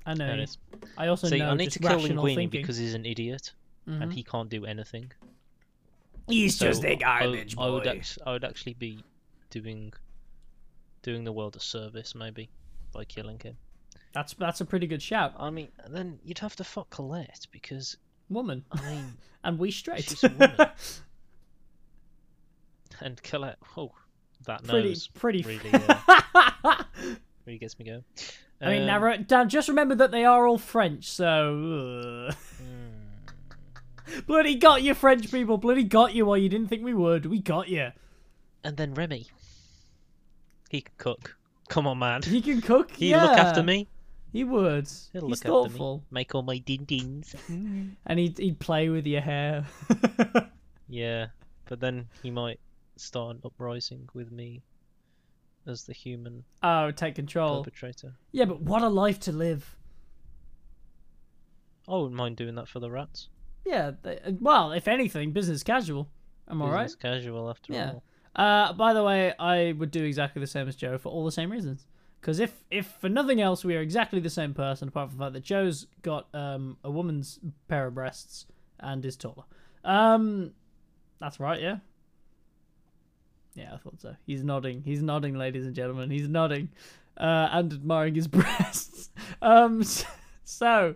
I 0.04 0.12
know. 0.12 0.26
There 0.26 0.34
it 0.34 0.36
you. 0.36 0.42
is. 0.42 0.58
I 0.98 1.06
also 1.06 1.28
See, 1.28 1.38
know 1.38 1.48
I 1.48 1.54
need 1.54 1.64
just 1.64 1.78
to 1.78 1.88
kill 1.88 1.96
rational 1.96 2.24
Linguini 2.26 2.34
thinking. 2.34 2.60
because 2.60 2.76
he's 2.76 2.92
an 2.92 3.06
idiot 3.06 3.52
and 3.86 4.02
Mhm. 4.02 4.12
he 4.12 4.22
can't 4.22 4.50
do 4.50 4.66
anything. 4.66 5.10
he's 6.28 6.58
So 6.58 6.66
just 6.66 6.84
a 6.84 6.94
garbage 6.94 7.56
I, 7.56 7.70
would 7.70 7.84
boy. 7.84 8.02
I 8.26 8.32
would 8.32 8.44
actually 8.44 8.74
be 8.74 9.02
doing 9.48 9.94
doing 11.00 11.24
the 11.24 11.32
world 11.32 11.56
a 11.56 11.60
service 11.60 12.14
maybe 12.14 12.50
by 12.92 13.06
killing 13.06 13.40
him. 13.40 13.56
That's 14.12 14.34
that's 14.34 14.60
a 14.60 14.66
pretty 14.66 14.86
good 14.86 15.00
shout. 15.00 15.32
I 15.38 15.48
mean, 15.48 15.68
then 15.88 16.18
you'd 16.22 16.40
have 16.40 16.54
to 16.56 16.64
fuck 16.64 16.90
Colette 16.90 17.46
because 17.50 17.96
Woman, 18.28 18.66
I 18.72 18.90
mean, 18.90 19.16
and 19.44 19.58
we 19.58 19.70
straight. 19.70 20.04
She's 20.04 20.22
a 20.22 20.28
woman. 20.28 20.54
and 23.00 23.22
Colette. 23.22 23.58
Oh, 23.76 23.92
that 24.44 24.62
pretty 24.64 24.88
nose 24.90 25.06
pretty. 25.08 25.42
really 25.42 25.70
uh, 25.88 26.84
really 27.46 27.58
gets 27.58 27.78
me 27.78 27.84
going. 27.84 28.04
I 28.60 28.70
mean, 28.70 28.88
Um, 28.88 29.02
now, 29.02 29.16
Dan, 29.16 29.48
just 29.48 29.68
remember 29.68 29.94
that 29.96 30.10
they 30.10 30.24
are 30.24 30.46
all 30.46 30.58
French, 30.58 31.10
so. 31.10 32.30
hmm. 32.58 34.20
Bloody 34.26 34.56
got 34.56 34.82
you, 34.82 34.94
French 34.94 35.30
people. 35.30 35.58
Bloody 35.58 35.84
got 35.84 36.14
you 36.14 36.26
while 36.26 36.38
you 36.38 36.48
didn't 36.48 36.68
think 36.68 36.84
we 36.84 36.94
would. 36.94 37.26
We 37.26 37.40
got 37.40 37.68
you. 37.68 37.92
And 38.62 38.76
then 38.76 38.94
Remy. 38.94 39.26
He 40.70 40.82
can 40.82 40.94
cook. 40.98 41.36
Come 41.68 41.86
on, 41.86 41.98
man. 41.98 42.22
He 42.22 42.40
can 42.40 42.60
cook. 42.60 42.90
He 42.92 43.10
yeah, 43.10 43.24
look 43.24 43.38
after 43.38 43.62
me. 43.62 43.88
He 44.32 44.44
would. 44.44 44.88
He'll 45.12 45.28
He's 45.28 45.30
look 45.30 45.38
after 45.38 45.48
thoughtful, 45.48 45.98
me. 45.98 46.02
Make 46.10 46.34
all 46.34 46.42
my 46.42 46.58
din 46.58 46.84
dins. 46.84 47.34
and 47.48 48.18
he'd 48.18 48.38
he'd 48.38 48.58
play 48.58 48.88
with 48.88 49.06
your 49.06 49.20
hair. 49.20 49.66
yeah, 50.88 51.26
but 51.66 51.80
then 51.80 52.08
he 52.22 52.30
might 52.30 52.60
start 52.96 53.36
an 53.36 53.42
uprising 53.44 54.08
with 54.14 54.30
me 54.32 54.62
as 55.66 55.84
the 55.84 55.92
human 55.92 56.44
oh, 56.62 56.90
take 56.90 57.14
control. 57.14 57.62
perpetrator. 57.62 58.14
Yeah, 58.32 58.46
but 58.46 58.60
what 58.60 58.82
a 58.82 58.88
life 58.88 59.20
to 59.20 59.32
live. 59.32 59.76
I 61.88 61.92
wouldn't 61.92 62.14
mind 62.14 62.36
doing 62.36 62.54
that 62.56 62.68
for 62.68 62.80
the 62.80 62.90
rats. 62.90 63.28
Yeah. 63.64 63.92
They, 64.02 64.20
well, 64.40 64.72
if 64.72 64.88
anything, 64.88 65.32
business 65.32 65.62
casual. 65.62 66.08
Am 66.48 66.62
I 66.62 66.70
right? 66.70 66.82
Business 66.84 67.00
casual 67.00 67.50
after 67.50 67.72
Yeah. 67.72 67.92
all. 67.92 68.04
Uh, 68.34 68.72
by 68.72 68.92
the 68.94 69.02
way, 69.04 69.34
I 69.38 69.72
would 69.72 69.90
do 69.90 70.04
exactly 70.04 70.40
the 70.40 70.46
same 70.46 70.68
as 70.68 70.76
Joe 70.76 70.96
for 70.98 71.10
all 71.10 71.24
the 71.24 71.32
same 71.32 71.50
reasons. 71.50 71.86
Because 72.20 72.38
if, 72.38 72.64
if 72.70 72.86
for 73.00 73.08
nothing 73.08 73.40
else, 73.40 73.64
we 73.64 73.76
are 73.76 73.80
exactly 73.80 74.20
the 74.20 74.30
same 74.30 74.54
person, 74.54 74.88
apart 74.88 75.10
from 75.10 75.18
the 75.18 75.24
fact 75.24 75.32
that 75.34 75.42
Joe's 75.42 75.86
got 76.02 76.28
um, 76.34 76.76
a 76.84 76.90
woman's 76.90 77.40
pair 77.68 77.88
of 77.88 77.94
breasts 77.94 78.46
and 78.78 79.04
is 79.04 79.16
taller. 79.16 79.44
Um, 79.84 80.52
that's 81.20 81.40
right, 81.40 81.60
yeah. 81.60 81.78
Yeah, 83.54 83.74
I 83.74 83.76
thought 83.76 84.00
so. 84.00 84.14
He's 84.26 84.42
nodding. 84.42 84.82
He's 84.82 85.02
nodding, 85.02 85.36
ladies 85.36 85.66
and 85.66 85.74
gentlemen. 85.74 86.10
He's 86.10 86.28
nodding, 86.28 86.70
uh, 87.18 87.48
and 87.52 87.72
admiring 87.72 88.14
his 88.14 88.28
breasts. 88.28 89.10
Um, 89.40 89.82
so 90.44 90.94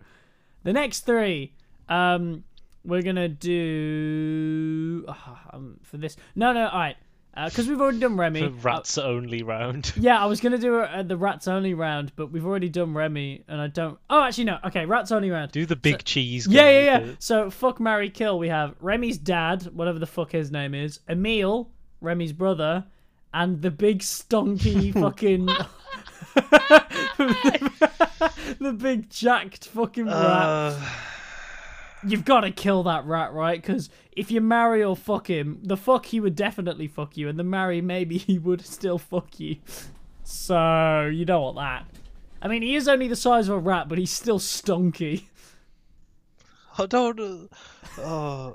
the 0.62 0.72
next 0.72 1.00
three, 1.00 1.52
um, 1.88 2.44
we're 2.84 3.02
gonna 3.02 3.28
do 3.28 5.04
ah, 5.08 5.50
um, 5.52 5.78
for 5.82 5.98
this. 5.98 6.16
No, 6.34 6.52
no, 6.52 6.68
all 6.68 6.78
right, 6.78 6.96
because 7.44 7.68
we've 7.68 7.80
already 7.80 7.98
done 7.98 8.16
Remy. 8.16 8.40
The 8.40 8.46
uh, 8.46 8.62
rats 8.62 8.96
only 8.96 9.42
round. 9.42 9.92
yeah, 9.96 10.22
I 10.22 10.26
was 10.26 10.40
gonna 10.40 10.58
do 10.58 10.80
uh, 10.80 11.02
the 11.02 11.16
rats 11.16 11.48
only 11.48 11.74
round, 11.74 12.12
but 12.16 12.32
we've 12.32 12.46
already 12.46 12.70
done 12.70 12.94
Remy, 12.94 13.44
and 13.48 13.60
I 13.60 13.66
don't. 13.66 13.98
Oh, 14.08 14.22
actually, 14.22 14.44
no. 14.44 14.58
Okay, 14.64 14.86
rats 14.86 15.12
only 15.12 15.30
round. 15.30 15.52
Do 15.52 15.66
the 15.66 15.76
big 15.76 16.04
cheese. 16.04 16.46
Yeah, 16.46 16.70
yeah, 16.70 16.80
yeah. 16.80 16.98
bit. 17.00 17.22
So 17.22 17.50
fuck, 17.50 17.80
marry, 17.80 18.08
kill. 18.08 18.38
We 18.38 18.48
have 18.48 18.74
Remy's 18.80 19.18
dad, 19.18 19.64
whatever 19.74 19.98
the 19.98 20.06
fuck 20.06 20.32
his 20.32 20.50
name 20.50 20.74
is, 20.74 21.00
Emile, 21.08 21.70
Remy's 22.00 22.32
brother, 22.32 22.84
and 23.32 23.62
the 23.62 23.70
big 23.70 24.00
stonky 24.00 24.92
fucking. 25.00 25.46
the 28.58 28.72
big 28.72 29.10
jacked 29.10 29.68
fucking 29.68 30.06
rat. 30.06 30.14
Uh, 30.14 30.80
You've 32.06 32.24
got 32.24 32.42
to 32.42 32.50
kill 32.52 32.84
that 32.84 33.04
rat, 33.04 33.32
right? 33.32 33.60
Because 33.60 33.90
if 34.12 34.30
you 34.30 34.40
marry 34.40 34.84
or 34.84 34.94
fuck 34.96 35.28
him, 35.28 35.58
the 35.62 35.76
fuck 35.76 36.06
he 36.06 36.20
would 36.20 36.36
definitely 36.36 36.86
fuck 36.86 37.16
you, 37.16 37.28
and 37.28 37.38
the 37.38 37.42
marry 37.44 37.80
maybe 37.80 38.18
he 38.18 38.38
would 38.38 38.64
still 38.64 38.98
fuck 38.98 39.40
you. 39.40 39.56
So 40.22 41.10
you 41.12 41.24
don't 41.24 41.42
want 41.42 41.56
that. 41.56 41.86
I 42.42 42.48
mean, 42.48 42.62
he 42.62 42.76
is 42.76 42.86
only 42.86 43.08
the 43.08 43.16
size 43.16 43.48
of 43.48 43.56
a 43.56 43.58
rat, 43.58 43.88
but 43.88 43.98
he's 43.98 44.12
still 44.12 44.38
stonky. 44.38 45.24
I 46.78 46.86
don't. 46.86 47.18
Uh, 47.98 48.52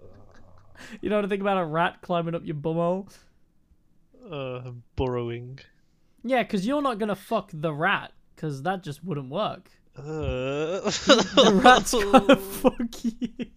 You 1.02 1.10
know 1.10 1.18
what 1.18 1.26
I 1.26 1.28
think 1.28 1.42
about 1.42 1.58
a 1.58 1.66
rat 1.66 1.98
climbing 2.02 2.36
up 2.36 2.46
your 2.46 2.56
bumhole? 2.56 3.12
Uh, 4.30 4.72
burrowing. 4.95 5.59
Yeah, 6.24 6.43
because 6.43 6.65
you're 6.67 6.82
not 6.82 6.99
gonna 6.99 7.15
fuck 7.15 7.51
the 7.53 7.74
rat, 7.74 8.11
because 8.36 8.63
that 8.63 8.84
just 8.84 9.03
wouldn't 9.03 9.30
work. 9.30 9.69
Uh, 9.97 10.01
The 10.82 11.59
rat's 11.63 11.93
gonna 11.93 12.36
fuck 12.38 13.03
you. 13.03 13.47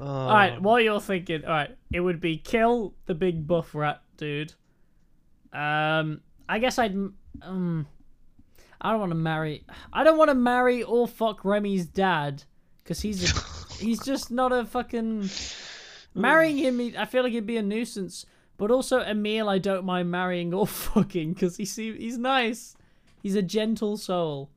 Oh. 0.00 0.06
All 0.06 0.28
right, 0.34 0.60
while 0.60 0.80
you're 0.80 1.00
thinking, 1.00 1.44
all 1.44 1.50
right, 1.52 1.76
it 1.92 2.00
would 2.00 2.20
be 2.20 2.36
kill 2.36 2.94
the 3.06 3.14
big 3.14 3.46
buff 3.46 3.74
rat 3.74 4.02
dude. 4.16 4.52
Um, 5.52 6.20
I 6.48 6.58
guess 6.58 6.78
I'd. 6.78 6.94
Um, 7.42 7.86
I 8.80 8.90
don't 8.90 9.00
want 9.00 9.12
to 9.12 9.16
marry. 9.16 9.64
I 9.92 10.02
don't 10.04 10.18
want 10.18 10.30
to 10.30 10.34
marry 10.34 10.82
or 10.82 11.06
fuck 11.06 11.44
Remy's 11.44 11.86
dad 11.86 12.42
because 12.82 13.00
he's 13.00 13.32
a, 13.32 13.74
he's 13.78 14.00
just 14.04 14.30
not 14.30 14.52
a 14.52 14.64
fucking. 14.64 15.30
Marrying 16.14 16.56
him, 16.58 16.94
I 16.96 17.06
feel 17.06 17.24
like 17.24 17.32
he'd 17.32 17.46
be 17.46 17.56
a 17.56 17.62
nuisance. 17.62 18.24
But 18.56 18.70
also 18.70 19.00
Emile, 19.00 19.48
I 19.48 19.58
don't 19.58 19.84
mind 19.84 20.10
marrying 20.10 20.54
or 20.54 20.66
fucking 20.66 21.32
because 21.32 21.56
he 21.56 21.64
seems 21.64 21.98
he's 21.98 22.18
nice. 22.18 22.76
He's 23.22 23.34
a 23.34 23.42
gentle 23.42 23.96
soul. 23.96 24.50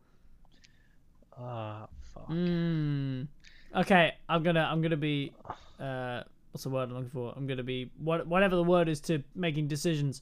Ah, 1.39 1.87
fuck. 2.13 2.29
Mm. 2.29 3.27
Okay, 3.75 4.13
I'm 4.29 4.43
gonna 4.43 4.67
I'm 4.71 4.81
gonna 4.81 4.97
be 4.97 5.33
uh 5.79 6.23
what's 6.51 6.63
the 6.63 6.69
word 6.69 6.89
I'm 6.89 6.95
looking 6.95 7.09
for? 7.09 7.33
I'm 7.35 7.47
gonna 7.47 7.63
be 7.63 7.89
what 7.97 8.27
whatever 8.27 8.55
the 8.55 8.63
word 8.63 8.87
is 8.87 9.01
to 9.01 9.23
making 9.35 9.67
decisions. 9.67 10.21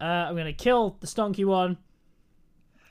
Uh 0.00 0.04
I'm 0.04 0.36
gonna 0.36 0.52
kill 0.52 0.96
the 1.00 1.06
stonky 1.06 1.46
one. 1.46 1.78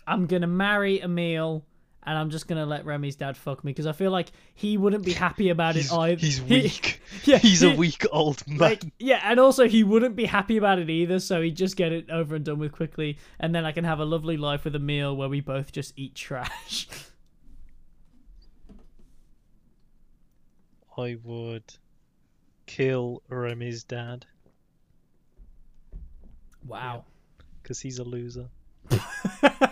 I'm 0.08 0.26
gonna 0.26 0.48
marry 0.48 1.02
Emile 1.02 1.64
and 2.06 2.18
I'm 2.18 2.30
just 2.30 2.48
gonna 2.48 2.66
let 2.66 2.86
Remy's 2.86 3.16
dad 3.16 3.36
fuck 3.38 3.64
me 3.64 3.72
because 3.72 3.88
I 3.88 3.92
feel 3.92 4.12
like 4.12 4.32
he 4.56 4.78
wouldn't 4.78 5.04
be 5.06 5.14
happy 5.26 5.50
about 5.50 5.76
He's, 5.76 5.92
it 5.92 5.96
either. 5.98 6.16
he's 6.20 6.38
He- 6.48 6.62
weak. 6.62 7.02
yeah, 7.24 7.38
he's 7.38 7.64
a 7.64 7.72
weak 7.76 8.06
old 8.12 8.46
man. 8.48 8.58
like 8.58 8.84
yeah, 9.00 9.20
and 9.24 9.40
also 9.40 9.68
he 9.68 9.84
wouldn't 9.84 10.16
be 10.16 10.26
happy 10.26 10.58
about 10.58 10.80
it 10.80 10.90
either, 10.90 11.20
so 11.20 11.42
he'd 11.42 11.56
just 11.58 11.76
get 11.76 11.92
it 11.92 12.10
over 12.10 12.36
and 12.36 12.44
done 12.46 12.60
with 12.60 12.72
quickly, 12.72 13.18
and 13.40 13.54
then 13.56 13.66
I 13.66 13.72
can 13.72 13.84
have 13.86 14.00
a 14.00 14.06
lovely 14.06 14.38
life 14.38 14.64
with 14.66 14.76
a 14.76 14.80
meal 14.80 15.16
where 15.16 15.30
we 15.30 15.42
both 15.42 15.72
just 15.72 15.94
eat 15.96 16.16
trash. 16.16 16.88
I 20.98 21.18
would 21.24 21.74
kill 22.68 23.24
Remy's 23.28 23.84
dad 23.84 24.26
Wow. 26.66 27.06
because 27.62 27.80
he's 27.80 28.00
a 28.00 28.04
loser. 28.04 28.50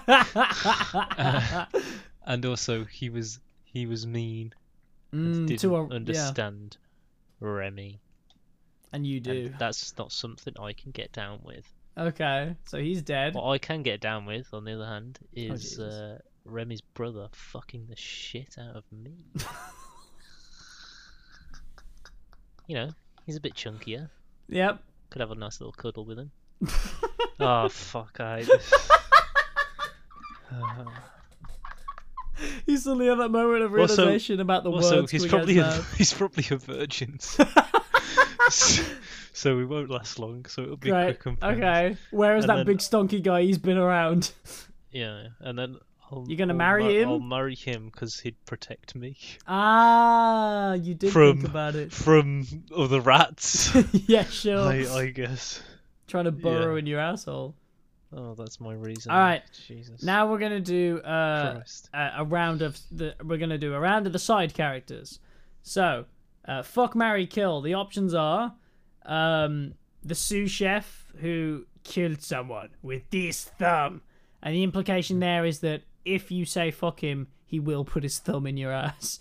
Uh, 0.08 1.66
And 2.26 2.46
also, 2.46 2.86
he 2.86 3.10
was 3.10 3.40
he 3.64 3.86
was 3.86 4.06
mean. 4.06 4.54
and 5.12 5.36
Mm, 5.36 5.48
didn't 5.48 5.60
to 5.62 5.76
a, 5.76 5.88
yeah, 5.88 5.94
understand 5.96 6.78
Remy. 7.40 8.00
and 8.94 9.06
you 9.06 9.20
do. 9.20 9.48
And 9.48 9.56
that's 9.60 9.98
not 9.98 10.12
something 10.12 10.54
I 10.60 10.74
can 10.74 10.92
get 10.92 11.12
down 11.12 11.40
with. 11.44 11.66
Okay, 11.98 12.56
so 12.66 12.78
he's 12.80 13.02
dead. 13.02 13.34
What 13.36 13.50
I 13.50 13.58
can 13.58 13.84
get 13.84 14.00
down 14.00 14.26
with, 14.26 14.54
on 14.54 14.64
the 14.64 14.74
other 14.74 14.86
hand, 14.86 15.20
is 15.34 15.78
Oh, 15.80 15.86
uh, 15.86 16.18
Remy's 16.46 16.82
brother 16.82 17.28
fucking 17.34 17.88
the 17.90 17.98
shit 17.98 18.56
out 18.58 18.76
of 18.78 18.84
me. 18.92 19.12
you 22.68 22.76
know, 22.76 22.90
he's 23.26 23.36
a 23.36 23.42
bit 23.42 23.54
chunkier. 23.56 24.10
Yep. 24.48 24.82
Could 25.10 25.20
have 25.20 25.32
a 25.32 25.36
nice 25.36 25.60
little 25.60 25.74
cuddle 25.74 26.06
with 26.06 26.20
him. 26.20 26.32
oh 27.40 27.68
fuck! 27.70 28.20
I 28.20 28.46
He's 32.66 32.84
suddenly 32.84 33.08
had 33.08 33.20
that 33.20 33.30
moment 33.30 33.64
of 33.64 33.74
Also- 33.74 34.04
realization 34.04 34.40
about 34.40 34.64
the 34.64 34.72
also, 34.72 35.02
words 35.02 35.12
he's 35.12 35.26
probably 35.26 35.58
a, 35.60 35.72
he's 35.98 36.14
probably 36.14 36.46
a 36.52 36.58
virgin, 36.58 37.20
so, 37.20 37.46
so 39.34 39.56
we 39.58 39.66
won't 39.66 39.90
last 39.90 40.20
long. 40.20 40.46
So 40.46 40.64
it'll 40.64 40.78
be 40.78 40.92
Right. 40.92 41.20
quick 41.20 41.38
and. 41.44 41.58
Okay. 41.58 41.98
Whereas 42.12 42.44
And 42.46 42.50
that 42.50 42.56
then- 42.58 42.66
big 42.66 42.78
stonky 42.80 43.22
guy, 43.24 43.44
he's 43.44 43.58
been 43.58 43.78
around. 43.78 44.32
Yeah, 44.92 45.28
and 45.40 45.58
then 45.58 45.78
I'll, 46.12 46.26
You're 46.28 46.38
gonna 46.38 46.54
I'll 46.54 46.58
marry 46.58 46.84
mar- 46.84 46.92
him? 46.92 47.10
I'll 47.10 47.20
marry 47.20 47.56
him 47.56 47.86
because 47.86 48.20
he'd 48.20 48.36
protect 48.46 48.96
me 48.96 49.16
Ah, 49.48 50.74
you 50.74 50.94
did 50.94 51.12
From- 51.14 51.38
think 51.38 51.50
about 51.50 51.76
it. 51.76 51.92
from 51.94 52.46
other 52.76 53.00
rats. 53.00 53.74
yeah, 54.08 54.26
sure. 54.26 54.60
I, 54.60 54.86
I 54.94 55.10
guess. 55.12 55.62
Trying 56.08 56.26
to 56.26 56.32
burrow 56.32 56.74
yeah. 56.74 56.80
in 56.80 56.86
your 56.88 57.00
asshole. 57.00 57.56
Oh, 58.14 58.34
that's 58.36 58.60
my 58.60 58.74
reason. 58.74 59.12
All 59.12 59.20
right. 59.20 59.42
Jesus. 59.68 60.04
Now 60.04 60.30
we're 60.30 60.40
gonna 60.40 60.60
do 60.60 61.00
uh, 61.00 61.62
a, 61.94 62.12
a 62.18 62.24
round 62.26 62.62
of 62.62 62.78
the. 62.92 63.16
We're 63.24 63.38
gonna 63.38 63.58
do 63.58 63.74
a 63.74 63.80
round 63.80 64.06
of 64.08 64.14
the 64.14 64.20
side 64.20 64.54
characters. 64.54 65.20
So, 65.64 66.06
uh, 66.46 66.62
fuck, 66.64 66.96
marry, 66.96 67.26
kill. 67.26 67.62
The 67.62 67.74
options 67.76 68.14
are, 68.14 68.54
um, 69.06 69.76
the 70.04 70.16
sous 70.16 70.52
chef 70.52 71.14
who 71.22 71.66
killed 71.84 72.22
someone 72.22 72.70
with 72.82 73.10
this 73.12 73.46
thumb, 73.46 74.02
and 74.44 74.54
the 74.56 74.64
implication 74.64 75.20
there 75.20 75.46
is 75.46 75.60
that 75.60 75.84
if 76.04 76.32
you 76.32 76.46
say 76.46 76.72
fuck 76.72 77.00
him, 77.02 77.28
he 77.46 77.60
will 77.60 77.86
put 77.86 78.04
his 78.04 78.20
thumb 78.20 78.46
in 78.48 78.58
your 78.58 78.72
ass. 78.72 79.20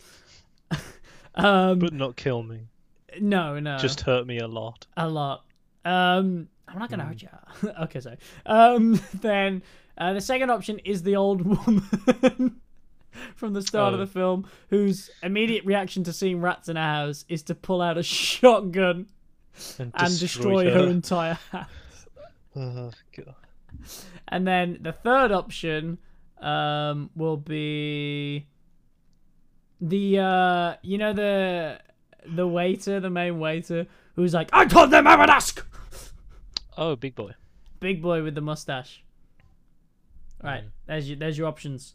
um, 1.35 1.79
But 1.79 1.93
not 1.93 2.17
kill 2.17 2.43
me. 2.43 2.61
no, 3.21 3.61
no, 3.61 3.79
Just 3.79 4.01
hurt 4.03 4.27
me 4.27 4.39
a 4.39 4.49
lot. 4.49 4.87
a 4.97 5.09
lot. 5.09 5.45
Um, 5.85 6.49
I'm 6.71 6.79
not 6.79 6.91
gonna 6.91 7.05
hurt 7.05 7.21
you. 7.23 7.29
okay, 7.83 8.01
so 8.01 8.17
um, 8.47 9.01
then 9.15 9.63
uh, 9.99 10.13
the 10.13 10.21
second 10.21 10.51
option 10.51 10.79
is 10.85 11.03
the 11.03 11.17
old 11.17 11.43
woman 11.67 12.61
from 13.35 13.53
the 13.55 13.63
start 13.63 13.93
of 13.95 14.01
Oh. 14.01 14.05
the 14.05 14.11
film, 14.11 14.47
whose 14.69 15.11
immediate 15.23 15.65
reaction 15.65 16.05
to 16.05 16.13
seeing 16.13 16.41
rats 16.41 16.69
in 16.69 16.77
a 16.77 16.83
house 16.83 17.25
is 17.29 17.43
to 17.45 17.55
pull 17.55 17.83
out 17.83 17.99
a 17.99 18.03
shotgun 18.03 19.07
And, 19.79 19.91
and 19.95 20.19
destroy 20.19 20.71
her 20.73 20.87
entire 20.89 21.39
house. 21.51 21.67
Oh, 22.57 22.91
God. 23.17 23.35
And 24.29 24.47
then 24.47 24.79
the 24.81 24.93
third 24.93 25.33
option 25.33 25.99
um, 26.41 27.11
will 27.17 27.37
be 27.37 28.47
the 29.81 30.19
uh, 30.19 30.75
you 30.83 30.99
know 30.99 31.13
the 31.13 31.81
the 32.27 32.47
waiter, 32.47 33.01
the 33.01 33.11
main 33.11 33.39
waiter, 33.39 33.87
who's 34.15 34.35
like, 34.35 34.51
I 34.53 34.67
told 34.67 34.91
them 34.91 35.07
I 35.07 35.17
would 35.17 35.31
ask. 35.31 35.67
Oh, 36.77 36.97
big 36.97 37.15
boy. 37.15 37.33
Big 37.81 38.01
boy 38.03 38.23
with 38.23 38.35
the 38.35 38.41
mustache. 38.41 39.03
Right, 40.43 40.65
Mm. 40.65 40.71
there's 40.87 41.09
your 41.09 41.19
there's 41.19 41.37
your 41.39 41.47
options. 41.49 41.95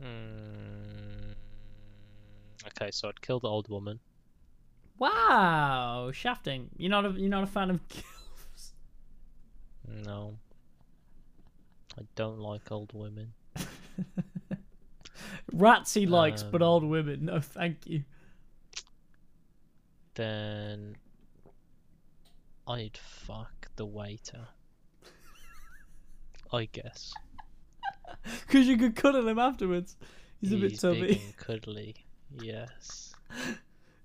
Mm. 0.00 1.34
Okay, 2.68 2.90
so 2.90 3.08
I'd 3.08 3.20
kill 3.20 3.40
the 3.40 3.48
old 3.48 3.68
woman. 3.68 3.98
Wow, 4.98 6.10
shafting. 6.12 6.70
You're 6.76 6.90
not 6.90 7.04
a 7.06 7.10
you're 7.10 7.28
not 7.28 7.42
a 7.44 7.46
fan 7.48 7.70
of 7.70 7.80
gilfs. 7.88 8.72
No. 9.88 10.38
I 11.98 12.02
don't 12.14 12.38
like 12.38 12.70
old 12.72 12.92
women. 12.94 13.34
Rats 15.52 15.92
he 15.94 16.06
likes, 16.06 16.42
but 16.42 16.62
Um, 16.62 16.68
old 16.68 16.84
women, 16.84 17.26
no, 17.26 17.40
thank 17.40 17.86
you. 17.86 18.04
Then 20.14 20.96
I'd 22.72 22.96
fuck 22.96 23.68
the 23.76 23.84
waiter. 23.86 24.48
I 26.52 26.64
guess. 26.66 27.12
Because 28.46 28.68
you 28.68 28.76
could 28.76 28.94
cuddle 28.94 29.26
him 29.26 29.38
afterwards. 29.38 29.96
He's 30.40 30.52
a 30.52 30.56
bit 30.56 30.70
big 30.72 30.78
tubby. 30.80 31.20
and 31.24 31.36
cuddly. 31.38 31.96
Yes. 32.40 33.14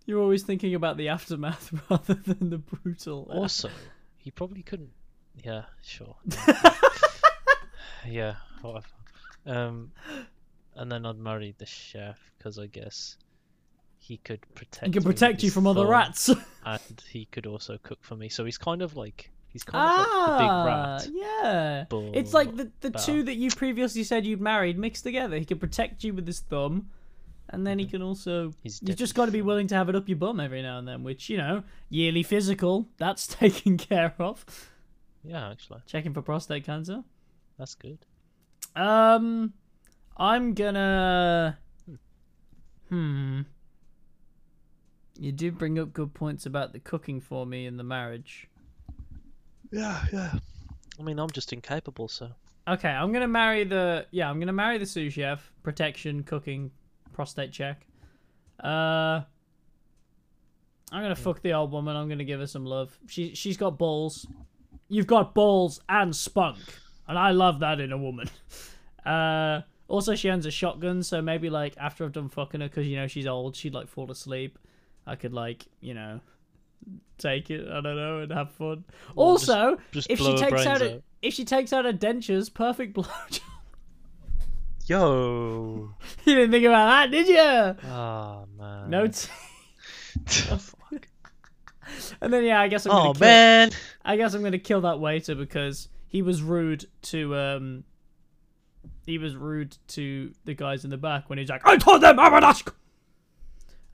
You're 0.05 0.22
always 0.22 0.43
thinking 0.43 0.74
about 0.76 0.95
the 0.97 1.09
aftermath 1.09 1.74
rather 1.89 2.13
than 2.13 2.49
the 2.49 2.57
brutal. 2.57 3.28
Also, 3.30 3.70
he 4.18 4.32
probably 4.32 4.63
couldn't. 4.63 4.91
Yeah, 5.43 5.63
sure. 5.82 6.15
yeah, 8.07 8.36
whatever. 8.61 8.86
Um, 9.45 9.91
and 10.76 10.91
then 10.91 11.05
I'd 11.05 11.18
marry 11.20 11.53
the 11.57 11.65
chef 11.65 12.20
because 12.38 12.57
I 12.57 12.68
guess 12.68 13.18
he 14.08 14.18
could 14.18 14.41
protect. 14.55 14.86
he 14.88 14.91
can 14.91 15.03
protect 15.03 15.43
you 15.43 15.51
from 15.51 15.68
other 15.68 15.86
rats. 15.86 16.30
and 16.66 17.03
he 17.10 17.26
could 17.26 17.45
also 17.45 17.78
cook 17.84 17.99
for 18.01 18.16
me. 18.16 18.30
So 18.30 18.45
he's 18.45 18.58
kind 18.58 18.82
of 18.82 18.95
like 18.95 19.30
he's 19.47 19.64
kind 19.64 19.84
of 19.84 19.97
like 19.97 20.08
the 20.28 20.38
big 20.38 20.49
ah, 20.49 20.66
rat. 20.66 21.08
yeah. 21.14 21.86
It's 22.20 22.34
like 22.34 22.55
the 22.55 22.72
the 22.82 22.91
two 22.91 23.24
that 23.24 23.36
you 23.36 23.49
previously 23.51 24.03
said 24.03 24.26
you'd 24.26 24.41
married 24.41 24.78
mixed 24.78 25.03
together. 25.03 25.38
He 25.38 25.45
can 25.45 25.60
protect 25.60 26.03
you 26.03 26.14
with 26.14 26.26
his 26.28 26.39
thumb, 26.41 26.89
and 27.49 27.66
then 27.68 27.80
he 27.80 27.86
Mm-hmm. 27.86 27.91
can 27.91 28.01
also. 28.01 28.53
He's 28.64 28.80
You've 28.84 28.97
just 28.97 29.16
got 29.16 29.26
to 29.26 29.32
be 29.32 29.41
willing 29.41 29.68
to 29.68 29.76
have 29.76 29.89
it 29.89 29.95
up 29.95 30.08
your 30.08 30.18
bum 30.18 30.39
every 30.39 30.62
now 30.62 30.78
and 30.80 30.88
then, 30.88 31.03
which 31.03 31.30
you 31.30 31.38
know, 31.38 31.64
yearly 31.89 32.24
physical 32.24 32.88
that's 32.97 33.28
taken 33.41 33.78
care 33.78 34.14
of. 34.20 34.45
Yeah, 35.24 35.49
actually, 35.51 35.82
Checking 35.88 36.14
for 36.14 36.22
prostate 36.22 36.64
cancer. 36.66 37.03
that's 37.58 37.76
good. 37.76 37.99
Um, 38.76 39.53
I'm 40.16 40.53
gonna. 40.53 41.58
Hmm. 42.89 43.41
You 45.20 45.32
do 45.32 45.51
bring 45.51 45.80
up 45.80 45.93
good 45.93 46.13
points 46.13 46.45
about 46.45 46.74
the 46.74 46.80
cooking 46.80 47.20
for 47.20 47.45
me 47.45 47.65
in 47.65 47.78
the 47.78 47.84
marriage. 47.84 48.47
Yeah, 49.72 50.03
yeah. 50.13 50.34
I 50.99 51.03
mean, 51.03 51.20
I'm 51.20 51.30
just 51.30 51.53
incapable, 51.53 52.07
so 52.07 52.32
Okay, 52.68 52.89
I'm 52.89 53.13
gonna 53.13 53.30
marry 53.30 53.63
the 53.63 54.05
yeah, 54.11 54.30
I'm 54.30 54.39
gonna 54.39 54.51
marry 54.51 54.78
the 54.78 54.86
sous 54.86 55.13
chef. 55.13 55.53
Protection, 55.63 56.24
cooking, 56.24 56.70
prostate 57.13 57.53
check. 57.53 57.88
Uh, 58.61 59.22
I'm 60.91 61.01
gonna 61.01 61.15
fuck 61.15 61.41
the 61.41 61.53
old 61.53 61.72
woman. 61.72 61.95
I'm 61.95 62.09
gonna 62.09 62.26
give 62.26 62.41
her 62.41 62.47
some 62.47 62.65
love. 62.65 62.99
She 63.07 63.34
she's 63.36 63.55
got 63.55 63.78
balls. 63.78 64.28
You've 64.89 65.07
got 65.07 65.34
balls 65.34 65.80
and 65.88 66.13
spunk, 66.13 66.59
and 67.07 67.18
I 67.18 67.32
love 67.32 67.59
that 67.59 67.80
in 67.80 67.91
a 67.91 67.97
woman. 67.97 68.30
Uh, 69.05 69.61
also 69.88 70.15
she 70.15 70.30
owns 70.30 70.45
a 70.45 70.51
shotgun, 70.51 71.01
so 71.01 71.22
maybe 71.22 71.49
like 71.49 71.74
after 71.78 72.03
I've 72.03 72.11
done 72.11 72.28
fucking 72.28 72.59
her, 72.59 72.68
because 72.68 72.88
you 72.88 72.97
know 72.97 73.07
she's 73.07 73.26
old, 73.26 73.55
she'd 73.55 73.74
like 73.74 73.88
fall 73.88 74.11
asleep. 74.11 74.59
I 75.08 75.16
could 75.16 75.34
like 75.34 75.66
you 75.82 75.93
know 75.93 76.20
take 77.18 77.49
it. 77.49 77.68
I 77.68 77.82
don't 77.82 77.95
know 77.95 78.20
and 78.20 78.32
have 78.32 78.51
fun. 78.51 78.84
Well, 79.16 79.28
also, 79.28 79.78
just 79.91 80.10
if 80.10 80.20
she 80.20 80.36
takes 80.38 80.41
out, 80.41 80.49
brains 80.49 80.82
a, 80.82 80.95
out. 80.95 81.03
if 81.22 81.34
she 81.34 81.45
takes 81.45 81.74
out 81.74 81.86
her 81.86 81.93
dentures, 81.93 82.53
perfect 82.53 82.93
blowjob. 82.97 83.39
Yo. 84.86 85.93
you 86.26 86.36
didn't 86.36 86.51
think 86.51 86.66
about 86.66 86.86
that, 86.86 87.12
did 87.12 87.28
you? 87.28 87.89
Ah 87.89 88.43
man. 88.58 88.89
No, 88.89 89.08
t- 89.08 89.28
And 92.22 92.34
then 92.34 92.43
yeah, 92.43 92.60
I 92.62 92.68
guess 92.68 92.86
I'm 92.86 92.91
oh 92.91 92.95
gonna 92.95 93.14
kill, 93.14 93.20
man. 93.20 93.72
I 94.03 94.18
guess 94.18 94.34
I'm 94.34 94.43
gonna 94.43 94.60
kill 94.60 94.82
that 94.82 94.99
waiter 94.99 95.36
because 95.36 95.89
he 96.08 96.22
was 96.22 96.41
rude 96.41 96.86
to 97.03 97.36
um 97.36 97.84
he 99.05 99.18
was 99.18 99.36
rude 99.36 99.78
to 99.89 100.34
the 100.45 100.53
guys 100.53 100.84
in 100.84 100.89
the 100.89 100.97
back 100.97 101.30
when 101.30 101.38
he's 101.38 101.49
like, 101.49 101.66
I 101.66 101.78
told 101.78 102.01
them 102.01 102.20
I'm 102.20 102.34
an 102.34 102.43
ask 102.43 102.74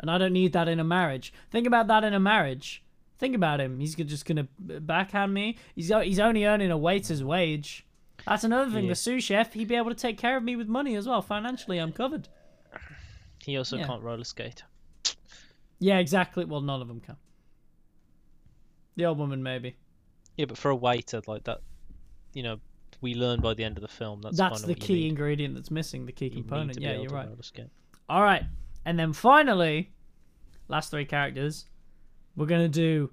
And 0.03 0.11
I 0.11 0.17
don't 0.17 0.33
need 0.33 0.51
that 0.51 0.67
in 0.67 0.81
a 0.81 0.83
marriage. 0.83 1.31
Think 1.49 1.65
about 1.65 1.87
that 1.87 2.03
in 2.03 2.13
a 2.13 2.19
marriage. 2.19 2.83
Think 3.19 3.35
about 3.35 3.61
him. 3.61 3.79
He's 3.79 3.95
just 3.95 4.25
gonna 4.25 4.49
backhand 4.59 5.33
me. 5.33 5.57
He's 5.75 5.87
he's 6.03 6.19
only 6.19 6.43
earning 6.43 6.71
a 6.71 6.77
waiter's 6.77 7.23
wage. 7.23 7.85
That's 8.27 8.43
another 8.43 8.69
thing. 8.69 8.83
Yeah. 8.83 8.89
The 8.89 8.95
sous 8.95 9.23
chef, 9.23 9.53
he'd 9.53 9.69
be 9.69 9.75
able 9.75 9.91
to 9.91 9.95
take 9.95 10.17
care 10.17 10.35
of 10.35 10.43
me 10.43 10.57
with 10.57 10.67
money 10.67 10.95
as 10.97 11.07
well. 11.07 11.21
Financially, 11.21 11.77
I'm 11.77 11.93
covered. 11.93 12.27
He 13.45 13.55
also 13.57 13.77
Yeah. 13.77 13.87
can't 13.87 14.03
roller 14.03 14.25
skate. 14.25 14.63
Yeah, 15.79 15.99
exactly. 15.99 16.43
Well, 16.43 16.59
none 16.59 16.81
of 16.81 16.89
them 16.89 16.99
can. 16.99 17.15
The 18.97 19.05
old 19.05 19.17
woman, 19.19 19.41
maybe. 19.41 19.77
Yeah, 20.35 20.47
but 20.47 20.57
for 20.57 20.69
a 20.69 20.75
waiter 20.75 21.21
like 21.27 21.45
that, 21.45 21.61
you 22.33 22.43
know, 22.43 22.59
we 22.99 23.15
learn 23.15 23.39
by 23.39 23.53
the 23.53 23.63
end 23.63 23.77
of 23.77 23.81
the 23.83 23.87
film 23.87 24.19
that's, 24.21 24.35
That's 24.35 24.63
the 24.63 24.75
key 24.75 25.07
ingredient 25.07 25.55
that's 25.55 25.71
missing. 25.71 26.05
The 26.05 26.11
key 26.11 26.29
component. 26.29 26.73
to 26.73 26.81
Yeah, 26.81 26.97
you're 26.97 27.07
to 27.07 27.15
right. 27.15 27.27
roller 27.29 27.41
skate. 27.41 27.69
All 28.09 28.21
right, 28.21 28.43
and 28.85 28.97
then 28.99 29.13
finally, 29.13 29.93
last 30.67 30.91
three 30.91 31.05
characters, 31.05 31.65
we're 32.35 32.45
gonna 32.45 32.67
do 32.69 33.11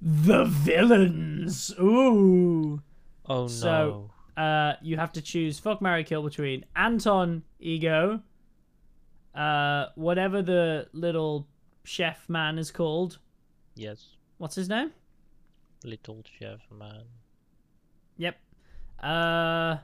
the 0.00 0.44
villains. 0.44 1.72
Ooh. 1.80 2.82
Oh 3.28 3.46
So- 3.48 4.10
no. 4.36 4.42
Uh, 4.42 4.76
you 4.80 4.96
have 4.96 5.12
to 5.12 5.20
choose 5.20 5.58
fuck, 5.58 5.82
marry, 5.82 6.02
kill 6.02 6.22
between 6.22 6.64
Anton 6.74 7.42
Ego, 7.58 8.22
uh, 9.34 9.86
whatever 9.96 10.40
the 10.40 10.88
little 10.92 11.46
chef 11.84 12.26
man 12.28 12.56
is 12.58 12.70
called. 12.70 13.18
Yes, 13.74 14.16
What's 14.38 14.54
his 14.54 14.68
name? 14.70 14.92
little 15.84 16.22
chef 16.38 16.60
man. 16.70 17.02
Yep. 18.16 18.36
Uh, 19.02 19.76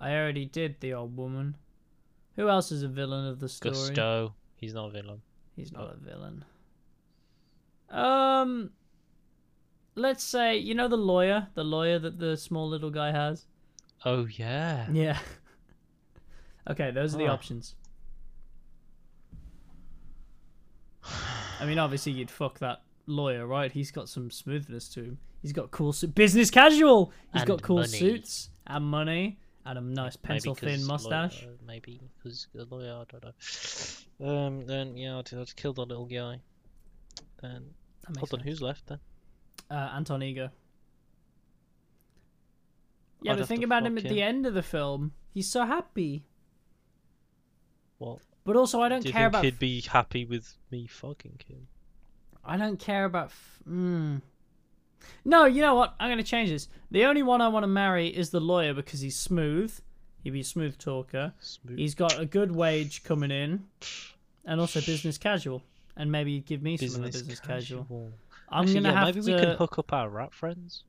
I 0.00 0.14
already 0.14 0.44
did 0.46 0.80
the 0.80 0.94
old 0.94 1.16
woman. 1.16 1.56
Who 2.38 2.48
else 2.48 2.70
is 2.70 2.84
a 2.84 2.88
villain 2.88 3.26
of 3.26 3.40
the 3.40 3.48
story? 3.48 3.74
Gusteau. 3.74 4.32
He's 4.54 4.72
not 4.72 4.86
a 4.86 4.90
villain. 4.90 5.20
He's 5.56 5.72
not 5.72 5.92
a 5.92 5.96
villain. 5.96 6.44
Um, 7.90 8.70
let's 9.96 10.22
say 10.22 10.56
you 10.56 10.76
know 10.76 10.86
the 10.86 10.96
lawyer, 10.96 11.48
the 11.54 11.64
lawyer 11.64 11.98
that 11.98 12.20
the 12.20 12.36
small 12.36 12.68
little 12.68 12.90
guy 12.90 13.10
has. 13.10 13.46
Oh 14.04 14.28
yeah. 14.30 14.86
Yeah. 14.92 15.18
okay, 16.70 16.92
those 16.92 17.12
are 17.12 17.18
the 17.18 17.26
options. 17.26 17.74
I 21.60 21.66
mean, 21.66 21.80
obviously 21.80 22.12
you'd 22.12 22.30
fuck 22.30 22.60
that 22.60 22.82
lawyer, 23.06 23.48
right? 23.48 23.72
He's 23.72 23.90
got 23.90 24.08
some 24.08 24.30
smoothness 24.30 24.88
to 24.90 25.00
him. 25.00 25.18
He's 25.42 25.52
got 25.52 25.72
cool 25.72 25.92
su- 25.92 26.06
business 26.06 26.52
casual. 26.52 27.12
He's 27.32 27.42
got 27.42 27.62
cool 27.62 27.78
money. 27.78 27.88
suits 27.88 28.50
and 28.64 28.84
money 28.84 29.40
and 29.68 29.78
a 29.78 29.80
nice 29.82 30.16
pencil 30.16 30.54
thin 30.54 30.84
mustache. 30.84 31.42
Lawyer, 31.44 31.54
maybe 31.66 32.00
because 32.16 32.48
a 32.58 32.64
lawyer. 32.64 33.02
I 33.02 33.04
don't 33.10 33.24
know. 34.20 34.28
Um. 34.28 34.66
Then 34.66 34.96
yeah, 34.96 35.18
I'd, 35.18 35.32
I'd 35.34 35.54
kill 35.56 35.72
the 35.72 35.84
little 35.86 36.06
guy. 36.06 36.40
Then 37.42 37.64
That 38.08 38.16
hold 38.18 38.34
on, 38.34 38.40
who's 38.40 38.60
left 38.62 38.86
then? 38.86 38.98
uh, 39.70 39.92
Anton 39.94 40.22
Ego. 40.22 40.50
Yeah, 43.22 43.32
I'd 43.32 43.38
but 43.38 43.48
think 43.48 43.62
about 43.64 43.84
him 43.84 43.98
at 43.98 44.04
the 44.04 44.22
end 44.22 44.46
of 44.46 44.54
the 44.54 44.62
film. 44.62 45.12
He's 45.34 45.48
so 45.50 45.64
happy. 45.64 46.24
Well, 47.98 48.20
But 48.44 48.56
also, 48.56 48.80
I 48.80 48.88
don't 48.88 49.02
do 49.02 49.08
you 49.08 49.12
care 49.12 49.24
think 49.24 49.32
about. 49.32 49.44
he'd 49.44 49.58
be 49.58 49.80
happy 49.82 50.24
with 50.24 50.56
me 50.70 50.86
fucking 50.86 51.40
him? 51.46 51.66
I 52.44 52.56
don't 52.56 52.78
care 52.78 53.04
about. 53.04 53.26
F- 53.26 53.60
mm. 53.68 54.22
No, 55.24 55.44
you 55.44 55.60
know 55.60 55.74
what? 55.74 55.94
I'm 56.00 56.10
gonna 56.10 56.22
change 56.22 56.50
this. 56.50 56.68
The 56.90 57.04
only 57.04 57.22
one 57.22 57.40
I 57.40 57.48
want 57.48 57.64
to 57.64 57.68
marry 57.68 58.08
is 58.08 58.30
the 58.30 58.40
lawyer 58.40 58.74
because 58.74 59.00
he's 59.00 59.16
smooth. 59.16 59.78
He'd 60.24 60.30
be 60.30 60.40
a 60.40 60.44
smooth 60.44 60.78
talker. 60.78 61.32
Smooth. 61.40 61.78
He's 61.78 61.94
got 61.94 62.18
a 62.18 62.26
good 62.26 62.54
wage 62.54 63.02
coming 63.04 63.30
in, 63.30 63.64
and 64.44 64.60
also 64.60 64.80
business 64.80 65.18
casual. 65.18 65.62
And 65.96 66.12
maybe 66.12 66.40
give 66.40 66.62
me 66.62 66.76
some 66.76 67.04
of 67.04 67.12
the 67.12 67.18
business 67.18 67.40
casual. 67.40 67.86
I'm 68.48 68.62
Actually, 68.62 68.74
gonna 68.74 68.88
yeah, 68.88 69.04
have 69.04 69.14
maybe 69.14 69.26
to. 69.26 69.34
we 69.34 69.40
can 69.40 69.56
hook 69.56 69.78
up 69.78 69.92
our 69.92 70.08
rap 70.08 70.32
friends 70.32 70.84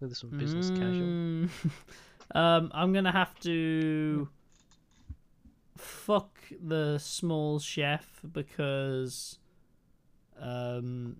with 0.00 0.16
some 0.16 0.30
business 0.30 0.70
casual. 0.70 1.06
Mm. 1.06 1.48
um, 2.34 2.70
I'm 2.74 2.92
gonna 2.92 3.12
have 3.12 3.38
to 3.40 4.28
fuck 5.76 6.36
the 6.60 6.98
small 6.98 7.58
chef 7.58 8.20
because 8.32 9.38
um, 10.40 11.16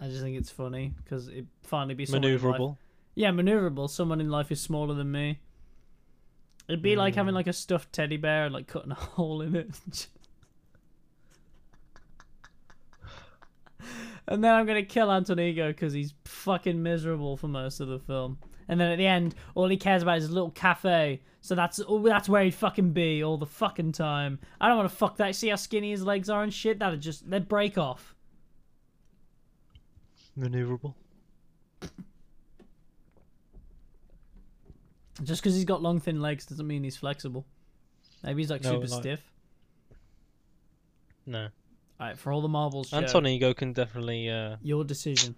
I 0.00 0.08
just 0.08 0.20
think 0.22 0.36
it's 0.36 0.50
funny 0.50 0.92
because 1.02 1.28
it 1.28 1.46
finally 1.62 1.94
be 1.94 2.04
someone 2.06 2.24
in 2.24 2.32
life- 2.34 2.42
Maneuverable. 2.42 2.76
Yeah, 3.14 3.30
maneuverable. 3.30 3.88
Someone 3.88 4.20
in 4.20 4.30
life 4.30 4.52
is 4.52 4.60
smaller 4.60 4.94
than 4.94 5.10
me. 5.10 5.40
It'd 6.68 6.82
be 6.82 6.96
like 6.96 7.14
having 7.14 7.32
Mm. 7.32 7.36
like 7.36 7.46
a 7.46 7.52
stuffed 7.52 7.92
teddy 7.92 8.16
bear 8.16 8.44
and 8.44 8.52
like 8.54 8.66
cutting 8.66 8.90
a 8.90 8.94
hole 9.16 9.40
in 9.40 9.54
it. 9.56 10.08
and 14.28 14.42
then 14.42 14.52
I'm 14.54 14.66
gonna 14.66 14.82
kill 14.82 15.10
Anton 15.10 15.38
Ego 15.38 15.68
because 15.68 15.92
he's 15.92 16.12
fucking 16.24 16.82
miserable 16.82 17.36
for 17.36 17.48
most 17.48 17.80
of 17.80 17.88
the 17.88 17.98
film. 18.00 18.38
And 18.68 18.80
then 18.80 18.90
at 18.90 18.96
the 18.96 19.06
end, 19.06 19.36
all 19.54 19.68
he 19.68 19.76
cares 19.76 20.02
about 20.02 20.18
is 20.18 20.24
his 20.24 20.32
little 20.32 20.50
cafe. 20.50 21.22
So 21.40 21.54
that's 21.54 21.80
oh, 21.86 22.00
that's 22.02 22.28
where 22.28 22.42
he'd 22.42 22.54
fucking 22.54 22.92
be 22.92 23.22
all 23.22 23.36
the 23.38 23.46
fucking 23.46 23.92
time. 23.92 24.40
I 24.60 24.66
don't 24.66 24.76
want 24.76 24.90
to 24.90 24.96
fuck 24.96 25.16
that. 25.18 25.36
See 25.36 25.48
how 25.48 25.56
skinny 25.56 25.92
his 25.92 26.02
legs 26.02 26.28
are 26.28 26.42
and 26.42 26.52
shit. 26.52 26.80
That'd 26.80 27.00
just 27.00 27.30
they'd 27.30 27.46
break 27.48 27.78
off. 27.78 28.15
Maneuverable. 30.38 30.94
Just 35.22 35.40
because 35.42 35.54
he's 35.54 35.64
got 35.64 35.82
long, 35.82 35.98
thin 36.00 36.20
legs 36.20 36.44
doesn't 36.46 36.66
mean 36.66 36.84
he's 36.84 36.96
flexible. 36.96 37.46
Maybe 38.22 38.42
he's 38.42 38.50
like 38.50 38.62
No, 38.62 38.72
super 38.72 38.86
like- 38.88 39.00
stiff. 39.00 39.32
No. 41.24 41.48
All 41.98 42.06
right, 42.08 42.18
for 42.18 42.30
all 42.32 42.42
the 42.42 42.48
marbles, 42.48 42.90
Joe, 42.90 42.98
Anton 42.98 43.26
Ego 43.26 43.54
can 43.54 43.72
definitely, 43.72 44.28
uh, 44.28 44.56
your 44.62 44.84
decision. 44.84 45.34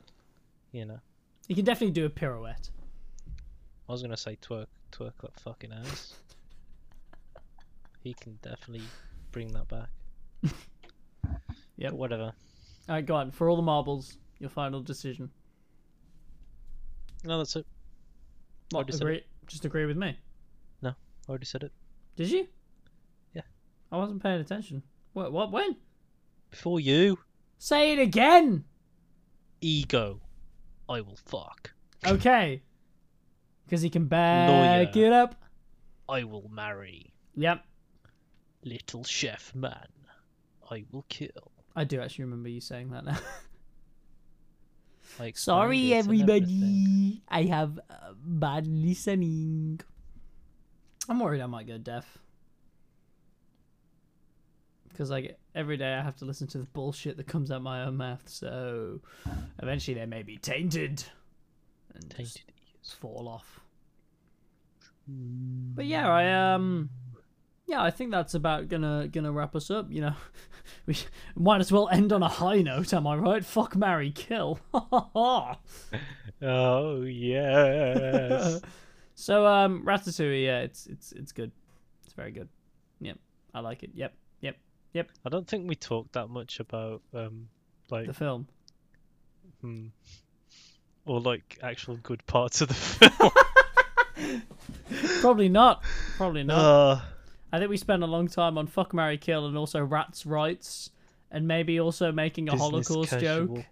you 0.73 0.85
know. 0.85 1.01
He 1.47 1.55
can 1.55 1.65
definitely 1.65 1.93
do 1.93 2.05
a 2.05 2.11
pirouette. 2.11 2.71
I 3.89 3.93
was 3.93 4.03
gonna 4.03 4.17
say 4.17 4.37
twerk, 4.43 4.67
twerk 4.93 5.13
that 5.23 5.39
fucking 5.41 5.73
ass. 5.73 6.15
he 8.03 8.13
can 8.15 8.39
definitely 8.43 8.87
bring 9.33 9.53
that 9.53 9.69
back. 9.69 9.89
yeah. 11.77 11.91
Whatever. 11.91 12.33
All 12.89 12.95
right, 12.95 13.07
go 13.07 13.15
on. 13.17 13.31
For 13.31 13.49
all 13.49 13.57
the 13.57 13.63
marbles, 13.63 14.19
your 14.39 14.51
final 14.51 14.81
decision. 14.81 15.31
No, 17.25 17.39
that's 17.39 17.57
it. 17.57 17.67
What, 18.71 18.81
Already 18.87 18.97
agree? 18.97 19.25
Just 19.47 19.65
agree 19.65 19.87
with 19.87 19.97
me. 19.97 20.17
No, 20.83 20.91
I 20.91 21.29
already 21.29 21.47
said 21.47 21.63
it. 21.63 21.73
Did 22.17 22.31
you? 22.31 22.47
Yeah. 23.35 23.43
I 23.91 23.97
wasn't 23.97 24.23
paying 24.23 24.41
attention. 24.41 24.83
What? 25.15 25.33
What? 25.33 25.51
When? 25.51 25.77
Before 26.51 26.81
you, 26.81 27.19
Say 27.59 27.93
it 27.93 27.99
again. 27.99 28.65
ego, 29.61 30.21
I 30.89 31.01
will 31.01 31.19
fuck. 31.27 31.73
Okay. 32.07 32.63
Because 33.65 33.83
he 33.83 33.91
can 33.91 34.07
back 34.07 34.49
Lawyer. 34.95 35.07
it 35.07 35.13
up. 35.13 35.43
I 36.09 36.25
will 36.25 36.49
marry. 36.51 37.13
Yep. 37.35 37.65
Little 38.65 39.05
chef 39.05 39.55
man, 39.55 39.89
I 40.71 40.85
will 40.91 41.05
kill. 41.09 41.53
I 41.77 41.85
do 41.85 42.01
actually 42.01 42.25
remember 42.25 42.49
you 42.49 42.61
saying 42.61 42.91
that 42.91 43.05
now. 43.05 43.19
I 45.21 45.27
explained 45.27 45.37
Sorry, 45.37 45.93
it 45.93 45.97
and 45.97 46.07
everything. 46.07 46.31
everybody. 46.31 47.23
I 47.29 47.43
have 47.45 47.79
uh, 47.91 48.13
bad 48.25 48.67
listening. 48.67 49.81
I'm 51.09 51.21
worried 51.21 51.41
I 51.41 51.47
might 51.47 51.67
go 51.67 51.79
deaf. 51.79 52.19
Because 54.89 55.11
like 55.11 55.39
every 55.55 55.77
day 55.77 55.93
I 55.95 56.03
have 56.03 56.17
to 56.17 56.25
listen 56.25 56.47
to 56.49 56.59
the 56.59 56.67
bullshit 56.67 57.17
that 57.19 57.27
comes 57.27 57.51
out 57.51 57.63
my 57.63 57.85
own 57.85 57.97
mouth, 57.97 58.23
so 58.29 59.01
eventually 59.61 59.95
they 59.95 60.07
may 60.07 60.23
be 60.23 60.37
tainted 60.39 61.05
and 61.95 62.03
just 62.17 62.17
Tainted 62.17 62.43
ears. 62.49 62.97
fall 63.01 63.29
off. 63.29 63.61
But 65.07 65.87
yeah, 65.87 66.09
I 66.11 66.55
um, 66.55 66.91
yeah, 67.69 67.83
I 67.83 67.91
think 67.91 68.11
that's 68.11 68.35
about 68.35 68.69
gonna 68.69 69.09
gonna 69.13 69.31
wrap 69.31 69.55
us 69.55 69.71
up. 69.71 69.87
You 69.91 70.01
know, 70.01 70.15
we 70.87 70.97
might 71.37 71.61
as 71.61 71.71
well 71.71 71.89
end 71.91 72.13
on 72.13 72.23
a 72.23 72.29
high 72.29 72.63
note. 72.63 72.93
Am 72.95 73.07
I 73.07 73.15
right? 73.17 73.45
Fuck, 73.45 73.77
marry, 73.77 74.11
kill. 74.11 74.59
Oh 76.41 77.03
yes. 77.03 78.61
so 79.17 79.45
um, 79.47 79.83
Ratatouille, 79.85 80.45
yeah, 80.45 80.61
it's 80.61 80.87
it's 80.87 81.11
it's 81.13 81.33
good. 81.33 81.51
It's 82.05 82.13
very 82.13 82.31
good. 82.31 82.49
Yep, 83.01 83.19
I 83.55 83.61
like 83.61 83.83
it. 83.83 83.91
Yep, 83.95 84.15
yep. 84.41 84.57
Yep. 84.93 85.11
I 85.27 85.29
don't 85.31 85.49
think 85.49 85.69
we 85.69 85.75
talked 85.75 86.13
that 86.13 86.29
much 86.29 86.61
about 86.61 87.03
um 87.13 87.49
like 87.91 88.07
The 88.07 88.13
film. 88.15 88.47
hmm, 89.61 89.87
or 91.07 91.21
like 91.21 91.59
actual 91.61 91.97
good 91.97 92.25
parts 92.27 92.61
of 92.61 92.69
the 92.69 92.75
film. 92.75 93.33
Probably 95.21 95.49
not. 95.49 95.83
Probably 96.17 96.45
not. 96.45 96.59
uh, 96.59 97.01
I 97.53 97.59
think 97.59 97.71
we 97.71 97.77
spent 97.77 98.03
a 98.03 98.07
long 98.07 98.29
time 98.29 98.59
on 98.59 98.67
fuck, 98.67 98.93
marry, 98.93 99.17
kill, 99.17 99.47
and 99.47 99.57
also 99.57 99.83
rats' 99.83 100.27
rights, 100.27 100.91
and 101.31 101.49
maybe 101.49 101.81
also 101.81 102.13
making 102.13 102.49
a 102.49 102.53
Business 102.53 102.89
Holocaust 102.89 103.11
casual. 103.11 103.57
joke. 103.57 103.65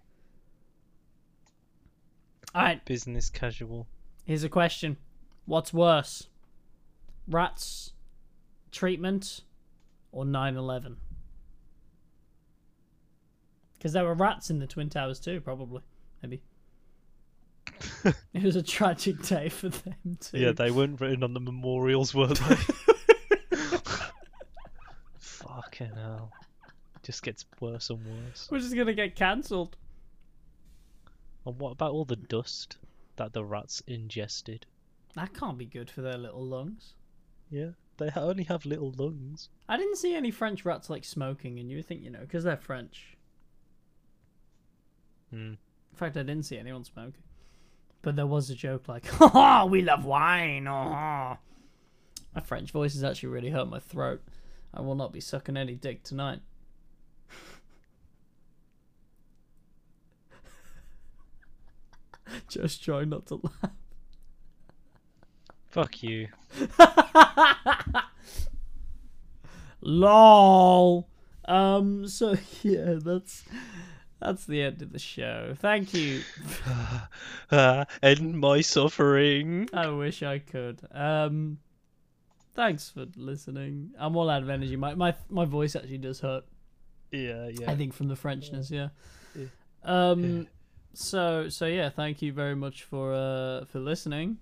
All 2.55 2.61
right, 2.63 2.83
Business 2.85 3.29
casual. 3.29 3.87
here's 4.25 4.43
a 4.43 4.49
question: 4.49 4.97
What's 5.45 5.73
worse, 5.73 6.27
rats 7.27 7.93
treatment 8.71 9.41
or 10.11 10.25
9/11? 10.25 10.95
Because 13.77 13.93
there 13.93 14.03
were 14.03 14.15
rats 14.15 14.49
in 14.49 14.57
the 14.57 14.65
Twin 14.65 14.89
Towers 14.89 15.19
too, 15.19 15.39
probably, 15.39 15.81
maybe. 16.23 16.41
it 18.33 18.43
was 18.43 18.55
a 18.55 18.63
tragic 18.63 19.21
day 19.21 19.49
for 19.49 19.69
them 19.69 20.17
too. 20.19 20.39
Yeah, 20.39 20.51
they 20.51 20.71
weren't 20.71 20.99
written 20.99 21.23
on 21.23 21.33
the 21.35 21.39
memorials, 21.39 22.15
were 22.15 22.27
they? 22.27 22.57
Fucking 25.77 25.95
hell. 25.95 26.31
Just 27.03 27.23
gets 27.23 27.45
worse 27.59 27.89
and 27.89 27.99
worse. 28.05 28.47
We're 28.51 28.59
just 28.59 28.75
gonna 28.75 28.93
get 28.93 29.15
cancelled. 29.15 29.77
And 31.45 31.59
what 31.59 31.71
about 31.71 31.91
all 31.91 32.05
the 32.05 32.15
dust 32.15 32.77
that 33.15 33.33
the 33.33 33.45
rats 33.45 33.81
ingested? 33.87 34.65
That 35.15 35.33
can't 35.33 35.57
be 35.57 35.65
good 35.65 35.89
for 35.89 36.01
their 36.01 36.17
little 36.17 36.43
lungs. 36.43 36.93
Yeah, 37.49 37.71
they 37.97 38.09
only 38.15 38.43
have 38.45 38.65
little 38.65 38.91
lungs. 38.97 39.49
I 39.69 39.77
didn't 39.77 39.97
see 39.97 40.15
any 40.15 40.31
French 40.31 40.65
rats 40.65 40.89
like 40.89 41.05
smoking, 41.05 41.59
and 41.59 41.69
you 41.69 41.77
would 41.77 41.87
think, 41.87 42.03
you 42.03 42.09
know, 42.09 42.21
because 42.21 42.43
they're 42.43 42.57
French. 42.57 43.15
Hmm. 45.29 45.53
In 45.53 45.95
fact, 45.95 46.17
I 46.17 46.23
didn't 46.23 46.43
see 46.43 46.57
anyone 46.57 46.83
smoking. 46.83 47.23
But 48.01 48.15
there 48.15 48.27
was 48.27 48.49
a 48.49 48.55
joke 48.55 48.87
like, 48.87 49.07
"Ha 49.11 49.65
we 49.65 49.81
love 49.81 50.05
wine." 50.05 50.65
Ha. 50.65 51.37
My 52.35 52.41
French 52.41 52.71
voice 52.71 52.93
has 52.93 53.03
actually 53.03 53.29
really 53.29 53.49
hurt 53.49 53.69
my 53.69 53.79
throat. 53.79 54.21
I 54.77 54.81
will 54.81 54.95
not 54.95 55.11
be 55.11 55.19
sucking 55.19 55.57
any 55.57 55.73
dick 55.73 56.03
tonight. 56.03 56.39
Just 62.47 62.83
try 62.83 63.03
not 63.03 63.25
to 63.27 63.41
laugh. 63.41 63.71
Fuck 65.65 66.03
you. 66.03 66.27
Lol. 69.81 71.09
Um. 71.45 72.07
So 72.07 72.35
yeah, 72.61 72.99
that's 73.03 73.45
that's 74.21 74.45
the 74.45 74.61
end 74.61 74.83
of 74.83 74.93
the 74.93 74.99
show. 74.99 75.55
Thank 75.57 75.95
you. 75.95 76.21
Ah, 77.51 77.87
end 78.03 78.39
my 78.39 78.61
suffering. 78.61 79.69
I 79.73 79.87
wish 79.87 80.21
I 80.21 80.37
could. 80.37 80.81
Um. 80.91 81.57
Thanks 82.57 82.89
for 82.89 83.05
listening. 83.15 83.91
I'm 83.99 84.17
all 84.17 84.31
out 84.31 84.41
of 84.41 84.49
energy. 84.49 84.75
My 84.75 84.95
my 84.95 85.13
my 85.29 85.45
voice 85.45 85.75
actually 85.75 85.99
does 85.99 86.21
hurt. 86.21 86.43
Yeah, 87.11 87.49
yeah. 87.53 87.69
I 87.71 87.75
think 87.75 87.93
from 87.93 88.07
the 88.07 88.15
Frenchness. 88.15 88.71
Yeah. 88.71 88.89
Yeah. 89.35 89.45
Um. 89.83 90.23
Yeah. 90.23 90.43
So 90.95 91.49
so 91.49 91.67
yeah. 91.67 91.89
Thank 91.91 92.23
you 92.23 92.33
very 92.33 92.55
much 92.55 92.81
for 92.81 93.13
uh 93.13 93.65
for 93.65 93.79
listening. 93.79 94.39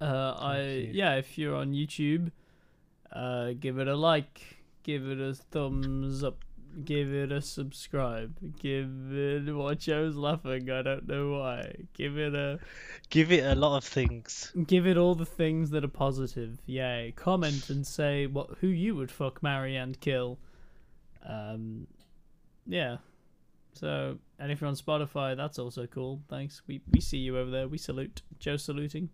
Uh. 0.00 0.34
I 0.36 0.60
you. 0.62 0.90
yeah. 0.92 1.14
If 1.14 1.38
you're 1.38 1.54
on 1.54 1.72
YouTube, 1.72 2.32
uh, 3.12 3.52
give 3.60 3.78
it 3.78 3.86
a 3.86 3.94
like. 3.94 4.58
Give 4.82 5.06
it 5.06 5.20
a 5.20 5.34
thumbs 5.34 6.24
up. 6.24 6.44
Give 6.84 7.12
it 7.12 7.32
a 7.32 7.42
subscribe. 7.42 8.34
Give 8.58 8.88
it. 9.12 9.54
What 9.54 9.80
Joe's 9.80 10.16
laughing. 10.16 10.70
I 10.70 10.82
don't 10.82 11.08
know 11.08 11.32
why. 11.32 11.74
Give 11.94 12.16
it 12.16 12.34
a. 12.34 12.58
Give 13.10 13.32
it 13.32 13.44
a 13.44 13.54
lot 13.54 13.76
of 13.76 13.84
things. 13.84 14.52
Give 14.66 14.86
it 14.86 14.96
all 14.96 15.14
the 15.14 15.26
things 15.26 15.70
that 15.70 15.84
are 15.84 15.88
positive. 15.88 16.58
Yay. 16.66 17.12
Comment 17.16 17.68
and 17.70 17.86
say 17.86 18.26
what 18.26 18.58
who 18.60 18.68
you 18.68 18.94
would 18.94 19.10
fuck, 19.10 19.42
marry, 19.42 19.76
and 19.76 19.98
kill. 20.00 20.38
Um, 21.26 21.86
yeah. 22.66 22.98
So, 23.74 24.18
and 24.38 24.50
if 24.50 24.60
you're 24.60 24.68
on 24.68 24.76
Spotify, 24.76 25.36
that's 25.36 25.58
also 25.58 25.86
cool. 25.86 26.22
Thanks. 26.28 26.62
We 26.66 26.80
we 26.92 27.00
see 27.00 27.18
you 27.18 27.38
over 27.38 27.50
there. 27.50 27.68
We 27.68 27.78
salute. 27.78 28.22
Joe 28.38 28.56
saluting. 28.56 29.10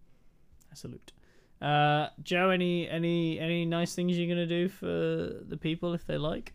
I 0.70 0.74
salute. 0.74 1.12
Uh, 1.60 2.08
Joe, 2.22 2.50
any 2.50 2.88
any 2.88 3.38
any 3.38 3.64
nice 3.64 3.94
things 3.94 4.18
you're 4.18 4.28
gonna 4.28 4.46
do 4.46 4.68
for 4.68 4.86
the 4.86 5.58
people 5.58 5.94
if 5.94 6.06
they 6.06 6.18
like? 6.18 6.52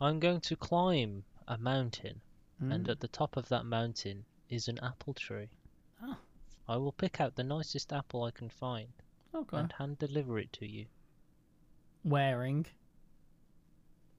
I'm 0.00 0.20
going 0.20 0.40
to 0.42 0.56
climb 0.56 1.24
a 1.46 1.58
mountain, 1.58 2.20
and 2.58 2.86
Mm. 2.86 2.90
at 2.90 3.00
the 3.00 3.08
top 3.08 3.36
of 3.36 3.48
that 3.48 3.64
mountain 3.66 4.24
is 4.48 4.68
an 4.68 4.78
apple 4.82 5.14
tree. 5.14 5.48
Oh. 6.02 6.16
I 6.68 6.76
will 6.76 6.92
pick 6.92 7.20
out 7.20 7.34
the 7.34 7.42
nicest 7.44 7.92
apple 7.92 8.22
I 8.24 8.30
can 8.30 8.48
find 8.48 8.92
Okay. 9.34 9.56
and 9.58 9.72
hand 9.72 9.98
deliver 9.98 10.38
it 10.38 10.52
to 10.54 10.66
you. 10.66 10.86
Wearing. 12.04 12.66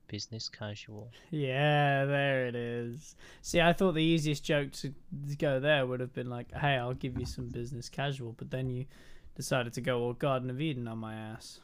Business 0.07 0.49
casual. 0.49 1.09
Yeah, 1.29 2.03
there 2.05 2.45
it 2.47 2.55
is. 2.55 3.15
See, 3.41 3.61
I 3.61 3.71
thought 3.73 3.93
the 3.93 4.03
easiest 4.03 4.43
joke 4.43 4.71
to, 4.73 4.93
to 5.29 5.35
go 5.37 5.59
there 5.61 5.87
would 5.87 6.01
have 6.01 6.13
been 6.13 6.29
like, 6.29 6.51
"Hey, 6.51 6.75
I'll 6.77 6.93
give 6.93 7.17
you 7.17 7.25
some 7.25 7.47
business 7.47 7.87
casual," 7.89 8.33
but 8.33 8.51
then 8.51 8.69
you 8.69 8.85
decided 9.35 9.71
to 9.73 9.81
go 9.81 10.01
all 10.01 10.13
Garden 10.13 10.49
of 10.49 10.59
Eden 10.59 10.87
on 10.89 10.97
my 10.97 11.15
ass. 11.15 11.61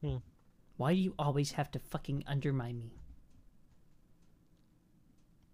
Hmm. 0.00 0.18
Why 0.76 0.92
do 0.94 0.98
you 1.00 1.14
always 1.18 1.52
have 1.52 1.70
to 1.72 1.78
fucking 1.78 2.24
undermine 2.26 2.80
me? 2.80 2.90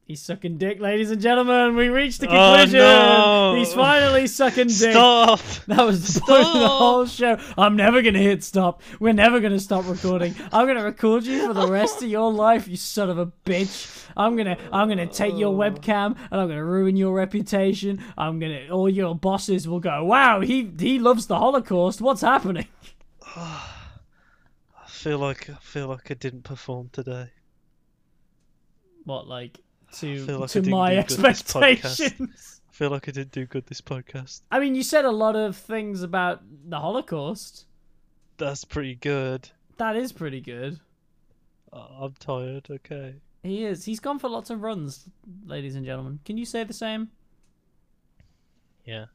He's 0.04 0.20
sucking 0.22 0.58
dick, 0.58 0.80
ladies 0.80 1.12
and 1.12 1.20
gentlemen. 1.22 1.76
We 1.76 1.88
reached 1.88 2.20
the 2.20 2.26
Oh, 2.26 2.56
conclusion. 2.56 2.80
no. 2.80 3.54
He's 3.56 3.72
finally 3.72 4.26
sucking 4.26 4.66
dick. 4.66 4.90
Stop! 4.90 5.38
That 5.68 5.86
was 5.86 6.14
the 6.14 6.20
point 6.22 6.46
of 6.46 6.52
the 6.54 6.66
whole 6.68 7.06
show. 7.06 7.38
I'm 7.56 7.76
never 7.76 8.02
gonna 8.02 8.18
hit 8.18 8.42
stop. 8.42 8.82
We're 8.98 9.12
never 9.12 9.38
gonna 9.38 9.60
stop 9.60 9.86
recording. 9.88 10.34
I'm 10.52 10.66
gonna 10.66 10.82
record 10.82 11.24
you 11.26 11.46
for 11.46 11.54
the 11.54 11.68
rest 11.68 12.02
of 12.02 12.08
your 12.08 12.32
life, 12.32 12.66
you 12.66 12.76
son 12.76 13.08
of 13.08 13.18
a 13.18 13.26
bitch. 13.46 14.04
I'm 14.16 14.36
gonna 14.36 14.56
I'm 14.72 14.88
gonna 14.88 15.06
take 15.06 15.38
your 15.38 15.54
webcam 15.54 16.16
and 16.32 16.40
I'm 16.40 16.48
gonna 16.48 16.64
ruin 16.64 16.96
your 16.96 17.14
reputation. 17.14 18.02
I'm 18.18 18.40
gonna 18.40 18.66
all 18.68 18.88
your 18.88 19.14
bosses 19.14 19.68
will 19.68 19.78
go, 19.80 20.02
Wow, 20.02 20.40
he 20.40 20.72
he 20.76 20.98
loves 20.98 21.28
the 21.28 21.38
Holocaust. 21.38 22.00
What's 22.00 22.22
happening? 22.22 22.66
I 25.00 25.02
feel 25.02 25.18
like 25.18 25.48
I 25.48 25.54
feel 25.54 25.88
like 25.88 26.10
I 26.10 26.14
didn't 26.14 26.42
perform 26.42 26.90
today. 26.92 27.30
What 29.04 29.26
like 29.26 29.58
to 29.94 30.26
like 30.36 30.50
to 30.50 30.62
my 30.62 30.94
expectations. 30.94 32.60
I 32.68 32.72
feel 32.72 32.90
like 32.90 33.08
I 33.08 33.12
didn't 33.12 33.32
do 33.32 33.46
good 33.46 33.66
this 33.66 33.80
podcast. 33.80 34.42
I 34.50 34.60
mean 34.60 34.74
you 34.74 34.82
said 34.82 35.06
a 35.06 35.10
lot 35.10 35.36
of 35.36 35.56
things 35.56 36.02
about 36.02 36.42
the 36.68 36.78
Holocaust. 36.78 37.64
That's 38.36 38.66
pretty 38.66 38.94
good. 38.94 39.48
That 39.78 39.96
is 39.96 40.12
pretty 40.12 40.42
good. 40.42 40.78
I'm 41.72 42.12
tired. 42.18 42.66
Okay. 42.70 43.14
He 43.42 43.64
is. 43.64 43.86
He's 43.86 44.00
gone 44.00 44.18
for 44.18 44.28
lots 44.28 44.50
of 44.50 44.60
runs, 44.60 45.08
ladies 45.46 45.76
and 45.76 45.86
gentlemen. 45.86 46.20
Can 46.26 46.36
you 46.36 46.44
say 46.44 46.62
the 46.64 46.74
same? 46.74 47.08
Yeah. 48.84 49.06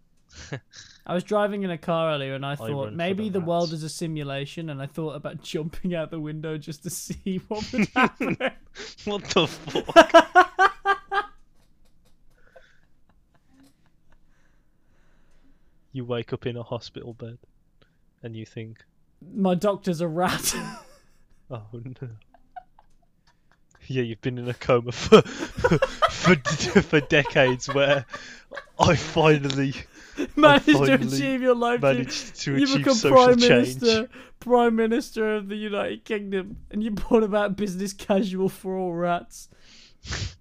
I 1.07 1.13
was 1.13 1.23
driving 1.23 1.63
in 1.63 1.71
a 1.71 1.77
car 1.77 2.11
earlier 2.11 2.33
and 2.33 2.45
I 2.45 2.55
thought 2.55 2.93
maybe 2.93 3.29
the 3.29 3.39
the 3.39 3.45
world 3.45 3.73
is 3.73 3.83
a 3.83 3.89
simulation 3.89 4.69
and 4.69 4.81
I 4.81 4.87
thought 4.87 5.15
about 5.15 5.41
jumping 5.43 5.93
out 5.95 6.11
the 6.11 6.19
window 6.19 6.57
just 6.57 6.83
to 6.83 6.89
see 6.89 7.41
what 7.47 7.71
would 7.71 7.87
happen. 7.95 8.37
What 9.05 9.23
the 9.25 9.47
fuck? 9.47 11.31
you 15.91 16.03
wake 16.03 16.33
up 16.33 16.45
in 16.45 16.57
a 16.57 16.63
hospital 16.63 17.13
bed, 17.13 17.37
and 18.21 18.35
you 18.35 18.45
think, 18.45 18.83
My 19.33 19.55
doctor's 19.55 20.01
a 20.01 20.07
rat. 20.07 20.53
"Oh 21.49 21.63
no." 21.73 22.09
Yeah, 23.87 24.01
you've 24.01 24.21
been 24.21 24.37
in 24.37 24.49
a 24.49 24.53
coma 24.53 24.91
for 24.91 25.21
for 25.21 26.35
for 26.35 26.99
decades, 26.99 27.67
where 27.73 28.05
I 28.79 28.95
finally 28.95 29.73
Managed 30.35 30.65
to 30.65 30.93
achieve 30.93 31.41
your 31.41 31.55
life 31.55 31.81
dream. 31.81 31.93
managed 31.95 32.39
to 32.41 32.57
You 32.57 32.77
become 32.77 32.97
prime 32.99 33.37
change. 33.37 33.49
minister, 33.81 34.09
prime 34.39 34.75
minister 34.75 35.35
of 35.35 35.47
the 35.49 35.55
United 35.55 36.05
Kingdom, 36.05 36.57
and 36.71 36.83
you 36.83 36.91
brought 36.91 37.23
about 37.23 37.55
business 37.57 37.93
casual 37.93 38.49
for 38.49 38.77
all 38.77 38.93
rats. 38.93 39.49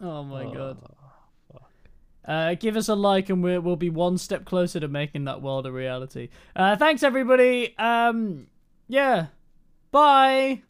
Oh 0.00 0.22
my 0.22 0.44
god. 0.52 0.78
Uh, 2.26 2.54
give 2.54 2.76
us 2.76 2.88
a 2.88 2.94
like 2.94 3.28
and 3.30 3.42
we'll, 3.42 3.60
we'll 3.60 3.76
be 3.76 3.90
one 3.90 4.16
step 4.18 4.44
closer 4.44 4.80
to 4.80 4.88
making 4.88 5.24
that 5.24 5.40
world 5.42 5.66
a 5.66 5.72
reality. 5.72 6.28
Uh, 6.56 6.74
thanks 6.76 7.02
everybody. 7.02 7.76
Um, 7.78 8.46
yeah. 8.88 9.26
Bye. 9.92 10.62